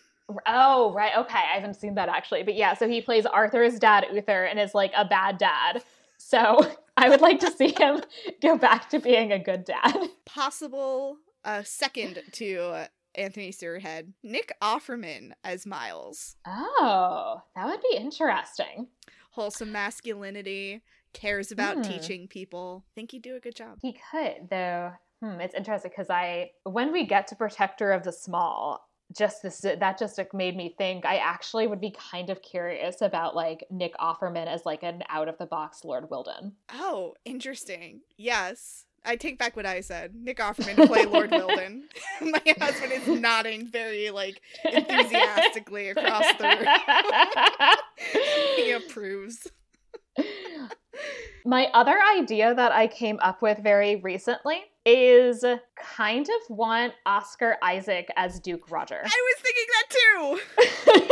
[0.47, 4.05] oh right okay i haven't seen that actually but yeah so he plays arthur's dad
[4.13, 5.83] uther and is like a bad dad
[6.17, 6.59] so
[6.97, 8.01] i would like to see him
[8.41, 14.13] go back to being a good dad Possible uh, second to uh, Anthony Stewart Head,
[14.23, 16.35] Nick Offerman as Myles.
[16.47, 18.87] oh that would be interesting
[19.31, 20.81] Wholesome masculinity,
[21.13, 21.81] cares about Hmm.
[21.81, 22.85] teaching people.
[22.93, 23.79] Think he'd do a good job.
[23.81, 24.91] He could, though.
[25.21, 29.59] Hmm, it's interesting because I, when we get to Protector of the Small, just this
[29.61, 33.63] that just like, made me think I actually would be kind of curious about like
[33.69, 36.53] Nick Offerman as like an out of the box Lord Wyldon.
[36.73, 38.01] Oh, interesting.
[38.17, 38.85] Yes.
[39.05, 40.15] I take back what I said.
[40.15, 41.81] Nick Offerman to play Lord Wyldon.
[42.21, 47.75] My husband is nodding very like enthusiastically across the room.
[48.55, 49.47] he approves.
[51.45, 55.45] My other idea that I came up with very recently is
[55.77, 59.01] kind of want Oscar Isaac as Duke Roger.
[59.03, 61.09] I was thinking that too.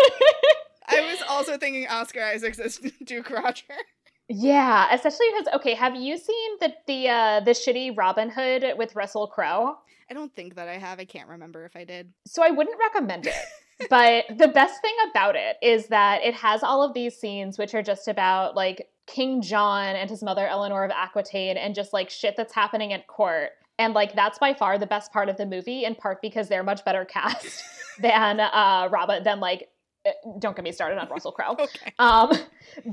[0.98, 3.74] I was also thinking Oscar Isaac as Duke Roger.
[4.28, 8.96] Yeah, especially because okay, have you seen the the uh, the shitty Robin Hood with
[8.96, 9.78] Russell Crowe?
[10.10, 11.00] I don't think that I have.
[11.00, 12.12] I can't remember if I did.
[12.26, 13.34] So I wouldn't recommend it.
[13.90, 17.74] but the best thing about it is that it has all of these scenes which
[17.74, 22.10] are just about like King John and his mother Eleanor of Aquitaine and just like
[22.10, 23.52] shit that's happening at court.
[23.82, 26.62] And like that's by far the best part of the movie, in part because they're
[26.64, 27.64] much better cast
[28.00, 29.70] than uh Robin than like
[30.06, 31.56] eh, don't get me started on Russell Crowe.
[31.60, 31.94] Okay.
[31.98, 32.32] Um,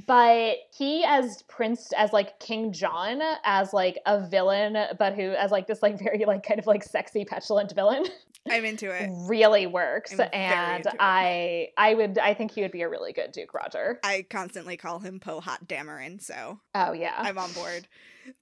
[0.06, 5.50] but he as Prince, as like King John, as like a villain, but who as
[5.50, 8.04] like this like very like kind of like sexy petulant villain,
[8.50, 9.10] I'm into it.
[9.28, 10.18] really works.
[10.18, 10.86] I'm And.
[10.98, 14.00] I, I would, I think he would be a really good Duke Roger.
[14.02, 17.86] I constantly call him Poe Hot Dameron, so Oh yeah, I'm on board.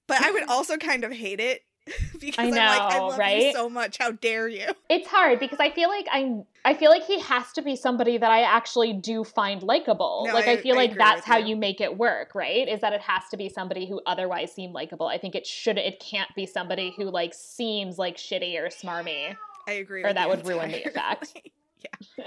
[0.07, 1.61] But I would also kind of hate it
[2.19, 3.97] because I am like, I know, love you so much.
[3.97, 4.67] How dare you?
[4.89, 8.17] it's hard because I feel like I'm, I feel like he has to be somebody
[8.17, 10.25] that I actually do find likable.
[10.27, 11.49] No, like I- I, feel I like that's how you.
[11.49, 12.67] you make it work, right?
[12.67, 15.07] Is that it has to be somebody who otherwise seem likable.
[15.07, 19.35] I think it should, it can't be somebody who like seems like shitty or smarmy.
[19.67, 20.03] I agree.
[20.03, 21.41] Or that would ruin the effect.
[22.17, 22.23] yeah.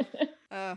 [0.51, 0.77] Uh,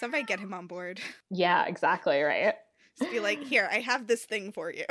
[0.00, 1.00] somebody get him on board.
[1.30, 2.54] Yeah, exactly, right.
[2.98, 4.84] Just be like, here, I have this thing for you.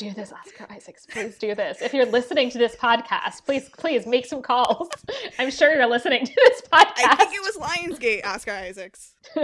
[0.00, 1.04] Do this, Oscar Isaacs.
[1.10, 1.82] Please do this.
[1.82, 4.88] If you're listening to this podcast, please, please make some calls.
[5.38, 7.04] I'm sure you're listening to this podcast.
[7.04, 9.14] I think it was Lionsgate, Oscar Isaacs.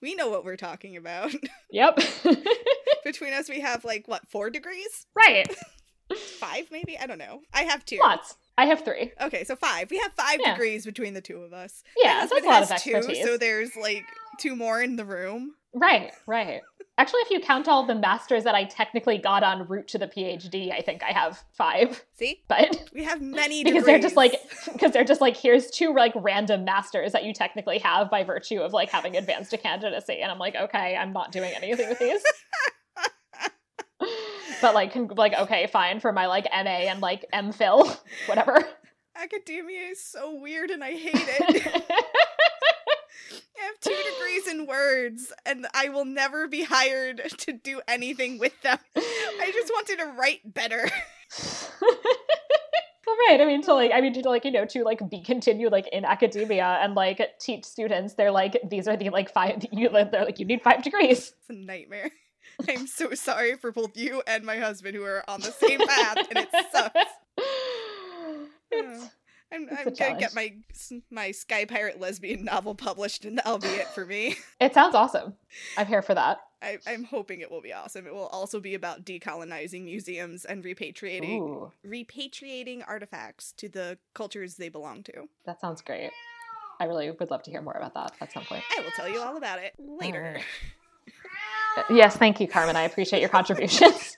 [0.00, 1.32] We know what we're talking about.
[1.70, 1.96] yep.
[3.04, 5.46] Between us, we have like what four degrees, right.
[6.40, 6.98] five maybe.
[6.98, 7.42] I don't know.
[7.54, 7.98] I have two.
[8.00, 8.36] Lots.
[8.58, 9.12] I have three.
[9.20, 9.92] Okay, so five.
[9.92, 10.54] We have five Yeah.
[10.54, 11.84] degrees between the two of us.
[11.96, 14.02] Yeah, My that's a lot of has two, so there's like
[14.40, 15.54] two more in the room.
[15.74, 16.60] Right, right.
[16.98, 20.06] Actually, if you count all the masters that I technically got on route to the
[20.06, 22.04] PhD, I think I have five.
[22.12, 23.86] See, But we have many because degrees.
[23.86, 24.34] they're just like
[24.72, 28.60] because they're just like here's two like random masters that you technically have by virtue
[28.60, 31.98] of like having advanced to candidacy, and I'm like, okay, I'm not doing anything with
[31.98, 32.22] these.
[34.60, 37.96] but like, con- like okay, fine for my like MA and like MPhil,
[38.26, 38.62] whatever.
[39.16, 41.84] academia is so weird, and I hate it.
[43.62, 48.38] I have two degrees in words, and I will never be hired to do anything
[48.38, 48.78] with them.
[48.96, 50.88] I just wanted to write better.
[51.82, 53.40] well, right.
[53.40, 55.86] I mean, to like, I mean, to like, you know, to like be continued like
[55.92, 58.14] in academia and like teach students.
[58.14, 59.64] They're like, these are the like five.
[59.72, 61.32] You, they're like, you need five degrees.
[61.40, 62.10] It's a nightmare.
[62.68, 66.16] I'm so sorry for both you and my husband who are on the same path,
[66.28, 67.00] and it sucks.
[68.72, 69.10] It's,
[69.52, 70.20] I'm, I'm gonna challenge.
[70.20, 70.54] get my
[71.10, 74.36] my Sky Pirate lesbian novel published, and that'll be it for me.
[74.60, 75.34] it sounds awesome.
[75.76, 76.38] I'm here for that.
[76.62, 78.06] I, I'm hoping it will be awesome.
[78.06, 84.54] It will also be about decolonizing museums and repatriating Ooh, repatriating artifacts to the cultures
[84.56, 85.28] they belong to.
[85.44, 86.10] that sounds great.
[86.80, 88.64] I really would love to hear more about that at some point.
[88.76, 90.20] I will tell you all about it later.
[90.20, 90.26] Mm.
[90.26, 90.44] Alright.
[91.90, 92.76] Yes, thank you, Carmen.
[92.76, 94.16] I appreciate your contributions.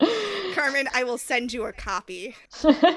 [0.58, 2.34] Carmen, I will send you a copy.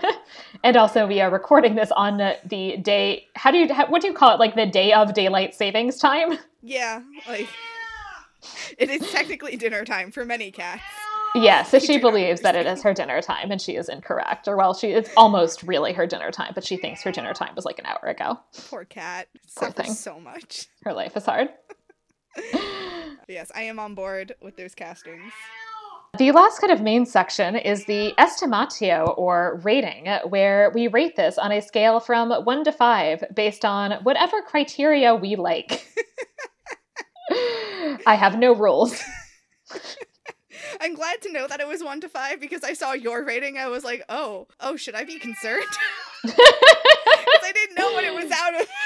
[0.64, 3.28] and also, we are recording this on the day.
[3.36, 3.72] How do you?
[3.72, 4.40] How, what do you call it?
[4.40, 6.38] Like the day of daylight savings time?
[6.64, 7.48] Yeah, like
[8.78, 10.84] it is technically dinner time for many cats.
[11.34, 14.48] Yeah, so she believes that it is her dinner time, and she is incorrect.
[14.48, 17.56] Or well, she it's almost really her dinner time, but she thinks her dinner time
[17.56, 18.40] was like an hour ago.
[18.70, 19.28] Poor cat
[19.58, 19.92] Poor thing.
[19.92, 20.68] so much.
[20.84, 21.50] Her life is hard.
[23.28, 25.32] Yes, I am on board with those castings.
[26.18, 31.38] The last kind of main section is the estimatio or rating, where we rate this
[31.38, 35.88] on a scale from one to five based on whatever criteria we like.
[38.06, 39.02] I have no rules.
[40.82, 43.58] I'm glad to know that it was one to five because I saw your rating.
[43.58, 45.64] I was like, oh, oh, should I be concerned?
[46.26, 48.68] I didn't know what it was out of.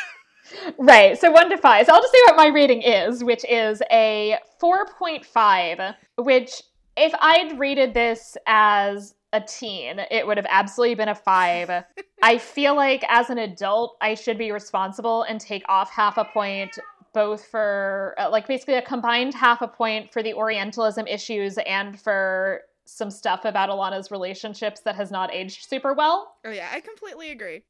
[0.77, 1.87] Right, so one to five.
[1.87, 6.61] So I'll just say what my rating is, which is a 4.5, which
[6.97, 11.69] if I'd rated this as a teen, it would have absolutely been a five.
[12.23, 16.25] I feel like as an adult, I should be responsible and take off half a
[16.25, 16.77] point.
[17.13, 21.97] Both for uh, like basically a combined half a point for the Orientalism issues and
[21.97, 26.35] for some stuff about Alanna's relationships that has not aged super well.
[26.45, 27.63] Oh yeah, I completely agree.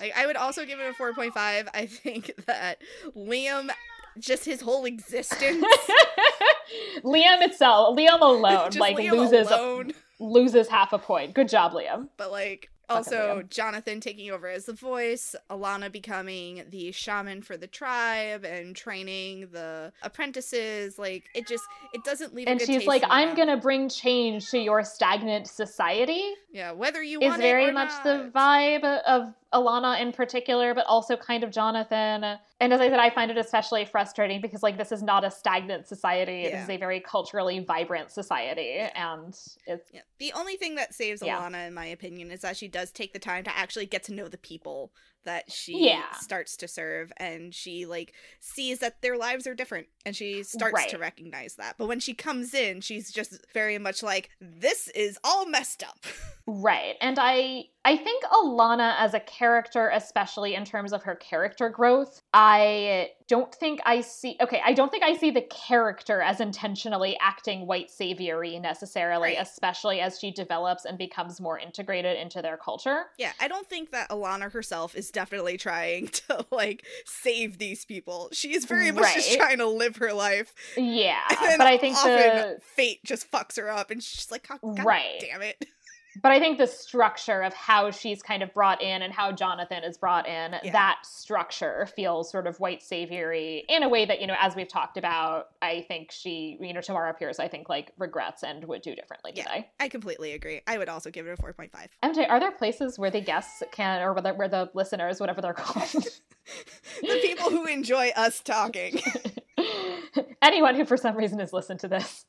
[0.00, 1.68] like I would also give it a 4.5.
[1.74, 2.78] I think that
[3.14, 3.70] Liam
[4.18, 5.64] just his whole existence
[7.04, 9.92] Liam itself, Liam alone like Liam loses alone.
[10.20, 11.34] loses half a point.
[11.34, 12.08] Good job, Liam.
[12.16, 13.50] but like also Liam.
[13.50, 19.48] Jonathan taking over as the voice, Alanna becoming the shaman for the tribe and training
[19.52, 20.98] the apprentices.
[20.98, 22.46] Like it just it doesn't leave.
[22.48, 27.20] a And she's like, "I'm gonna bring change to your stagnant society." yeah, whether you
[27.20, 28.04] is want very it or much not.
[28.04, 32.38] the vibe of Alanna in particular, but also kind of Jonathan.
[32.60, 35.30] And as I said, I find it especially frustrating because like this is not a
[35.30, 36.44] stagnant society.
[36.44, 36.62] It Yeah.
[36.64, 39.28] is a very culturally vibrant society, and
[39.66, 40.00] it's Yeah.
[40.18, 41.38] The only thing that saves Yeah.
[41.40, 44.12] Alanna, in my opinion, is that she does take the time to actually get to
[44.12, 44.92] know the people
[45.24, 46.10] that she Yeah.
[46.20, 50.74] starts to serve and she like sees that their lives are different and she starts
[50.74, 50.88] Right.
[50.90, 51.76] to recognize that.
[51.78, 55.98] But when she comes in, she's just very much like, This is all messed up.
[56.46, 56.96] right.
[57.00, 62.20] And I I think Alanna as a character, especially in terms of her character growth,
[62.32, 67.16] I don't think I see okay, I don't think I see the character as intentionally
[67.20, 69.36] acting white saviory necessarily, Right.
[69.40, 73.04] especially as she develops and becomes more integrated into their culture.
[73.18, 78.30] yeah, I don't think that Alanna herself is definitely trying to like save these people.
[78.32, 80.54] She is very much just trying to live her life.
[80.76, 84.48] Yeah, And but I think often the fate just fucks her up and she's like,
[84.48, 85.18] God, God Right.
[85.20, 85.64] damn it.
[86.22, 89.84] But I think the structure of how she's kind of brought in and how Jonathan
[89.84, 90.72] is brought in, Yeah.
[90.72, 94.68] that structure feels sort of white saviory in a way that, you know, as we've
[94.68, 98.82] talked about, I think she, you know, Tamora Pierce, I think like regrets and would
[98.82, 99.44] do differently Yeah.
[99.44, 99.70] today.
[99.78, 100.60] I completely agree.
[100.66, 101.70] I would also give it a 4.5.
[102.02, 105.40] MJ, are there places where the guests can, or where the, where the listeners, whatever
[105.40, 105.88] they're called,
[107.02, 109.00] the people who enjoy us talking.
[110.42, 112.24] anyone who for some reason has listened to this,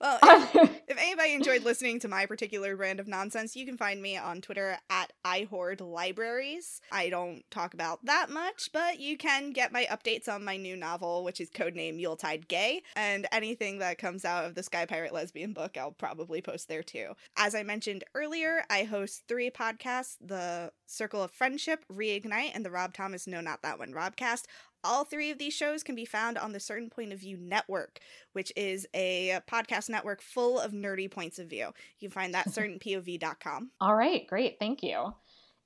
[0.00, 0.54] Well, if,
[0.88, 4.40] if anybody enjoyed listening to my particular brand of nonsense, you can find me on
[4.40, 6.80] Twitter at iHoardLibraries.
[6.92, 10.76] I don't talk about that much, but you can get my updates on my new
[10.76, 15.12] novel, which is codename Yuletide Gay, and anything that comes out of the Sky Pirate
[15.12, 17.14] Lesbian book, I'll probably post there too.
[17.36, 22.70] As I mentioned earlier, I host three podcasts the Circle of Friendship, Reignite, and the
[22.70, 24.44] Rob Thomas No Not That One Robcast.
[24.84, 27.98] All three of these shows can be found on the Certain Point of View Network,
[28.32, 31.72] which is a podcast network full of nerdy points of view.
[31.98, 33.70] You can find that at certainpov.com.
[33.80, 34.58] All right, great.
[34.58, 35.14] Thank you.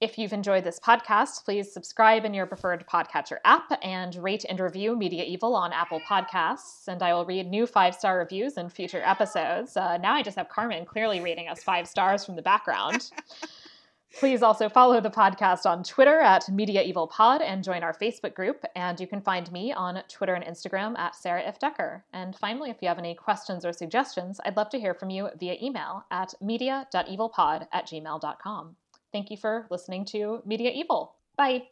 [0.00, 4.58] If you've enjoyed this podcast, please subscribe in your preferred podcatcher app and rate and
[4.58, 6.88] review Media Evil on Apple Podcasts.
[6.88, 9.76] And I will read new five star reviews in future episodes.
[9.76, 13.12] Uh, now I just have Carmen clearly rating us five stars from the background.
[14.18, 18.34] Please also follow the podcast on Twitter at Media Evil Pod and join our Facebook
[18.34, 18.64] group.
[18.76, 21.58] And you can find me on Twitter and Instagram at Sarah F.
[21.58, 22.04] Decker.
[22.12, 25.30] And finally, if you have any questions or suggestions, I'd love to hear from you
[25.38, 28.76] via email at media.evilpod at gmail.com.
[29.12, 31.14] Thank you for listening to Media Evil.
[31.36, 31.71] Bye.